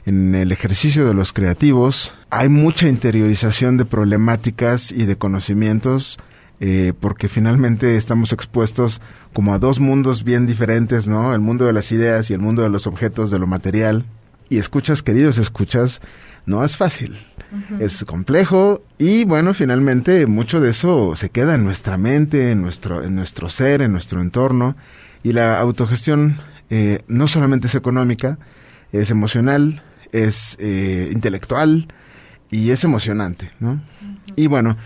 en 0.06 0.34
el 0.34 0.50
ejercicio 0.50 1.06
de 1.06 1.14
los 1.14 1.32
creativos 1.32 2.14
hay 2.30 2.48
mucha 2.48 2.88
interiorización 2.88 3.76
de 3.76 3.84
problemáticas 3.84 4.92
y 4.92 5.04
de 5.04 5.16
conocimientos 5.16 6.18
eh, 6.62 6.92
porque 6.98 7.28
finalmente 7.28 7.96
estamos 7.96 8.32
expuestos 8.32 9.00
como 9.32 9.54
a 9.54 9.58
dos 9.58 9.80
mundos 9.80 10.24
bien 10.24 10.46
diferentes, 10.46 11.08
¿no? 11.08 11.34
El 11.34 11.40
mundo 11.40 11.64
de 11.64 11.72
las 11.72 11.90
ideas 11.90 12.30
y 12.30 12.34
el 12.34 12.40
mundo 12.40 12.62
de 12.62 12.68
los 12.68 12.86
objetos, 12.86 13.30
de 13.30 13.38
lo 13.38 13.46
material. 13.46 14.04
Y 14.50 14.58
escuchas, 14.58 15.02
queridos, 15.02 15.38
escuchas, 15.38 16.02
no 16.44 16.62
es 16.62 16.76
fácil 16.76 17.18
es 17.78 18.04
complejo 18.04 18.82
y 18.98 19.24
bueno, 19.24 19.54
finalmente 19.54 20.26
mucho 20.26 20.60
de 20.60 20.70
eso 20.70 21.16
se 21.16 21.30
queda 21.30 21.54
en 21.54 21.64
nuestra 21.64 21.96
mente, 21.98 22.52
en 22.52 22.62
nuestro, 22.62 23.02
en 23.02 23.14
nuestro 23.14 23.48
ser, 23.48 23.82
en 23.82 23.92
nuestro 23.92 24.20
entorno. 24.20 24.76
Y 25.22 25.32
la 25.32 25.58
autogestión 25.58 26.38
eh, 26.70 27.02
no 27.08 27.26
solamente 27.26 27.66
es 27.66 27.74
económica, 27.74 28.38
es 28.92 29.10
emocional, 29.10 29.82
es 30.12 30.56
eh, 30.60 31.10
intelectual 31.12 31.88
y 32.50 32.70
es 32.70 32.84
emocionante, 32.84 33.50
¿no? 33.60 33.80
Y 34.36 34.46
bueno, 34.46 34.76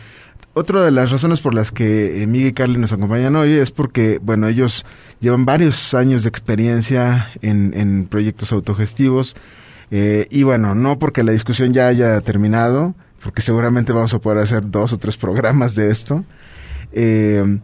otra 0.55 0.85
de 0.85 0.91
las 0.91 1.11
razones 1.11 1.41
por 1.41 1.55
las 1.55 1.73
que 1.73 2.23
eh, 2.23 2.27
Miguel 2.27 2.49
y 2.49 2.53
Carly 2.53 2.79
nos 2.79 2.93
acompañan 2.93 3.37
hoy 3.37 3.53
es 3.53 3.71
porque, 3.71 4.19
bueno, 4.23 4.47
ellos 4.49 4.87
llevan 5.21 5.45
varios 5.45 5.95
años 5.95 6.23
de 6.23 6.29
experiencia 6.29 7.31
en, 7.43 7.73
en 7.75 8.07
proyectos 8.07 8.53
autogestivos, 8.53 9.37
eh, 9.91 10.27
y 10.31 10.43
bueno, 10.43 10.75
no 10.75 10.99
porque 10.99 11.23
la 11.23 11.33
discusión 11.33 11.73
ya 11.73 11.89
haya 11.89 12.21
terminado, 12.21 12.95
porque 13.23 13.43
seguramente 13.43 13.93
vamos 13.93 14.15
a 14.15 14.19
poder 14.19 14.39
hacer 14.39 14.71
dos 14.71 14.93
o 14.93 14.99
tres 14.99 15.17
programas 15.17 15.75
de 15.75 15.91
esto. 15.91 16.25
Eh, 16.93 17.59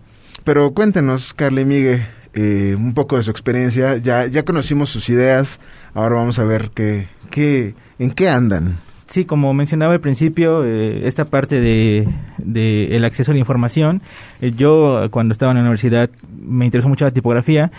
pero 0.44 0.72
cuéntenos, 0.72 1.34
Carly 1.34 1.62
y 1.62 1.64
Miguel, 1.64 2.06
eh, 2.34 2.74
un 2.78 2.94
poco 2.94 3.16
de 3.16 3.22
su 3.22 3.30
experiencia. 3.30 3.96
Ya, 3.96 4.26
ya 4.26 4.44
conocimos 4.44 4.90
sus 4.90 5.08
ideas, 5.08 5.60
ahora 5.94 6.16
vamos 6.16 6.38
a 6.38 6.44
ver 6.44 6.70
qué, 6.74 7.08
qué, 7.30 7.74
en 7.98 8.10
qué 8.10 8.28
andan. 8.28 8.78
Sí, 9.06 9.24
como 9.24 9.52
mencionaba 9.52 9.92
al 9.92 10.00
principio, 10.00 10.64
esta 10.64 11.24
parte 11.24 11.60
de, 11.60 12.08
de, 12.38 12.94
el 12.94 13.04
acceso 13.04 13.32
a 13.32 13.34
la 13.34 13.40
información, 13.40 14.02
yo 14.40 15.08
cuando 15.10 15.32
estaba 15.32 15.50
en 15.50 15.56
la 15.56 15.62
universidad 15.62 16.10
me 16.40 16.64
interesó 16.64 16.88
mucho 16.88 17.04
la 17.04 17.10
tipografía 17.10 17.72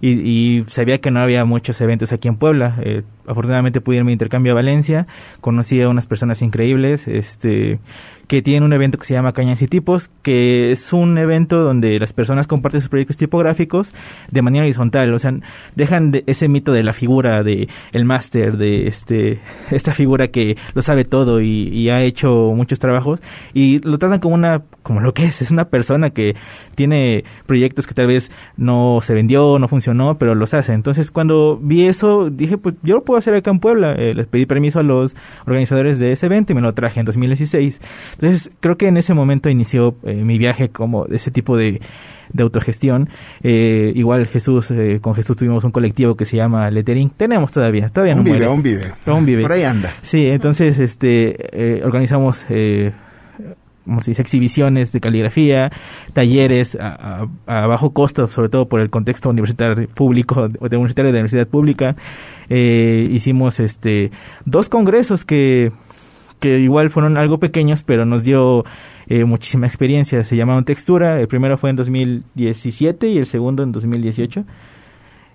y, 0.00 0.64
sabía 0.68 0.98
que 0.98 1.10
no 1.10 1.20
había 1.20 1.44
muchos 1.44 1.80
eventos 1.80 2.12
aquí 2.12 2.28
en 2.28 2.36
Puebla. 2.36 2.76
Eh, 2.82 3.02
afortunadamente 3.26 3.80
pude 3.80 3.96
irme 3.96 4.12
intercambio 4.12 4.52
a 4.52 4.54
Valencia, 4.54 5.06
conocí 5.40 5.80
a 5.82 5.88
unas 5.88 6.06
personas 6.06 6.42
increíbles, 6.42 7.08
este 7.08 7.78
que 8.28 8.42
tienen 8.42 8.62
un 8.62 8.74
evento 8.74 8.98
que 8.98 9.06
se 9.06 9.14
llama 9.14 9.32
Cañas 9.32 9.62
y 9.62 9.68
Tipos, 9.68 10.10
que 10.22 10.70
es 10.70 10.92
un 10.92 11.16
evento 11.16 11.62
donde 11.62 11.98
las 11.98 12.12
personas 12.12 12.46
comparten 12.46 12.82
sus 12.82 12.90
proyectos 12.90 13.16
tipográficos 13.16 13.90
de 14.30 14.42
manera 14.42 14.64
horizontal, 14.64 15.12
o 15.14 15.18
sea, 15.18 15.32
dejan 15.74 16.10
de 16.10 16.24
ese 16.26 16.46
mito 16.46 16.72
de 16.72 16.82
la 16.82 16.92
figura 16.92 17.42
de 17.42 17.68
el 17.92 18.04
máster, 18.04 18.58
de 18.58 18.86
este 18.86 19.40
esta 19.70 19.94
figura 19.94 20.28
que 20.28 20.58
lo 20.74 20.82
sabe 20.82 21.06
todo 21.06 21.40
y, 21.40 21.68
y, 21.68 21.88
ha 21.88 22.02
hecho 22.02 22.52
muchos 22.54 22.78
trabajos 22.78 23.20
y 23.54 23.78
lo 23.78 23.96
tratan 23.96 24.20
como 24.20 24.34
una 24.34 24.62
como 24.82 25.00
lo 25.00 25.14
que 25.14 25.24
es, 25.24 25.40
es 25.40 25.50
una 25.50 25.64
persona 25.64 26.10
que 26.10 26.36
tiene 26.74 27.24
proyectos 27.46 27.86
que 27.86 27.94
tal 27.94 28.08
vez 28.08 28.30
no 28.58 28.98
se 29.00 29.14
vendió, 29.14 29.58
no 29.58 29.68
funcionó, 29.68 29.87
pero 30.18 30.34
los 30.34 30.54
hace. 30.54 30.72
Entonces, 30.72 31.10
cuando 31.10 31.58
vi 31.60 31.86
eso, 31.86 32.30
dije, 32.30 32.58
pues 32.58 32.74
yo 32.82 32.96
lo 32.96 33.04
puedo 33.04 33.18
hacer 33.18 33.34
acá 33.34 33.50
en 33.50 33.60
Puebla. 33.60 33.94
Eh, 33.94 34.14
les 34.14 34.26
pedí 34.26 34.46
permiso 34.46 34.78
a 34.80 34.82
los 34.82 35.16
organizadores 35.46 35.98
de 35.98 36.12
ese 36.12 36.26
evento 36.26 36.52
y 36.52 36.56
me 36.56 36.60
lo 36.60 36.72
traje 36.74 37.00
en 37.00 37.06
2016. 37.06 37.80
Entonces, 38.14 38.50
creo 38.60 38.76
que 38.76 38.88
en 38.88 38.96
ese 38.96 39.14
momento 39.14 39.48
inició 39.48 39.96
eh, 40.04 40.14
mi 40.14 40.38
viaje 40.38 40.68
como 40.70 41.06
ese 41.06 41.30
tipo 41.30 41.56
de, 41.56 41.80
de 42.32 42.42
autogestión. 42.42 43.08
Eh, 43.42 43.92
igual 43.94 44.26
Jesús, 44.26 44.72
con 45.00 45.14
Jesús 45.14 45.36
tuvimos 45.36 45.64
un 45.64 45.70
colectivo 45.70 46.16
que 46.16 46.24
se 46.24 46.36
llama 46.36 46.70
Lettering. 46.70 47.10
Tenemos 47.10 47.52
todavía, 47.52 47.88
todavía 47.88 48.14
un 48.14 48.20
no 48.20 48.24
vive, 48.24 48.38
muere. 48.38 48.52
Un 48.52 48.62
vive, 48.62 48.92
un 49.06 49.26
vive. 49.26 49.42
Por 49.42 49.52
ahí 49.52 49.62
anda. 49.62 49.92
Sí, 50.02 50.26
entonces 50.26 50.78
este 50.78 51.80
organizamos 51.84 52.44
como 53.88 54.02
se 54.02 54.10
dice, 54.10 54.22
exhibiciones 54.22 54.92
de 54.92 55.00
caligrafía, 55.00 55.72
talleres 56.12 56.76
a, 56.78 57.26
bajo 57.46 57.92
costo, 57.92 58.28
sobre 58.28 58.50
todo 58.50 58.68
por 58.68 58.80
el 58.80 58.90
contexto 58.90 59.30
universitario 59.30 59.88
público, 59.88 60.48
de 60.48 60.76
universitario 60.76 61.08
de 61.08 61.12
la 61.14 61.20
universidad 61.20 61.48
pública. 61.48 61.96
Eh, 62.50 63.08
hicimos 63.10 63.60
este 63.60 64.10
dos 64.44 64.68
congresos 64.68 65.24
que, 65.24 65.72
que 66.38 66.60
igual 66.60 66.90
fueron 66.90 67.16
algo 67.16 67.38
pequeños, 67.38 67.82
pero 67.82 68.04
nos 68.04 68.24
dio 68.24 68.64
eh, 69.08 69.24
muchísima 69.24 69.66
experiencia. 69.66 70.22
Se 70.22 70.36
llamaron 70.36 70.64
Textura, 70.64 71.20
el 71.20 71.28
primero 71.28 71.56
fue 71.56 71.70
en 71.70 71.76
2017 71.76 73.08
y 73.08 73.18
el 73.18 73.26
segundo 73.26 73.62
en 73.62 73.72
2018. 73.72 74.44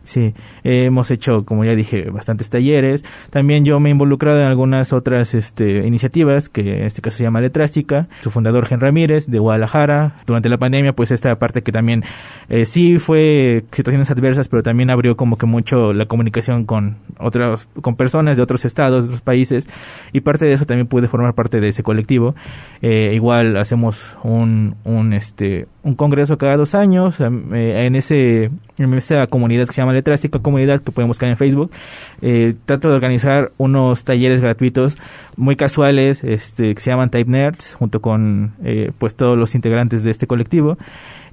Sí, 0.04 0.34
hemos 0.64 1.12
hecho, 1.12 1.45
como 1.45 1.64
ya 1.64 1.76
dije, 1.76 2.10
bastantes 2.10 2.49
talleres. 2.49 3.06
También 3.30 3.64
yo 3.64 3.80
me 3.80 3.89
he 3.89 3.91
involucrado 3.91 4.39
en 4.39 4.45
algunas 4.45 4.91
otras 4.91 5.34
este, 5.34 5.88
iniciativas, 5.88 6.49
que 6.49 6.80
en 6.80 6.84
este 6.84 7.01
caso 7.01 7.18
se 7.18 7.24
llama 7.24 7.39
Letrástica. 7.39 8.08
Su 8.22 8.30
fundador, 8.30 8.66
Gen 8.66 8.82
Ramírez, 8.82 9.28
de 9.28 9.39
Guadalajara. 9.39 10.16
Durante 10.26 10.49
la 10.49 10.58
pandemia, 10.58 10.93
pues 10.93 11.12
esta 11.12 11.38
parte 11.39 11.62
que 11.62 11.72
también 11.72 12.04
eh, 12.49 12.66
sí 12.66 12.99
fue 12.99 13.64
situaciones 13.72 14.12
adversas, 14.12 14.49
pero 14.49 14.62
también 14.62 14.89
abrió 14.89 15.16
como 15.16 15.38
que 15.38 15.45
mucho 15.45 15.93
la 15.93 16.06
comunicación 16.06 16.66
con 16.66 16.97
otras, 17.18 17.68
con 17.82 17.95
personas 17.95 18.36
de 18.36 18.43
otros 18.43 18.66
estados, 18.66 19.04
de 19.04 19.08
otros 19.08 19.22
países. 19.22 19.70
Y 20.12 20.22
parte 20.22 20.45
de 20.45 20.54
eso 20.54 20.66
también 20.66 20.88
pude 20.88 21.08
formar 21.08 21.34
parte 21.34 21.62
de 21.62 21.70
ese 21.70 21.82
colectivo. 21.84 22.36
Eh, 22.82 23.12
igual 23.16 23.56
hacemos 23.56 24.18
un, 24.24 24.76
un, 24.84 25.14
este, 25.14 25.68
un 25.84 25.96
congreso 25.96 26.38
cada 26.38 26.56
dos 26.56 26.76
años 26.76 27.20
eh, 27.20 27.86
en, 27.86 27.96
ese, 27.96 28.50
en 28.78 28.94
esa 28.94 29.28
comunidad 29.28 29.68
que 29.68 29.74
se 29.74 29.82
llama 29.82 29.92
Letrástica 29.94 30.40
Comunidad 30.40 30.82
que 30.82 30.92
pueden 30.92 31.10
buscar 31.10 31.30
en 31.30 31.38
Facebook. 31.38 31.72
Eh, 32.22 32.56
trato 32.66 32.90
de 32.90 32.96
organizar 32.96 33.52
unos 33.58 34.06
talleres 34.06 34.42
gratuitos 34.42 34.96
muy 35.36 35.56
casuales 35.56 36.24
este, 36.24 36.74
que 36.74 36.82
se 36.82 36.90
llaman 36.90 37.10
Type 37.10 37.30
Nerds 37.30 37.76
junto 37.76 38.02
con 38.02 38.54
eh, 38.64 38.92
pues 38.98 39.16
todos 39.16 39.38
los 39.38 39.56
integrantes 39.56 40.04
de 40.04 40.12
este 40.12 40.26
colectivo. 40.26 40.78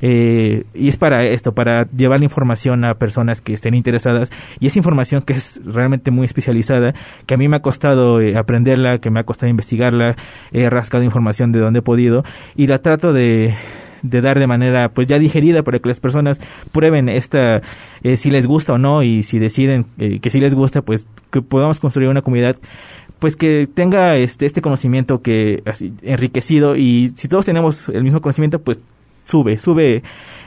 y 0.01 0.89
es 0.89 0.97
para 0.97 1.27
esto, 1.27 1.53
para 1.53 1.87
llevar 1.91 2.19
la 2.21 2.25
información 2.25 2.85
a 2.85 2.95
personas 2.95 3.43
que 3.43 3.53
estén 3.53 3.75
interesadas 3.75 4.33
y 4.59 4.67
esa 4.67 4.79
información 4.79 5.23
que 5.23 5.35
es 5.35 5.61
realmente 5.65 6.11
muy 6.11 6.25
especializada, 6.25 6.95
que 7.27 7.35
a 7.35 7.37
mí 7.37 7.49
me 7.49 7.57
ha 7.57 7.63
costado 7.63 8.19
aprenderla, 8.37 8.99
que 8.99 9.11
me 9.11 9.21
ha 9.21 9.25
costado 9.25 9.51
investigarla, 9.51 10.17
he 10.53 10.69
rascado 10.71 11.05
información 11.05 11.53
de 11.53 11.61
donde 11.61 11.81
he 11.81 11.83
podido 11.83 12.25
y 12.57 12.67
la 12.67 12.79
trato 12.79 13.13
de 13.13 13.55
de 14.03 14.21
dar 14.21 14.39
de 14.39 14.47
manera 14.47 14.91
pues 14.91 15.07
ya 15.07 15.19
digerida 15.19 15.63
para 15.63 15.79
que 15.79 15.89
las 15.89 16.01
personas 16.01 16.41
prueben 16.73 17.09
esta 17.09 17.63
eh, 18.03 18.17
si 18.17 18.31
les 18.31 18.47
gusta 18.47 18.75
o 18.75 18.79
no 18.79 19.03
y 19.03 19.23
si 19.23 19.39
deciden 19.39 19.87
eh, 19.99 20.21
que 20.21 20.31
si 20.31 20.41
les 20.41 20.55
gusta 20.55 20.83
pues 20.83 21.07
que 21.31 21.43
podamos 21.43 21.81
construir 21.81 22.09
una 22.09 22.23
comunidad 22.23 22.57
pues 23.19 23.37
que 23.37 23.69
tenga 23.73 24.17
este 24.17 24.47
este 24.47 24.63
conocimiento 24.63 25.23
que 25.23 25.63
enriquecido 26.03 26.77
y 26.77 27.13
si 27.17 27.29
todos 27.29 27.47
tenemos 27.47 27.89
el 27.89 28.03
mismo 28.03 28.21
conocimiento 28.21 28.61
pues 28.61 28.79
sube, 29.25 29.59
sube, 29.59 30.03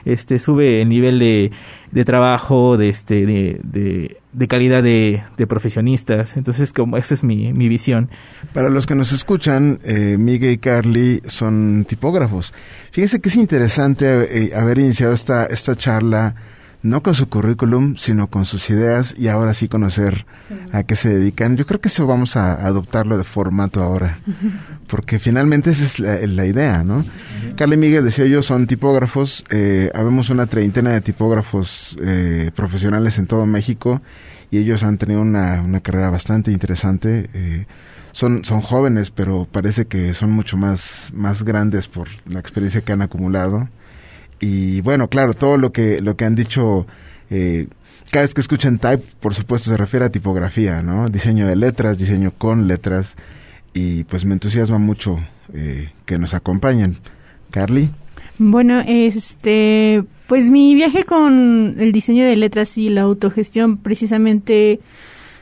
este, 0.06 0.40
sube 0.40 0.82
el 0.82 0.90
nivel 0.90 1.20
de, 1.20 1.52
de 1.92 2.06
trabajo, 2.06 2.78
de 2.78 2.90
este, 2.90 3.26
de, 3.26 4.18
de, 4.32 4.48
calidad 4.48 4.84
de, 4.84 5.24
de, 5.38 5.48
profesionistas. 5.48 6.38
Entonces, 6.38 6.74
como 6.74 6.98
esa 6.98 7.14
es 7.14 7.24
mi, 7.24 7.54
mi 7.54 7.70
visión. 7.70 8.10
Para 8.54 8.70
los 8.70 8.86
que 8.86 8.96
nos 8.96 9.12
escuchan, 9.12 9.80
eh, 9.84 10.18
Miguel 10.20 10.54
y 10.54 10.58
Carly 10.58 11.22
son 11.26 11.86
tipógrafos. 11.88 12.54
Fíjense 12.92 13.22
que 13.22 13.30
es 13.30 13.36
interesante 13.36 14.46
eh, 14.46 14.56
haber 14.56 14.80
iniciado 14.80 15.14
esta, 15.14 15.46
esta 15.46 15.76
charla 15.76 16.36
no 16.84 17.02
con 17.02 17.16
su 17.16 17.30
currículum, 17.30 17.96
sino 17.96 18.28
con 18.28 18.44
sus 18.44 18.70
ideas 18.70 19.16
y 19.18 19.30
ahora 19.30 19.54
sí 19.54 19.70
conocer 19.70 20.26
a 20.74 20.84
qué 20.84 20.98
se 20.98 21.10
dedican. 21.10 21.56
Yo 21.56 21.66
creo 21.66 21.80
que 21.80 21.88
eso 21.88 22.06
vamos 22.06 22.36
a 22.36 22.66
adoptarlo 22.66 23.18
de 23.18 23.24
formato 23.24 23.82
ahora, 23.82 24.20
porque 24.88 25.18
finalmente 25.18 25.72
esa 25.72 25.86
es 25.86 26.00
la, 26.00 26.46
idea, 26.46 26.84
¿no? 26.84 27.06
Carla 27.56 27.76
y 27.76 27.78
Miguel, 27.78 28.04
decía 28.04 28.26
yo, 28.26 28.44
son 28.44 28.68
tipógrafos, 28.68 29.46
eh, 29.50 29.92
habemos 29.96 30.30
una 30.30 30.46
treintena 30.46 30.92
de 30.92 31.00
tipógrafos 31.00 31.98
eh, 32.02 32.52
profesionales 32.54 33.18
en 33.18 33.28
todo 33.28 33.46
México 33.46 34.02
y 34.52 34.58
ellos 34.58 34.84
han 34.84 34.98
tenido 34.98 35.22
una, 35.22 35.62
una 35.62 35.80
carrera 35.80 36.10
bastante 36.10 36.52
interesante. 36.52 37.30
Eh, 37.34 37.66
son, 38.12 38.44
son 38.44 38.62
jóvenes, 38.62 39.10
pero 39.10 39.48
parece 39.50 39.86
que 39.86 40.14
son 40.14 40.32
mucho 40.32 40.58
más, 40.58 41.12
más 41.14 41.44
grandes 41.44 41.88
por 41.88 42.10
la 42.28 42.40
experiencia 42.40 42.82
que 42.82 42.92
han 42.92 43.02
acumulado 43.02 43.70
y 44.44 44.82
bueno, 44.82 45.08
claro, 45.08 45.34
todo 45.34 45.58
lo 45.58 45.72
que, 45.72 46.02
lo 46.02 46.18
que 46.18 46.26
han 46.26 46.36
dicho, 46.36 46.86
eh, 47.30 47.68
cada 48.12 48.24
vez 48.24 48.34
que 48.34 48.42
escuchan 48.42 48.78
type, 48.78 49.06
por 49.22 49.34
supuesto 49.34 49.70
se 49.70 49.78
refiere 49.78 50.06
a 50.06 50.10
tipografía, 50.10 50.82
¿no? 50.82 51.08
Diseño 51.08 51.48
de 51.48 51.56
letras, 51.56 51.98
diseño 51.98 52.32
con 52.38 52.68
letras, 52.68 53.16
y 53.74 54.04
pues 54.04 54.26
me 54.26 54.34
entusiasma 54.34 54.80
mucho 54.80 55.18
eh, 55.54 55.92
que 56.06 56.18
nos 56.18 56.34
acompañen. 56.34 56.98
Carly. 57.52 57.90
Bueno, 58.38 58.84
este, 58.86 60.04
pues 60.28 60.52
mi 60.52 60.76
viaje 60.76 61.06
con 61.06 61.76
el 61.80 61.94
diseño 61.94 62.26
de 62.26 62.36
letras 62.36 62.78
y 62.78 62.90
la 62.90 63.04
autogestión 63.04 63.78
precisamente 63.78 64.82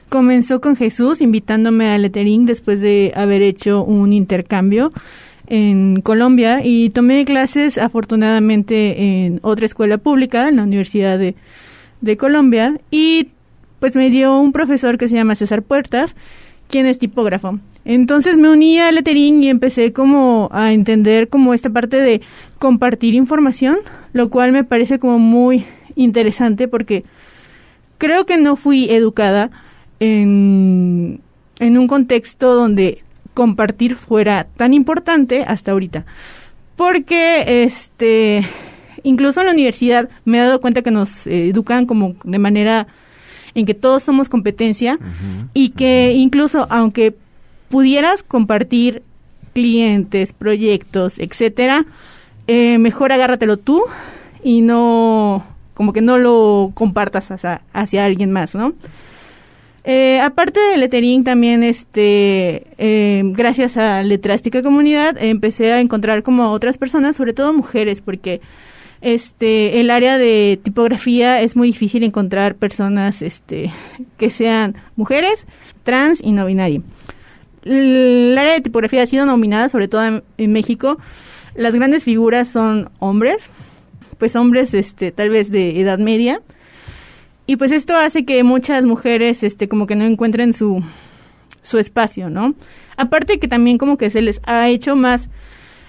comenzó 0.10 0.62
con 0.62 0.76
Jesús 0.76 1.22
invitándome 1.22 1.90
a 1.90 1.98
Lettering 1.98 2.46
después 2.46 2.82
de 2.82 3.14
haber 3.16 3.42
hecho 3.42 3.84
un 3.84 4.14
intercambio 4.14 4.92
en 5.52 6.00
Colombia 6.02 6.62
y 6.64 6.92
tomé 6.92 7.26
clases 7.26 7.78
afortunadamente 7.78 9.26
en 9.26 9.42
otra 9.44 9.66
escuela 9.66 9.98
pública, 9.98 10.48
en 10.48 10.56
la 10.56 10.64
Universidad 10.64 11.20
de, 11.20 11.36
de 12.00 12.16
Colombia, 12.16 12.80
y 12.90 13.28
pues 13.82 13.98
me 13.98 14.10
dio 14.10 14.40
un 14.40 14.54
profesor 14.54 14.98
que 14.98 15.10
se 15.10 15.16
llama 15.16 15.36
César 15.36 15.62
Puertas, 15.62 16.16
quien 16.70 16.86
es 16.86 17.00
tipógrafo. 17.00 17.60
Entonces 17.84 18.38
me 18.38 18.50
uní 18.50 18.80
a 18.80 18.94
Lettering 18.94 19.44
y 19.44 19.50
empecé 19.50 19.92
como 19.92 20.48
a 20.54 20.72
entender 20.72 21.28
como 21.28 21.54
esta 21.54 21.70
parte 21.70 21.98
de 21.98 22.22
compartir 22.58 23.14
información, 23.14 23.80
lo 24.14 24.30
cual 24.30 24.54
me 24.54 24.64
parece 24.64 25.00
como 25.00 25.20
muy 25.20 25.66
interesante 25.98 26.70
porque 26.70 27.04
creo 27.98 28.26
que 28.26 28.38
no 28.38 28.56
fui 28.56 28.90
educada 28.90 29.52
en, 30.00 31.20
en 31.60 31.78
un 31.78 31.88
contexto 31.88 32.54
donde 32.54 33.04
compartir 33.34 33.96
fuera 33.96 34.48
tan 34.58 34.74
importante 34.74 35.44
hasta 35.44 35.72
ahorita. 35.72 36.06
Porque 36.76 37.64
este 37.64 38.48
incluso 39.04 39.40
en 39.40 39.48
la 39.48 39.54
universidad 39.54 40.10
me 40.26 40.38
he 40.38 40.42
dado 40.42 40.62
cuenta 40.62 40.82
que 40.82 40.92
nos 40.92 41.26
educan 41.28 41.86
como 41.86 42.16
de 42.24 42.40
manera 42.40 42.88
en 43.56 43.66
que 43.66 43.74
todos 43.74 44.04
somos 44.04 44.30
competencia 44.30 45.00
y 45.54 45.70
que 45.70 46.14
incluso 46.14 46.68
aunque 46.70 47.16
pudieras 47.70 48.24
compartir 48.24 49.04
clientes, 49.54 50.34
proyectos, 50.34 51.20
etcétera, 51.20 51.86
eh, 52.48 52.78
mejor 52.78 53.12
agárratelo 53.12 53.58
tú 53.58 53.84
y 54.44 54.62
no 54.62 55.46
como 55.74 55.94
que 55.94 56.02
no 56.02 56.18
lo 56.18 56.72
compartas 56.74 57.32
hacia, 57.32 57.62
hacia 57.74 58.06
alguien 58.06 58.32
más, 58.32 58.56
¿no? 58.56 58.74
Eh, 59.84 60.20
aparte 60.22 60.60
de 60.60 60.78
lettering, 60.78 61.24
también, 61.24 61.64
este, 61.64 62.68
eh, 62.78 63.24
gracias 63.26 63.78
a 63.78 64.04
Letrástica 64.04 64.62
Comunidad, 64.62 65.18
empecé 65.20 65.74
a 65.74 65.82
encontrar 65.82 66.22
como 66.22 66.52
otras 66.52 66.78
personas, 66.78 67.16
sobre 67.16 67.34
todo 67.34 67.52
mujeres, 67.52 68.02
porque 68.02 68.42
este, 69.02 69.80
el 69.80 69.90
área 69.90 70.20
de 70.20 70.60
tipografía 70.62 71.42
es 71.42 71.56
muy 71.56 71.70
difícil 71.70 72.04
encontrar 72.04 72.56
personas, 72.56 73.24
este, 73.24 73.72
que 74.18 74.30
sean 74.30 74.76
mujeres, 74.96 75.48
trans 75.84 76.22
y 76.24 76.32
no 76.32 76.46
binario. 76.46 76.84
El 77.64 78.36
área 78.38 78.54
de 78.54 78.62
tipografía 78.62 79.02
ha 79.02 79.08
sido 79.08 79.26
nominada, 79.26 79.68
sobre 79.70 79.88
todo 79.88 80.06
en, 80.06 80.24
en 80.38 80.54
México. 80.54 81.00
Las 81.56 81.74
grandes 81.74 82.04
figuras 82.04 82.50
son 82.50 82.92
hombres, 83.00 83.50
pues 84.20 84.36
hombres, 84.36 84.76
este, 84.76 85.12
tal 85.12 85.32
vez 85.32 85.50
de 85.50 85.82
edad 85.82 85.98
media 85.98 86.42
Y 87.52 87.58
pues 87.58 87.74
esto 87.74 87.98
hace 87.98 88.24
que 88.24 88.46
muchas 88.46 88.86
mujeres 88.86 89.44
este 89.44 89.68
como 89.68 89.86
que 89.86 89.98
no 89.98 90.06
encuentren 90.06 90.54
su 90.54 90.82
su 91.62 91.80
espacio, 91.80 92.30
¿no? 92.30 92.56
Aparte 92.96 93.40
que 93.40 93.50
también 93.50 93.78
como 93.78 93.98
que 93.98 94.10
se 94.10 94.22
les 94.22 94.40
ha 94.46 94.70
hecho 94.70 94.96
más 94.96 95.30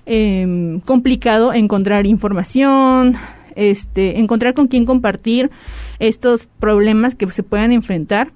eh, 0.05 0.81
complicado 0.85 1.53
encontrar 1.53 2.05
información, 2.09 3.15
este, 3.55 4.19
encontrar 4.19 4.55
con 4.55 4.67
quién 4.67 4.85
compartir 4.85 5.53
estos 6.01 6.49
problemas 6.59 7.15
que 7.15 7.31
se 7.31 7.45
puedan 7.45 7.71
enfrentar, 7.71 8.33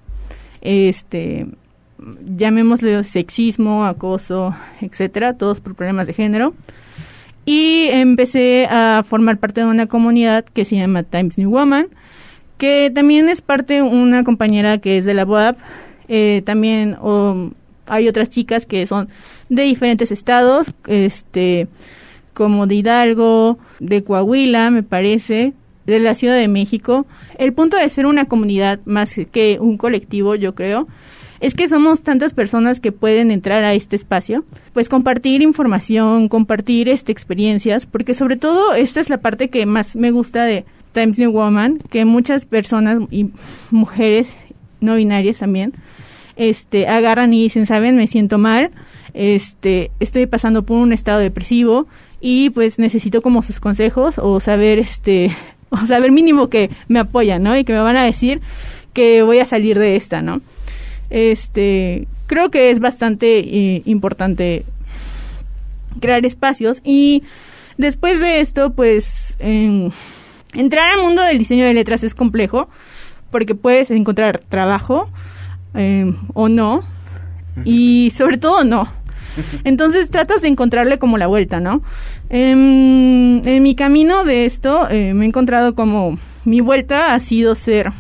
este, 0.60 1.48
llamémosle 2.24 3.02
sexismo, 3.02 3.86
acoso, 3.86 4.54
etcétera, 4.80 5.36
todos 5.36 5.60
por 5.60 5.74
problemas 5.74 6.06
de 6.06 6.12
género. 6.12 6.54
Y 7.44 7.88
empecé 7.90 8.68
a 8.70 9.02
formar 9.04 9.38
parte 9.38 9.62
de 9.62 9.66
una 9.66 9.88
comunidad 9.88 10.44
que 10.44 10.64
se 10.64 10.76
llama 10.76 11.02
Times 11.02 11.38
New 11.38 11.50
Woman, 11.50 11.88
que 12.58 12.90
también 12.94 13.28
es 13.28 13.40
parte 13.40 13.82
una 13.82 14.24
compañera 14.24 14.78
que 14.78 14.98
es 14.98 15.04
de 15.04 15.14
la 15.14 15.24
UAP, 15.24 15.58
eh, 16.08 16.42
también 16.44 16.96
hay 17.86 18.08
otras 18.08 18.30
chicas 18.30 18.66
que 18.66 18.86
son 18.86 19.08
de 19.48 19.62
diferentes 19.62 20.12
estados, 20.12 20.72
este, 20.86 21.68
como 22.34 22.66
de 22.66 22.76
Hidalgo, 22.76 23.58
de 23.80 24.04
Coahuila, 24.04 24.70
me 24.70 24.82
parece, 24.82 25.52
de 25.86 25.98
la 26.00 26.14
Ciudad 26.14 26.36
de 26.36 26.48
México. 26.48 27.06
El 27.38 27.52
punto 27.52 27.76
de 27.76 27.88
ser 27.88 28.06
una 28.06 28.26
comunidad 28.26 28.80
más 28.84 29.14
que 29.32 29.58
un 29.60 29.78
colectivo, 29.78 30.34
yo 30.34 30.54
creo, 30.54 30.88
es 31.40 31.54
que 31.54 31.68
somos 31.68 32.02
tantas 32.02 32.32
personas 32.34 32.80
que 32.80 32.92
pueden 32.92 33.30
entrar 33.30 33.64
a 33.64 33.74
este 33.74 33.96
espacio, 33.96 34.44
pues 34.72 34.88
compartir 34.88 35.42
información, 35.42 36.28
compartir 36.28 36.88
este 36.88 37.12
experiencias, 37.12 37.86
porque 37.86 38.14
sobre 38.14 38.36
todo 38.36 38.74
esta 38.74 39.00
es 39.00 39.10
la 39.10 39.18
parte 39.18 39.50
que 39.50 39.66
más 39.66 39.96
me 39.96 40.10
gusta 40.10 40.44
de 40.44 40.64
Times 40.96 41.18
New 41.18 41.30
Woman, 41.30 41.76
que 41.90 42.06
muchas 42.06 42.46
personas 42.46 43.02
y 43.10 43.28
mujeres 43.70 44.28
no 44.80 44.94
binarias 44.94 45.36
también 45.36 45.74
este 46.36 46.88
agarran 46.88 47.34
y 47.34 47.42
dicen, 47.42 47.66
"¿Saben? 47.66 47.96
Me 47.96 48.06
siento 48.06 48.38
mal, 48.38 48.70
este 49.12 49.90
estoy 50.00 50.26
pasando 50.26 50.62
por 50.64 50.78
un 50.78 50.94
estado 50.94 51.18
depresivo 51.18 51.86
y 52.20 52.48
pues 52.50 52.78
necesito 52.78 53.20
como 53.20 53.42
sus 53.42 53.60
consejos 53.60 54.18
o 54.18 54.40
saber 54.40 54.78
este 54.78 55.36
o 55.68 55.84
saber 55.84 56.12
mínimo 56.12 56.48
que 56.48 56.70
me 56.88 56.98
apoyan, 56.98 57.42
¿no? 57.42 57.56
Y 57.58 57.64
que 57.64 57.74
me 57.74 57.80
van 57.80 57.96
a 57.96 58.04
decir 58.04 58.40
que 58.94 59.22
voy 59.22 59.40
a 59.40 59.44
salir 59.44 59.78
de 59.78 59.96
esta, 59.96 60.22
¿no? 60.22 60.40
Este, 61.10 62.08
creo 62.26 62.50
que 62.50 62.70
es 62.70 62.80
bastante 62.80 63.38
eh, 63.38 63.82
importante 63.84 64.64
crear 66.00 66.24
espacios 66.24 66.80
y 66.84 67.22
después 67.76 68.20
de 68.20 68.40
esto, 68.40 68.72
pues 68.72 69.36
entrar 70.54 70.90
al 70.90 71.02
mundo 71.02 71.22
del 71.22 71.38
diseño 71.38 71.64
de 71.64 71.74
letras 71.74 72.02
es 72.02 72.14
complejo 72.14 72.68
porque 73.30 73.54
puedes 73.54 73.90
encontrar 73.90 74.40
trabajo 74.48 75.08
em, 75.74 76.16
o 76.34 76.48
no 76.48 76.84
y 77.64 78.12
sobre 78.14 78.38
todo 78.38 78.64
no. 78.64 78.88
Entonces 79.64 80.10
tratas 80.10 80.42
de 80.42 80.48
encontrarle 80.48 80.98
como 80.98 81.18
la 81.18 81.26
vuelta, 81.26 81.60
¿no? 81.60 81.82
En, 82.30 83.42
en 83.44 83.62
mi 83.62 83.74
camino 83.74 84.24
de 84.24 84.46
esto 84.46 84.88
eh, 84.90 85.14
me 85.14 85.24
he 85.24 85.28
encontrado 85.28 85.74
como 85.74 86.18
mi 86.44 86.60
vuelta 86.60 87.14
ha 87.14 87.20
sido 87.20 87.54
ser, 87.54 87.92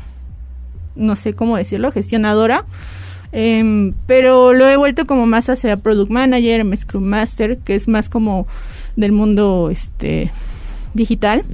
no 0.94 1.16
sé 1.16 1.34
cómo 1.34 1.56
decirlo, 1.56 1.92
gestionadora 1.92 2.64
Em, 3.38 3.92
pero 4.06 4.52
lo 4.52 4.66
he 4.66 4.76
vuelto 4.76 5.06
como 5.06 5.26
más 5.26 5.50
hacia 5.50 5.76
Product 5.76 6.10
Manager, 6.10 6.64
Scrum 6.76 7.04
Master, 7.04 7.58
que 7.58 7.74
es 7.74 7.88
más 7.88 8.08
como 8.08 8.46
del 8.96 9.12
mundo 9.12 9.68
este 9.70 10.30
digital. 10.94 11.44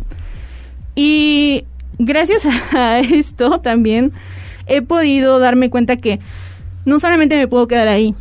Y 0.94 1.64
gracias 1.98 2.46
a 2.72 2.98
esto 3.00 3.60
también 3.60 4.12
he 4.66 4.82
podido 4.82 5.38
darme 5.38 5.70
cuenta 5.70 5.96
que 5.96 6.20
no 6.84 6.98
solamente 6.98 7.36
me 7.36 7.48
puedo 7.48 7.68
quedar 7.68 7.88
ahí, 7.88 8.14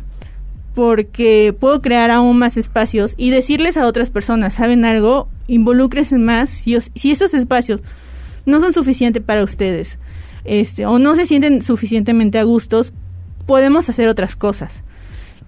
porque 0.74 1.54
puedo 1.58 1.82
crear 1.82 2.10
aún 2.10 2.38
más 2.38 2.56
espacios 2.56 3.14
y 3.16 3.30
decirles 3.30 3.76
a 3.76 3.86
otras 3.86 4.10
personas, 4.10 4.54
¿saben 4.54 4.84
algo? 4.84 5.28
Involúcrense 5.46 6.16
más 6.18 6.50
si, 6.50 6.76
si 6.94 7.10
esos 7.10 7.34
espacios 7.34 7.82
no 8.46 8.60
son 8.60 8.72
suficientes 8.72 9.22
para 9.22 9.44
ustedes 9.44 9.98
este, 10.44 10.86
o 10.86 10.98
no 10.98 11.14
se 11.14 11.26
sienten 11.26 11.62
suficientemente 11.62 12.38
a 12.38 12.44
gustos, 12.44 12.92
podemos 13.46 13.88
hacer 13.88 14.08
otras 14.08 14.36
cosas. 14.36 14.82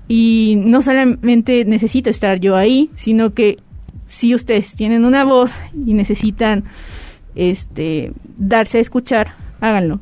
Y 0.06 0.56
no 0.58 0.82
solamente 0.82 1.64
necesito 1.64 2.10
estar 2.10 2.38
yo 2.38 2.56
ahí, 2.56 2.90
sino 2.94 3.32
que 3.32 3.58
si 4.06 4.34
ustedes 4.34 4.74
tienen 4.74 5.04
una 5.04 5.24
voz 5.24 5.50
y 5.86 5.94
necesitan 5.94 6.64
este 7.34 8.12
darse 8.36 8.78
a 8.78 8.80
escuchar, 8.80 9.34
háganlo. 9.60 10.00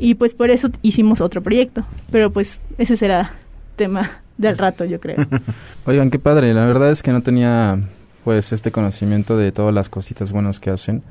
Y 0.00 0.14
pues 0.14 0.34
por 0.34 0.50
eso 0.50 0.68
hicimos 0.82 1.20
otro 1.20 1.42
proyecto, 1.42 1.84
pero 2.10 2.30
pues 2.30 2.58
ese 2.78 2.96
será 2.96 3.34
tema 3.76 4.22
del 4.36 4.56
rato, 4.56 4.84
yo 4.84 5.00
creo. 5.00 5.16
Oigan, 5.86 6.10
qué 6.10 6.18
padre, 6.18 6.54
la 6.54 6.64
verdad 6.66 6.90
es 6.90 7.02
que 7.02 7.12
no 7.12 7.22
tenía 7.22 7.80
pues 8.24 8.52
este 8.52 8.70
conocimiento 8.70 9.36
de 9.36 9.52
todas 9.52 9.74
las 9.74 9.88
cositas 9.88 10.32
buenas 10.32 10.60
que 10.60 10.70
hacen. 10.70 11.02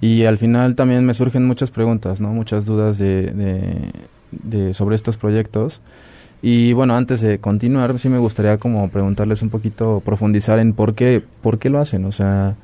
Y 0.00 0.24
al 0.24 0.38
final 0.38 0.76
también 0.76 1.04
me 1.04 1.12
surgen 1.12 1.46
muchas 1.46 1.70
preguntas, 1.70 2.20
¿no? 2.20 2.28
Muchas 2.28 2.64
dudas 2.64 2.96
de 2.96 3.92
de, 4.30 4.74
sobre 4.74 4.96
estos 4.96 5.16
proyectos. 5.16 5.80
Y 6.42 6.72
bueno, 6.72 6.96
antes 6.96 7.20
de 7.20 7.38
continuar, 7.38 7.98
sí 7.98 8.08
me 8.08 8.18
gustaría 8.18 8.58
como 8.58 8.88
preguntarles 8.88 9.42
un 9.42 9.50
poquito, 9.50 10.02
profundizar 10.04 10.58
en 10.58 10.72
por 10.72 10.94
qué, 10.94 11.22
por 11.42 11.58
qué 11.58 11.68
lo 11.68 11.80
hacen, 11.80 12.04
o 12.06 12.12
sea, 12.12 12.56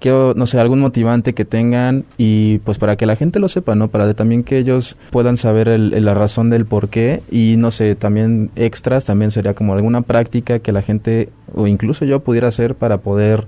que, 0.00 0.32
no 0.34 0.46
sé, 0.46 0.58
algún 0.58 0.80
motivante 0.80 1.34
que 1.34 1.44
tengan 1.44 2.04
y 2.16 2.58
pues 2.58 2.78
para 2.78 2.96
que 2.96 3.06
la 3.06 3.16
gente 3.16 3.38
lo 3.38 3.48
sepa, 3.48 3.74
¿no? 3.74 3.88
Para 3.88 4.12
también 4.14 4.44
que 4.44 4.58
ellos 4.58 4.96
puedan 5.10 5.36
saber 5.36 5.68
el, 5.68 6.04
la 6.04 6.14
razón 6.14 6.50
del 6.50 6.66
por 6.66 6.88
qué 6.88 7.22
y 7.30 7.56
no 7.58 7.70
sé, 7.70 7.94
también 7.94 8.50
extras, 8.56 9.04
también 9.04 9.30
sería 9.30 9.54
como 9.54 9.74
alguna 9.74 10.02
práctica 10.02 10.58
que 10.58 10.72
la 10.72 10.82
gente 10.82 11.28
o 11.54 11.66
incluso 11.66 12.04
yo 12.04 12.20
pudiera 12.20 12.48
hacer 12.48 12.74
para 12.74 12.98
poder, 12.98 13.46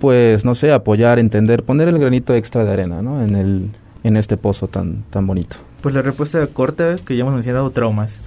pues, 0.00 0.44
no 0.44 0.54
sé, 0.54 0.72
apoyar, 0.72 1.18
entender, 1.18 1.62
poner 1.62 1.88
el 1.88 1.98
granito 1.98 2.34
extra 2.34 2.64
de 2.64 2.72
arena, 2.72 3.02
¿no? 3.02 3.22
En, 3.22 3.36
el, 3.36 3.70
en 4.04 4.16
este 4.16 4.36
pozo 4.36 4.68
tan, 4.68 5.04
tan 5.10 5.26
bonito. 5.26 5.56
Pues 5.80 5.94
la 5.94 6.02
respuesta 6.02 6.44
corta 6.48 6.96
que 7.04 7.16
ya 7.16 7.22
hemos 7.22 7.34
mencionado, 7.34 7.70
traumas. 7.70 8.18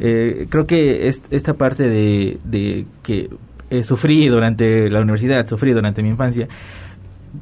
Eh, 0.00 0.46
creo 0.50 0.66
que 0.66 1.08
esta 1.08 1.54
parte 1.54 1.88
de 1.88 2.86
que 3.02 3.30
sufrí 3.82 4.28
durante 4.28 4.90
la 4.90 5.00
universidad, 5.00 5.46
sufrí 5.46 5.72
durante 5.72 6.02
mi 6.02 6.10
infancia, 6.10 6.48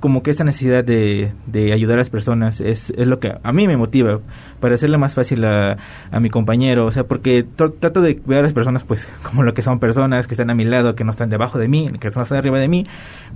como 0.00 0.22
que 0.22 0.30
esta 0.30 0.44
necesidad 0.44 0.84
de, 0.84 1.32
de 1.46 1.72
ayudar 1.72 1.96
a 1.96 1.98
las 1.98 2.10
personas 2.10 2.60
es, 2.60 2.90
es, 2.96 3.06
lo 3.06 3.18
que 3.18 3.32
a 3.42 3.52
mí 3.52 3.66
me 3.66 3.76
motiva 3.76 4.20
para 4.60 4.74
hacerle 4.74 4.98
más 4.98 5.14
fácil 5.14 5.44
a, 5.44 5.76
a 6.10 6.20
mi 6.20 6.30
compañero, 6.30 6.86
o 6.86 6.90
sea, 6.90 7.04
porque 7.04 7.44
trato 7.44 8.00
de 8.00 8.20
ver 8.24 8.38
a 8.38 8.42
las 8.42 8.52
personas 8.52 8.84
pues 8.84 9.10
como 9.22 9.42
lo 9.42 9.54
que 9.54 9.62
son 9.62 9.78
personas, 9.78 10.26
que 10.26 10.34
están 10.34 10.50
a 10.50 10.54
mi 10.54 10.64
lado, 10.64 10.94
que 10.94 11.04
no 11.04 11.10
están 11.10 11.30
debajo 11.30 11.58
de 11.58 11.68
mí, 11.68 11.90
que 12.00 12.08
están 12.08 12.24
arriba 12.36 12.58
de 12.58 12.68
mí, 12.68 12.86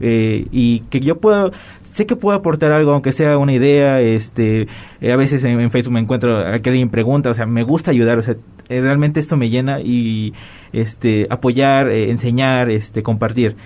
eh, 0.01 0.47
y 0.51 0.81
que 0.91 1.01
yo 1.01 1.19
puedo, 1.19 1.53
sé 1.83 2.07
que 2.07 2.17
puedo 2.17 2.37
aportar 2.37 2.73
algo, 2.73 2.93
aunque 2.93 3.13
sea 3.13 3.37
una 3.39 3.53
idea, 3.53 4.01
este, 4.01 4.69
eh, 5.01 5.13
a 5.13 5.17
veces 5.17 5.45
en, 5.45 5.71
Facebook 5.71 5.93
me 5.93 6.01
encuentro 6.01 6.39
a 6.39 6.59
que 6.61 6.71
alguien 6.71 6.89
pregunta, 6.89 7.31
o 7.31 7.35
sea, 7.35 7.47
me 7.47 7.63
gusta 7.63 7.91
ayudar, 7.91 8.19
o 8.19 8.23
sea, 8.23 8.37
eh, 8.69 8.81
realmente 8.81 9.21
esto 9.21 9.37
me 9.37 9.51
llena 9.51 9.81
y 9.81 10.33
este, 10.73 11.27
apoyar, 11.31 11.91
enseñar, 11.91 12.71
este, 12.71 13.03
compartir. 13.03 13.57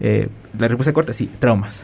la 0.00 0.68
respuesta 0.68 0.92
corta, 0.92 1.12
sí, 1.12 1.30
traumas. 1.38 1.82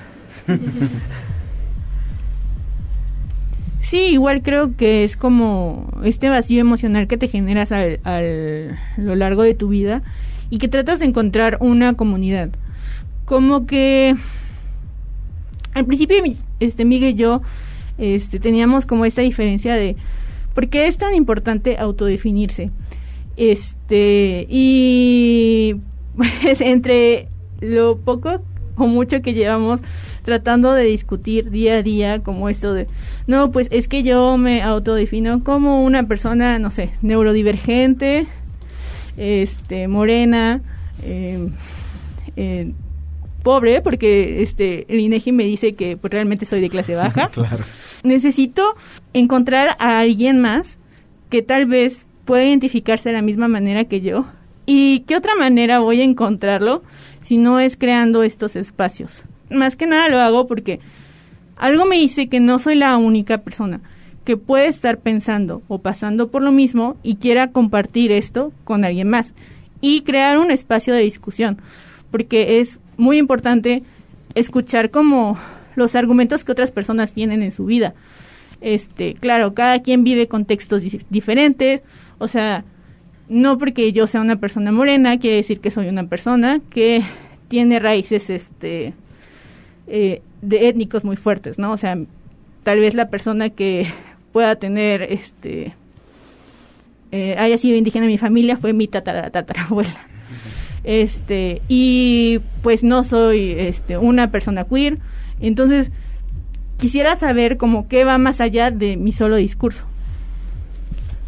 Sí, 3.89 4.09
igual 4.09 4.43
creo 4.43 4.77
que 4.77 5.03
es 5.03 5.17
como 5.17 5.91
este 6.05 6.29
vacío 6.29 6.61
emocional 6.61 7.07
que 7.07 7.17
te 7.17 7.27
generas 7.27 7.73
al, 7.73 8.79
lo 8.99 9.17
largo 9.17 9.43
de 9.43 9.55
tu 9.55 9.69
vida 9.69 10.03
y 10.51 10.59
que 10.59 10.69
tratas 10.69 10.99
de 10.99 11.07
encontrar 11.07 11.57
una 11.61 11.95
comunidad. 11.95 12.51
Como 13.25 13.65
que 13.65 14.15
al 15.73 15.87
principio 15.87 16.17
este 16.61 16.85
Miguel 16.85 17.13
y 17.13 17.15
yo 17.15 17.41
este 17.97 18.39
teníamos 18.39 18.85
como 18.85 19.07
esta 19.07 19.23
diferencia 19.23 19.75
de 19.75 19.97
por 20.55 20.69
qué 20.69 20.87
es 20.87 20.99
tan 20.99 21.15
importante 21.15 21.79
autodefinirse. 21.79 22.71
Este 23.39 24.47
y 24.51 25.77
pues 26.17 26.61
entre 26.61 27.29
lo 27.61 27.97
poco 27.97 28.43
o 28.77 28.87
mucho 28.87 29.23
que 29.23 29.33
llevamos 29.33 29.81
tratando 30.29 30.75
de 30.75 30.85
discutir 30.85 31.49
día 31.49 31.77
a 31.77 31.83
día 31.83 32.19
como 32.23 32.51
esto 32.51 32.75
de, 32.75 32.87
no, 33.27 33.51
pues 33.51 33.67
es 33.71 33.89
que 33.89 34.03
yo 34.03 34.37
me 34.37 34.63
autodefino 34.63 35.43
como 35.43 35.83
una 35.83 36.07
persona, 36.07 36.59
no 36.59 36.71
sé, 36.71 36.91
neurodivergente, 37.01 38.27
este, 39.17 39.89
morena, 39.89 40.61
em, 41.03 41.53
eh, 42.37 42.73
pobre, 43.43 43.81
porque 43.81 44.43
este, 44.43 44.85
el 44.93 45.01
INEGI 45.01 45.33
me 45.33 45.45
dice 45.45 45.73
que 45.73 45.97
pues, 45.97 46.13
realmente 46.13 46.45
soy 46.45 46.61
de 46.61 46.69
clase 46.69 46.95
baja. 46.95 47.31
Necesito 48.03 48.75
encontrar 49.15 49.77
a 49.79 49.99
alguien 49.99 50.43
más 50.43 50.77
que 51.31 51.41
tal 51.41 51.65
vez 51.65 52.05
pueda 52.27 52.45
identificarse 52.45 53.09
de 53.09 53.15
la 53.15 53.23
misma 53.23 53.49
manera 53.49 53.87
que 53.87 54.03
yo. 54.03 54.27
¿Y 54.67 55.01
qué 55.07 55.17
otra 55.17 55.37
manera 55.37 55.79
voy 55.79 56.03
a 56.03 56.05
encontrarlo 56.05 56.83
si 57.23 57.39
no 57.39 57.61
es 57.61 57.79
creando 57.79 58.23
estos 58.23 58.57
espacios? 58.57 59.25
Más 59.51 59.77
que 59.77 59.87
nada 59.87 60.09
lo 60.09 60.19
hago 60.21 60.47
porque 60.47 60.81
algo 61.57 61.85
me 61.85 61.97
dice 61.97 62.29
que 62.29 62.41
no 62.41 62.59
soy 62.59 62.77
la 62.77 62.97
única 62.97 63.39
persona 63.39 63.81
que 64.25 64.37
puede 64.37 64.69
estar 64.69 64.99
pensando 64.99 65.63
o 65.69 65.79
pasando 65.81 66.31
por 66.31 66.43
lo 66.43 66.53
mismo 66.53 66.97
y 67.03 67.17
quiera 67.17 67.51
compartir 67.51 68.13
esto 68.13 68.53
con 68.65 68.85
alguien 68.85 69.09
más 69.09 69.33
y 69.81 70.03
crear 70.03 70.39
un 70.39 70.51
espacio 70.51 70.93
de 70.93 71.01
discusión, 71.01 71.59
porque 72.11 72.61
es 72.61 72.79
muy 72.97 73.17
importante 73.17 73.83
escuchar 74.35 74.91
como 74.91 75.39
los 75.77 75.95
argumentos 75.95 76.45
que 76.45 76.53
otras 76.53 76.71
personas 76.71 77.13
tienen 77.13 77.43
en 77.43 77.53
su 77.53 77.65
vida. 77.65 77.95
Este, 78.61 79.15
claro, 79.15 79.55
cada 79.55 79.81
quien 79.81 80.05
vive 80.05 80.29
contextos 80.29 80.83
diferentes, 81.09 81.83
o 82.19 82.29
sea, 82.29 82.65
no 83.29 83.57
porque 83.57 83.93
yo 83.93 84.07
sea 84.07 84.21
una 84.21 84.37
persona 84.37 84.73
morena 84.73 85.19
quiere 85.19 85.37
decir 85.37 85.61
que 85.61 85.71
soy 85.71 85.89
una 85.89 86.07
persona 86.07 86.61
que 86.71 87.03
tiene 87.49 87.79
raíces 87.79 88.31
este 88.31 88.95
eh, 89.89 90.23
de 90.43 90.69
étnicos 90.69 91.05
muy 91.05 91.17
fuertes, 91.17 91.59
¿no? 91.59 91.73
O 91.73 91.77
sea, 91.77 91.99
tal 92.63 92.81
vez 92.81 92.95
la 92.95 93.09
persona 93.09 93.51
que 93.51 93.93
pueda 94.33 94.57
tener 94.57 95.03
este 95.03 95.75
eh, 97.11 97.37
haya 97.39 97.57
sido 97.57 97.77
indígena 97.77 98.05
en 98.05 98.13
mi 98.13 98.19
familia 98.19 98.57
fue 98.57 98.73
mi 98.73 98.87
tatara, 98.87 99.31
tatarabuela. 99.31 100.07
Este, 100.85 101.63
y 101.69 102.41
pues 102.63 102.83
no 102.83 103.03
soy 103.03 103.51
este 103.59 103.99
una 103.99 104.31
persona 104.31 104.65
queer, 104.65 104.99
entonces 105.41 105.91
quisiera 106.79 107.17
saber 107.17 107.57
como 107.57 107.89
qué 107.89 108.05
va 108.05 108.17
más 108.19 108.41
allá 108.41 108.71
de 108.71 108.97
mi 108.97 109.13
solo 109.13 109.37
discurso. 109.37 109.85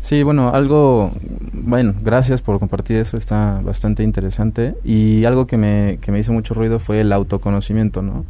Sí, 0.00 0.22
bueno, 0.22 0.50
algo, 0.52 1.12
bueno, 1.52 1.94
gracias 2.02 2.40
por 2.42 2.58
compartir 2.58 2.96
eso, 2.96 3.16
está 3.16 3.60
bastante 3.62 4.02
interesante. 4.02 4.74
Y 4.82 5.24
algo 5.24 5.46
que 5.46 5.56
me, 5.56 5.98
que 6.00 6.10
me 6.10 6.18
hizo 6.18 6.32
mucho 6.32 6.54
ruido 6.54 6.78
fue 6.78 7.00
el 7.00 7.12
autoconocimiento, 7.12 8.02
¿no? 8.02 8.24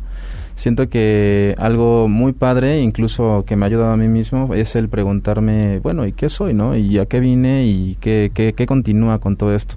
Siento 0.57 0.89
que 0.91 1.55
algo 1.59 2.07
muy 2.09 2.33
padre, 2.33 2.83
incluso 2.83 3.45
que 3.47 3.57
me 3.57 3.65
ha 3.65 3.69
ayudado 3.69 3.93
a 3.93 3.97
mí 3.97 4.09
mismo, 4.09 4.53
es 4.55 4.77
el 4.77 4.89
preguntarme, 4.89 5.79
bueno, 5.79 6.07
¿y 6.07 6.13
qué 6.13 6.29
soy, 6.29 6.53
no? 6.53 6.77
¿Y 6.77 6.99
a 6.99 7.07
qué 7.07 7.21
vine 7.21 7.65
y 7.67 7.97
qué, 8.01 8.31
qué, 8.35 8.53
qué 8.53 8.67
continúa 8.67 9.21
con 9.21 9.37
todo 9.37 9.55
esto? 9.55 9.77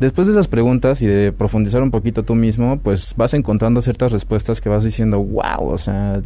Después 0.00 0.26
de 0.26 0.32
esas 0.32 0.48
preguntas 0.48 1.00
y 1.00 1.06
de 1.06 1.32
profundizar 1.32 1.80
un 1.82 1.90
poquito 1.90 2.24
tú 2.24 2.34
mismo, 2.34 2.78
pues 2.82 3.14
vas 3.16 3.32
encontrando 3.32 3.80
ciertas 3.80 4.10
respuestas 4.12 4.60
que 4.60 4.68
vas 4.68 4.84
diciendo, 4.84 5.20
wow, 5.20 5.68
o 5.68 5.78
sea, 5.78 6.20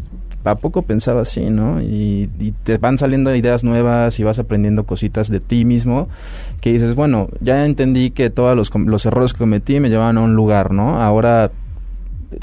¿a 0.45 0.55
poco 0.57 0.83
pensaba 0.83 1.23
así, 1.23 1.51
no? 1.51 1.81
Y, 1.83 2.29
te 2.63 2.79
van 2.79 2.99
saliendo 2.99 3.35
ideas 3.35 3.65
nuevas 3.65 4.19
y 4.19 4.25
vas 4.25 4.39
aprendiendo 4.39 4.85
cositas 4.85 5.29
de 5.29 5.41
ti 5.41 5.65
mismo 5.65 6.09
que 6.61 6.73
dices, 6.73 6.95
bueno, 6.95 7.29
ya 7.41 7.65
entendí 7.65 8.11
que 8.11 8.31
todos 8.31 8.57
los, 8.57 8.75
los 8.75 9.07
errores 9.07 9.33
que 9.33 9.39
cometí 9.41 9.81
me 9.81 9.91
llevaban 9.91 10.19
a 10.19 10.23
un 10.23 10.35
lugar, 10.35 10.73
¿no? 10.73 11.01
Ahora, 11.01 11.51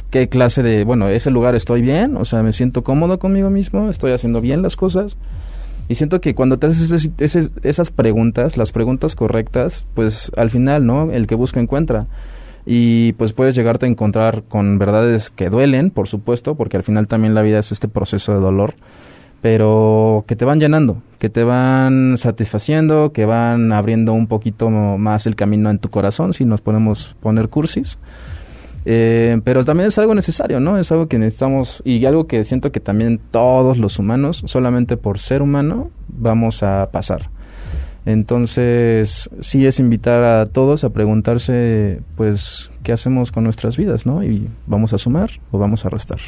¿qué 0.09 0.29
clase 0.29 0.63
de, 0.63 0.83
bueno, 0.83 1.09
ese 1.09 1.31
lugar 1.31 1.55
estoy 1.55 1.81
bien? 1.81 2.17
O 2.17 2.25
sea, 2.25 2.43
me 2.43 2.53
siento 2.53 2.83
cómodo 2.83 3.19
conmigo 3.19 3.49
mismo, 3.49 3.89
estoy 3.89 4.11
haciendo 4.11 4.41
bien 4.41 4.61
las 4.61 4.75
cosas. 4.75 5.17
Y 5.87 5.95
siento 5.95 6.19
que 6.19 6.33
cuando 6.33 6.57
te 6.57 6.67
haces 6.67 7.11
esas 7.63 7.91
preguntas, 7.91 8.57
las 8.57 8.71
preguntas 8.71 9.15
correctas, 9.15 9.85
pues 9.93 10.31
al 10.35 10.49
final, 10.49 10.85
¿no? 10.85 11.11
El 11.11 11.27
que 11.27 11.35
busca 11.35 11.59
encuentra 11.59 12.07
y 12.65 13.13
pues 13.13 13.33
puedes 13.33 13.55
llegarte 13.55 13.85
a 13.85 13.89
encontrar 13.89 14.43
con 14.43 14.79
verdades 14.79 15.29
que 15.29 15.49
duelen, 15.49 15.91
por 15.91 16.07
supuesto, 16.07 16.55
porque 16.55 16.77
al 16.77 16.83
final 16.83 17.07
también 17.07 17.35
la 17.35 17.43
vida 17.43 17.59
es 17.59 17.71
este 17.71 17.87
proceso 17.87 18.33
de 18.33 18.39
dolor, 18.39 18.75
pero 19.41 20.25
que 20.27 20.35
te 20.35 20.45
van 20.45 20.59
llenando, 20.59 21.01
que 21.19 21.29
te 21.29 21.43
van 21.43 22.17
satisfaciendo, 22.17 23.11
que 23.13 23.25
van 23.25 23.71
abriendo 23.71 24.13
un 24.13 24.27
poquito 24.27 24.69
más 24.69 25.27
el 25.27 25.35
camino 25.35 25.69
en 25.69 25.77
tu 25.77 25.89
corazón, 25.89 26.33
si 26.33 26.45
nos 26.45 26.61
podemos 26.61 27.15
poner 27.21 27.49
cursis. 27.49 27.99
Eh, 28.87 29.41
pero 29.43 29.65
también 29.65 29.87
es 29.87 29.97
algo 29.97 30.13
necesario, 30.13 30.59
¿no? 30.59 30.77
Es 30.77 30.91
algo 30.91 31.07
que 31.07 31.17
necesitamos 31.17 31.81
y 31.85 32.05
algo 32.05 32.27
que 32.27 32.43
siento 32.43 32.71
que 32.71 32.79
también 32.79 33.19
todos 33.31 33.77
los 33.77 33.97
humanos, 33.97 34.43
solamente 34.45 34.95
por 34.95 35.17
ser 35.19 35.41
humano, 35.41 35.89
vamos 36.07 36.61
a 36.61 36.89
pasar. 36.91 37.29
Entonces, 38.05 39.29
sí 39.39 39.65
es 39.65 39.79
invitar 39.79 40.23
a 40.23 40.45
todos 40.45 40.83
a 40.83 40.91
preguntarse, 40.91 42.01
pues, 42.15 42.69
¿qué 42.83 42.91
hacemos 42.91 43.31
con 43.31 43.43
nuestras 43.43 43.77
vidas, 43.77 44.05
no? 44.05 44.23
Y 44.23 44.47
vamos 44.67 44.93
a 44.93 44.97
sumar 44.97 45.31
o 45.51 45.57
vamos 45.57 45.85
a 45.85 45.89
restar. 45.89 46.19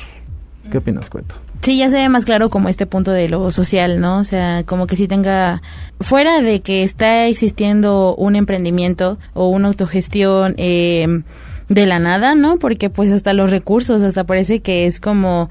¿Qué 0.72 0.80
opinas, 0.80 1.10
Cueto? 1.10 1.36
Sí, 1.62 1.78
ya 1.78 1.90
se 1.90 1.96
ve 1.96 2.10
más 2.10 2.26
claro 2.26 2.50
como 2.50 2.68
este 2.68 2.86
punto 2.86 3.12
de 3.12 3.30
lo 3.30 3.52
social, 3.52 4.00
¿no? 4.00 4.18
O 4.18 4.24
sea, 4.24 4.64
como 4.66 4.88
que 4.88 4.96
si 4.96 5.08
tenga, 5.08 5.62
fuera 6.02 6.42
de 6.42 6.62
que 6.62 6.84
está 6.84 7.28
existiendo 7.28 8.16
un 8.16 8.36
emprendimiento 8.36 9.18
o 9.34 9.48
una 9.48 9.68
autogestión 9.70 10.56
eh, 10.58 11.22
de 11.70 11.86
la 11.86 12.00
nada, 12.00 12.36
¿no? 12.36 12.58
Porque 12.58 12.90
pues 12.90 13.12
hasta 13.12 13.34
los 13.34 13.52
recursos, 13.52 14.02
hasta 14.02 14.24
parece 14.26 14.60
que 14.62 14.86
es 14.86 15.00
como 15.00 15.50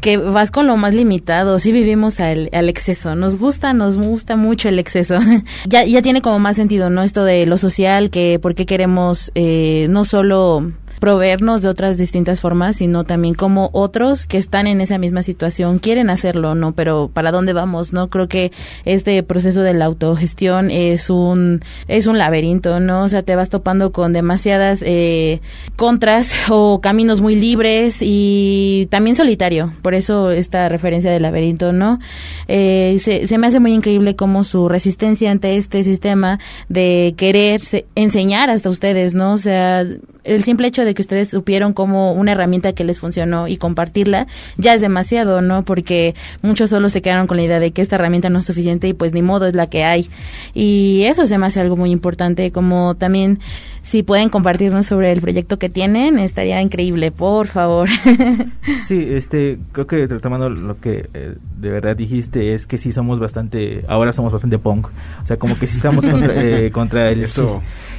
que 0.00 0.16
vas 0.16 0.50
con 0.50 0.66
lo 0.66 0.76
más 0.76 0.94
limitado, 0.94 1.58
sí 1.58 1.72
vivimos 1.72 2.20
al, 2.20 2.48
al, 2.52 2.68
exceso, 2.68 3.14
nos 3.14 3.36
gusta, 3.36 3.72
nos 3.72 3.96
gusta 3.96 4.36
mucho 4.36 4.68
el 4.68 4.78
exceso. 4.78 5.18
ya, 5.68 5.84
ya 5.84 6.02
tiene 6.02 6.22
como 6.22 6.38
más 6.38 6.56
sentido, 6.56 6.90
¿no? 6.90 7.02
Esto 7.02 7.24
de 7.24 7.46
lo 7.46 7.58
social, 7.58 8.10
que 8.10 8.38
por 8.40 8.54
qué 8.54 8.66
queremos 8.66 9.30
eh, 9.34 9.86
no 9.90 10.04
solo 10.04 10.72
proveernos 11.00 11.62
de 11.62 11.68
otras 11.68 11.98
distintas 11.98 12.40
formas, 12.40 12.76
sino 12.76 13.04
también 13.04 13.34
como 13.34 13.70
otros 13.72 14.26
que 14.26 14.36
están 14.36 14.66
en 14.66 14.80
esa 14.80 14.98
misma 14.98 15.22
situación 15.22 15.78
quieren 15.78 16.10
hacerlo, 16.10 16.54
¿no? 16.54 16.72
Pero 16.72 17.10
¿para 17.12 17.32
dónde 17.32 17.52
vamos, 17.54 17.92
no? 17.92 18.08
Creo 18.08 18.28
que 18.28 18.52
este 18.84 19.22
proceso 19.22 19.62
de 19.62 19.74
la 19.74 19.86
autogestión 19.86 20.70
es 20.70 21.10
un, 21.10 21.62
es 21.88 22.06
un 22.06 22.18
laberinto, 22.18 22.78
¿no? 22.80 23.04
O 23.04 23.08
sea, 23.08 23.22
te 23.22 23.34
vas 23.34 23.48
topando 23.48 23.92
con 23.92 24.12
demasiadas 24.12 24.84
eh, 24.86 25.40
contras 25.76 26.34
o 26.50 26.80
caminos 26.80 27.20
muy 27.20 27.34
libres 27.34 27.98
y 28.02 28.86
también 28.90 29.16
solitario. 29.16 29.72
Por 29.82 29.94
eso 29.94 30.30
esta 30.30 30.68
referencia 30.68 31.10
del 31.10 31.22
laberinto, 31.22 31.72
¿no? 31.72 31.98
Eh, 32.46 32.98
se, 33.02 33.26
se 33.26 33.38
me 33.38 33.46
hace 33.46 33.58
muy 33.58 33.72
increíble 33.72 34.16
cómo 34.16 34.44
su 34.44 34.68
resistencia 34.68 35.30
ante 35.30 35.56
este 35.56 35.82
sistema 35.82 36.38
de 36.68 37.14
querer 37.16 37.62
enseñar 37.94 38.50
hasta 38.50 38.68
ustedes, 38.68 39.14
¿no? 39.14 39.32
O 39.32 39.38
sea, 39.38 39.86
el 40.24 40.44
simple 40.44 40.68
hecho 40.68 40.84
de 40.84 40.89
que 40.94 41.02
ustedes 41.02 41.30
supieron 41.30 41.72
como 41.72 42.12
una 42.12 42.32
herramienta 42.32 42.72
que 42.72 42.84
les 42.84 43.00
funcionó 43.00 43.48
y 43.48 43.56
compartirla 43.56 44.26
ya 44.56 44.74
es 44.74 44.80
demasiado, 44.80 45.40
¿no? 45.40 45.64
Porque 45.64 46.14
muchos 46.42 46.70
solo 46.70 46.88
se 46.88 47.02
quedaron 47.02 47.26
con 47.26 47.36
la 47.36 47.44
idea 47.44 47.60
de 47.60 47.72
que 47.72 47.82
esta 47.82 47.96
herramienta 47.96 48.30
no 48.30 48.38
es 48.40 48.46
suficiente 48.46 48.88
y 48.88 48.94
pues 48.94 49.12
ni 49.12 49.22
modo 49.22 49.46
es 49.46 49.54
la 49.54 49.68
que 49.68 49.84
hay. 49.84 50.08
Y 50.54 51.04
eso 51.04 51.26
se 51.26 51.38
me 51.38 51.46
hace 51.46 51.60
algo 51.60 51.76
muy 51.76 51.90
importante, 51.90 52.50
como 52.52 52.94
también 52.96 53.40
si 53.82 54.02
pueden 54.02 54.28
compartirnos 54.28 54.86
sobre 54.86 55.10
el 55.12 55.20
proyecto 55.20 55.58
que 55.58 55.68
tienen, 55.68 56.18
estaría 56.18 56.60
increíble, 56.60 57.10
por 57.10 57.46
favor. 57.46 57.88
sí, 58.86 59.06
este, 59.10 59.58
creo 59.72 59.86
que 59.86 60.06
retomando 60.06 60.50
lo 60.50 60.78
que 60.78 61.08
eh, 61.14 61.34
de 61.58 61.70
verdad 61.70 61.96
dijiste 61.96 62.54
es 62.54 62.66
que 62.66 62.78
sí 62.78 62.92
somos 62.92 63.18
bastante, 63.18 63.84
ahora 63.88 64.12
somos 64.12 64.32
bastante 64.32 64.58
punk, 64.58 64.88
o 65.22 65.26
sea, 65.26 65.38
como 65.38 65.58
que 65.58 65.66
sí 65.66 65.76
estamos 65.76 66.06
contra, 66.06 66.34
eh, 66.42 66.70
contra 66.72 67.10
el, 67.10 67.20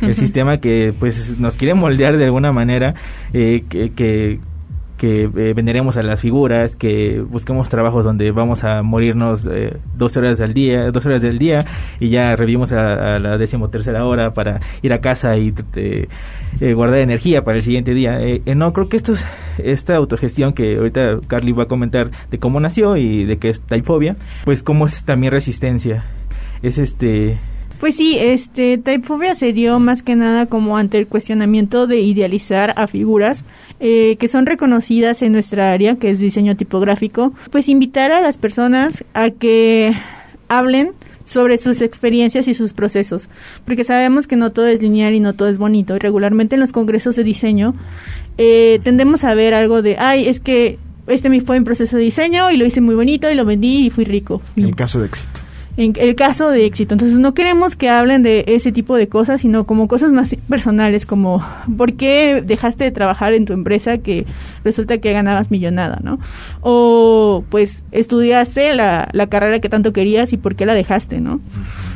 el 0.02 0.16
sistema 0.16 0.60
que 0.60 0.94
pues 1.00 1.40
nos 1.40 1.58
quiere 1.58 1.74
moldear 1.74 2.18
de 2.18 2.26
alguna 2.26 2.52
manera, 2.52 2.81
eh, 3.34 3.64
que, 3.70 3.92
que 3.94 4.40
que 5.02 5.24
eh, 5.24 5.54
venderemos 5.56 5.98
a 5.98 6.04
las 6.04 6.22
figuras, 6.22 6.76
que 6.76 7.22
busquemos 7.22 7.70
trabajos 7.70 8.06
donde 8.06 8.30
vamos 8.30 8.64
a 8.64 8.84
morirnos 8.84 9.48
eh, 9.52 9.78
dos 9.98 10.16
horas 10.16 10.40
al 10.42 10.54
día, 10.54 10.92
dos 10.92 11.04
horas 11.08 11.24
del 11.24 11.40
día 11.40 11.66
y 12.00 12.10
ya 12.10 12.36
revivimos 12.36 12.72
a, 12.72 13.18
la 13.18 13.40
decimotercera 13.40 14.06
hora 14.06 14.36
para 14.36 14.60
ir 14.84 14.94
a 14.94 15.02
casa 15.02 15.36
y 15.38 15.56
eh, 15.74 16.74
guardar 16.76 17.00
energía 17.00 17.44
para 17.44 17.58
el 17.58 17.64
siguiente 17.64 17.96
día. 17.96 18.20
no, 18.54 18.74
creo 18.74 18.90
que 18.90 18.98
esto 18.98 19.14
es, 19.14 19.26
esta 19.58 19.96
autogestión 19.96 20.54
que 20.54 20.78
ahorita 20.78 21.18
Carly 21.26 21.52
va 21.52 21.64
a 21.64 21.68
comentar 21.68 22.12
de 22.30 22.38
cómo 22.38 22.60
nació 22.60 22.96
y 22.96 23.26
de 23.26 23.40
qué 23.40 23.50
es 23.50 23.60
taifobia, 23.62 24.18
pues 24.46 24.62
cómo 24.62 24.86
es 24.86 25.04
también 25.04 25.34
resistencia. 25.34 26.06
Es 26.62 26.78
este 26.78 27.40
pues 27.82 27.96
sí, 27.96 28.16
este, 28.20 28.78
Typefobia 28.78 29.34
se 29.34 29.54
dio 29.54 29.80
más 29.80 30.04
que 30.04 30.16
nada 30.16 30.46
como 30.46 30.78
ante 30.78 31.00
el 31.00 31.08
cuestionamiento 31.08 31.88
de 31.88 32.00
idealizar 32.00 32.76
a 32.78 32.86
figuras 32.86 33.44
eh, 33.80 34.18
que 34.20 34.28
son 34.28 34.46
reconocidas 34.46 35.24
en 35.24 35.32
nuestra 35.32 35.74
área, 35.74 35.96
que 35.96 36.12
es 36.12 36.20
diseño 36.20 36.56
tipográfico, 36.56 37.34
pues 37.50 37.68
invitar 37.70 38.12
a 38.12 38.22
las 38.22 38.38
personas 38.38 39.04
a 39.16 39.32
que 39.32 39.96
hablen 40.48 40.92
sobre 41.24 41.58
sus 41.58 41.82
experiencias 41.82 42.48
y 42.48 42.54
sus 42.54 42.74
procesos, 42.74 43.30
porque 43.66 43.84
sabemos 43.84 44.28
que 44.28 44.36
no 44.36 44.52
todo 44.52 44.68
es 44.68 44.80
lineal 44.80 45.16
y 45.16 45.20
no 45.20 45.34
todo 45.34 45.50
es 45.50 45.58
bonito. 45.58 45.96
Y 45.96 46.00
regularmente 46.00 46.58
en 46.58 46.62
los 46.62 46.74
congresos 46.74 47.16
de 47.16 47.24
diseño 47.24 47.74
eh, 48.38 48.80
tendemos 48.84 49.24
a 49.24 49.34
ver 49.34 49.56
algo 49.56 49.82
de, 49.82 49.98
ay, 49.98 50.28
es 50.28 50.40
que 50.40 50.78
este 51.08 51.42
fue 51.42 51.58
en 51.58 51.64
proceso 51.64 51.98
de 51.98 52.04
diseño 52.04 52.52
y 52.52 52.58
lo 52.58 52.66
hice 52.68 52.80
muy 52.80 52.94
bonito 52.94 53.32
y 53.32 53.34
lo 53.34 53.44
vendí 53.44 53.88
y 53.88 53.90
fui 53.90 54.04
rico. 54.06 54.40
En 54.56 54.74
caso 54.74 55.00
de 55.00 55.08
éxito 55.08 55.42
en 55.78 55.94
el 55.98 56.16
caso 56.16 56.50
de 56.50 56.66
éxito. 56.66 56.94
Entonces 56.94 57.18
no 57.18 57.34
queremos 57.34 57.76
que 57.76 57.90
hablen 57.90 58.24
de 58.24 58.44
ese 58.48 58.72
tipo 58.72 58.96
de 58.96 59.08
cosas, 59.08 59.42
sino 59.42 59.66
como 59.66 59.88
cosas 59.88 60.12
más 60.12 60.36
personales, 60.50 61.06
como 61.06 61.44
por 61.78 61.94
qué 61.94 62.44
dejaste 62.46 62.84
de 62.84 62.92
trabajar 62.92 63.34
en 63.34 63.46
tu 63.46 63.54
empresa 63.54 63.98
que 64.00 64.26
resulta 64.64 64.98
que 64.98 65.14
ganabas 65.14 65.52
millonada, 65.52 66.00
¿no? 66.04 66.20
O 66.62 67.44
pues 67.50 67.84
estudiaste 67.92 68.74
la, 68.76 69.10
la 69.14 69.28
carrera 69.28 69.60
que 69.60 69.70
tanto 69.70 69.94
querías 69.94 70.34
y 70.34 70.38
por 70.38 70.56
qué 70.56 70.66
la 70.66 70.74
dejaste, 70.74 71.22
¿no? 71.22 71.40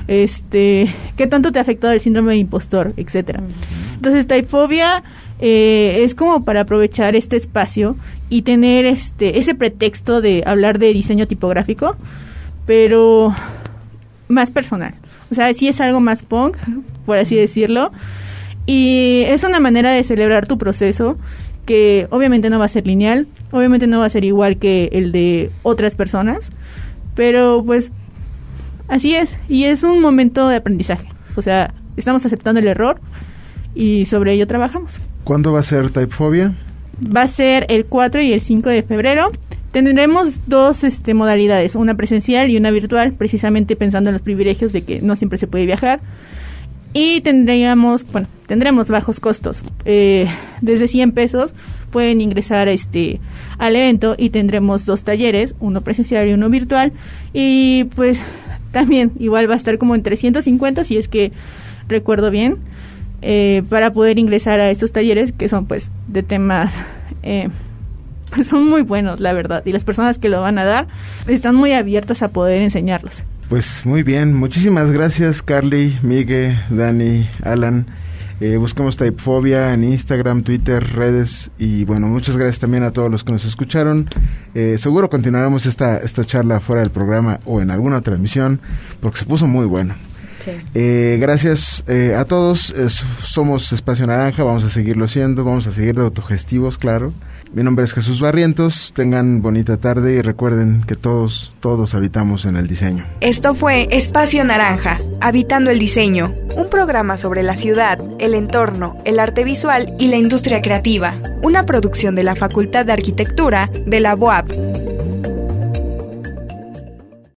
Este, 0.07 0.93
qué 1.17 1.28
tanto 1.28 1.51
te 1.51 1.59
ha 1.59 1.63
afectado 1.63 1.93
el 1.93 1.99
síndrome 1.99 2.34
de 2.34 2.38
impostor, 2.38 2.93
etcétera. 2.95 3.41
Entonces, 3.95 4.28
taifobia 4.28 5.03
eh, 5.39 6.01
es 6.03 6.15
como 6.15 6.45
para 6.45 6.61
aprovechar 6.61 7.15
este 7.15 7.36
espacio 7.36 7.97
y 8.30 8.43
tener 8.43 8.86
este 8.86 9.38
ese 9.38 9.53
pretexto 9.53 10.21
de 10.21 10.43
hablar 10.45 10.80
de 10.80 10.93
diseño 10.93 11.28
tipográfico 11.28 11.97
pero 12.65 13.34
más 14.28 14.51
personal. 14.51 14.95
O 15.32 15.36
sea, 15.36 15.53
sí 15.53 15.67
es 15.67 15.82
algo 15.82 15.99
más 15.99 16.23
punk, 16.23 16.57
por 17.05 17.17
así 17.17 17.36
decirlo. 17.36 17.91
Y 18.65 19.23
es 19.28 19.43
una 19.43 19.59
manera 19.59 19.91
de 19.91 20.03
celebrar 20.03 20.47
tu 20.47 20.57
proceso 20.57 21.17
que 21.65 22.07
obviamente 22.11 22.49
no 22.49 22.59
va 22.59 22.65
a 22.65 22.69
ser 22.69 22.86
lineal, 22.86 23.28
obviamente 23.51 23.88
no 23.88 23.99
va 23.99 24.05
a 24.05 24.09
ser 24.09 24.23
igual 24.23 24.57
que 24.57 24.89
el 24.91 25.11
de 25.11 25.51
otras 25.63 25.95
personas, 25.95 26.51
pero 27.15 27.63
pues 27.65 27.91
así 28.88 29.15
es. 29.15 29.36
Y 29.49 29.65
es 29.65 29.84
un 29.84 29.99
momento 30.01 30.47
de 30.47 30.57
aprendizaje. 30.57 31.09
O 31.36 31.41
sea, 31.41 31.73
estamos 31.97 32.26
aceptando 32.26 32.59
el 32.59 32.67
error 32.67 32.99
y 33.73 34.05
sobre 34.05 34.34
ello 34.34 34.47
trabajamos. 34.47 34.99
¿Cuándo 35.23 35.51
va 35.53 35.59
a 35.59 35.63
ser 35.63 35.89
Typefobia? 35.89 36.55
Va 37.03 37.23
a 37.23 37.28
ser 37.28 37.65
el 37.69 37.86
4 37.86 38.21
y 38.21 38.32
el 38.32 38.41
5 38.41 38.69
de 38.69 38.84
febrero. 38.84 39.32
Tendremos 39.76 40.39
dos 40.47 40.86
este, 40.86 41.13
modalidades, 41.13 41.76
una 41.76 41.95
presencial 41.95 42.49
y 42.49 42.55
una 42.55 42.71
virtual, 42.71 43.11
precisamente 43.11 43.76
pensando 43.76 44.09
en 44.09 44.13
los 44.13 44.21
privilegios 44.21 44.71
de 44.71 44.84
que 44.84 45.01
no 45.01 45.17
siempre 45.17 45.38
se 45.38 45.47
puede 45.47 45.65
viajar. 45.65 45.99
Y 46.93 47.19
tendríamos, 47.19 48.09
bueno, 48.09 48.30
tendremos 48.47 48.88
bajos 48.88 49.19
costos. 49.19 49.61
Eh, 49.84 50.28
desde 50.61 50.88
100 50.88 51.11
pesos 51.11 51.53
pueden 51.91 52.21
ingresar 52.21 52.69
este, 52.69 53.19
al 53.57 53.76
evento 53.76 54.15
y 54.17 54.30
tendremos 54.30 54.86
dos 54.86 55.03
talleres, 55.03 55.55
uno 55.59 55.82
presencial 55.82 56.30
y 56.30 56.32
uno 56.32 56.49
virtual. 56.49 56.93
Y 57.34 57.89
pues 57.97 58.21
también 58.71 59.11
igual 59.19 59.49
va 59.49 59.55
a 59.55 59.57
estar 59.57 59.78
como 59.78 59.93
en 59.93 60.03
350 60.03 60.86
si 60.86 60.95
es 60.95 61.09
que 61.09 61.34
recuerdo 61.89 62.32
bien. 62.32 62.59
Eh, 63.21 63.63
para 63.67 63.91
poder 63.91 64.19
ingresar 64.19 64.61
a 64.61 64.71
estos 64.71 64.93
talleres 64.93 65.34
que 65.34 65.49
son 65.49 65.65
pues 65.65 65.89
de 66.07 66.23
temas 66.23 66.76
eh, 67.23 67.49
son 68.43 68.69
muy 68.69 68.81
buenos 68.81 69.19
la 69.19 69.33
verdad 69.33 69.63
y 69.65 69.71
las 69.71 69.83
personas 69.83 70.19
que 70.19 70.29
lo 70.29 70.41
van 70.41 70.57
a 70.57 70.65
dar 70.65 70.88
están 71.27 71.55
muy 71.55 71.73
abiertas 71.73 72.21
a 72.23 72.29
poder 72.29 72.61
enseñarlos 72.61 73.23
pues 73.49 73.86
muy 73.86 74.03
bien 74.03 74.33
muchísimas 74.33 74.91
gracias 74.91 75.41
Carly 75.41 75.97
Miguel 76.01 76.57
Dani 76.69 77.27
Alan 77.43 77.86
eh, 78.41 78.57
buscamos 78.57 78.97
Typefobia 78.97 79.73
en 79.73 79.86
Instagram, 79.86 80.43
Twitter, 80.43 80.86
redes 80.93 81.51
y 81.57 81.86
bueno, 81.86 82.07
muchas 82.07 82.36
gracias 82.36 82.59
también 82.59 82.83
a 82.83 82.91
todos 82.91 83.09
los 83.09 83.23
que 83.23 83.31
nos 83.31 83.45
escucharon. 83.45 84.09
Eh, 84.53 84.75
seguro 84.77 85.09
continuaremos 85.09 85.65
esta, 85.65 85.97
esta 85.99 86.25
charla 86.25 86.59
fuera 86.59 86.81
del 86.81 86.91
programa 86.91 87.39
o 87.45 87.61
en 87.61 87.71
alguna 87.71 87.97
otra 87.97 88.15
emisión 88.15 88.59
porque 88.99 89.19
se 89.19 89.25
puso 89.25 89.47
muy 89.47 89.65
bueno. 89.65 89.95
Eh, 90.73 91.17
gracias 91.19 91.83
eh, 91.88 92.13
a 92.13 92.25
todos. 92.25 92.73
somos 93.19 93.71
Espacio 93.71 94.05
Naranja, 94.05 94.43
vamos 94.43 94.65
a 94.65 94.69
seguirlo 94.69 95.07
siendo, 95.07 95.45
vamos 95.45 95.65
a 95.67 95.71
seguir 95.71 95.95
de 95.95 96.01
autogestivos, 96.01 96.77
claro. 96.77 97.13
Mi 97.55 97.63
nombre 97.63 97.85
es 97.85 97.93
Jesús 97.93 98.19
Barrientos. 98.19 98.91
Tengan 98.93 99.41
bonita 99.41 99.77
tarde 99.77 100.15
y 100.15 100.21
recuerden 100.21 100.83
que 100.85 100.97
todos, 100.97 101.53
todos 101.61 101.95
habitamos 101.95 102.45
en 102.45 102.57
el 102.57 102.67
diseño. 102.67 103.05
Esto 103.21 103.55
fue 103.55 103.87
Espacio 103.91 104.43
Naranja, 104.43 104.97
Habitando 105.21 105.71
el 105.71 105.79
Diseño, 105.79 106.35
un 106.57 106.69
programa 106.69 107.15
sobre 107.15 107.43
la 107.43 107.55
ciudad, 107.55 107.97
el 108.19 108.33
entorno, 108.33 108.97
el 109.05 109.21
arte 109.21 109.45
visual 109.45 109.95
y 109.97 110.09
la 110.09 110.17
industria 110.17 110.61
creativa. 110.61 111.13
Una 111.43 111.63
producción 111.65 112.13
de 112.13 112.23
la 112.23 112.35
Facultad 112.35 112.85
de 112.85 112.91
Arquitectura 112.91 113.69
de 113.85 114.01
la 114.01 114.15
UAP. 114.15 114.51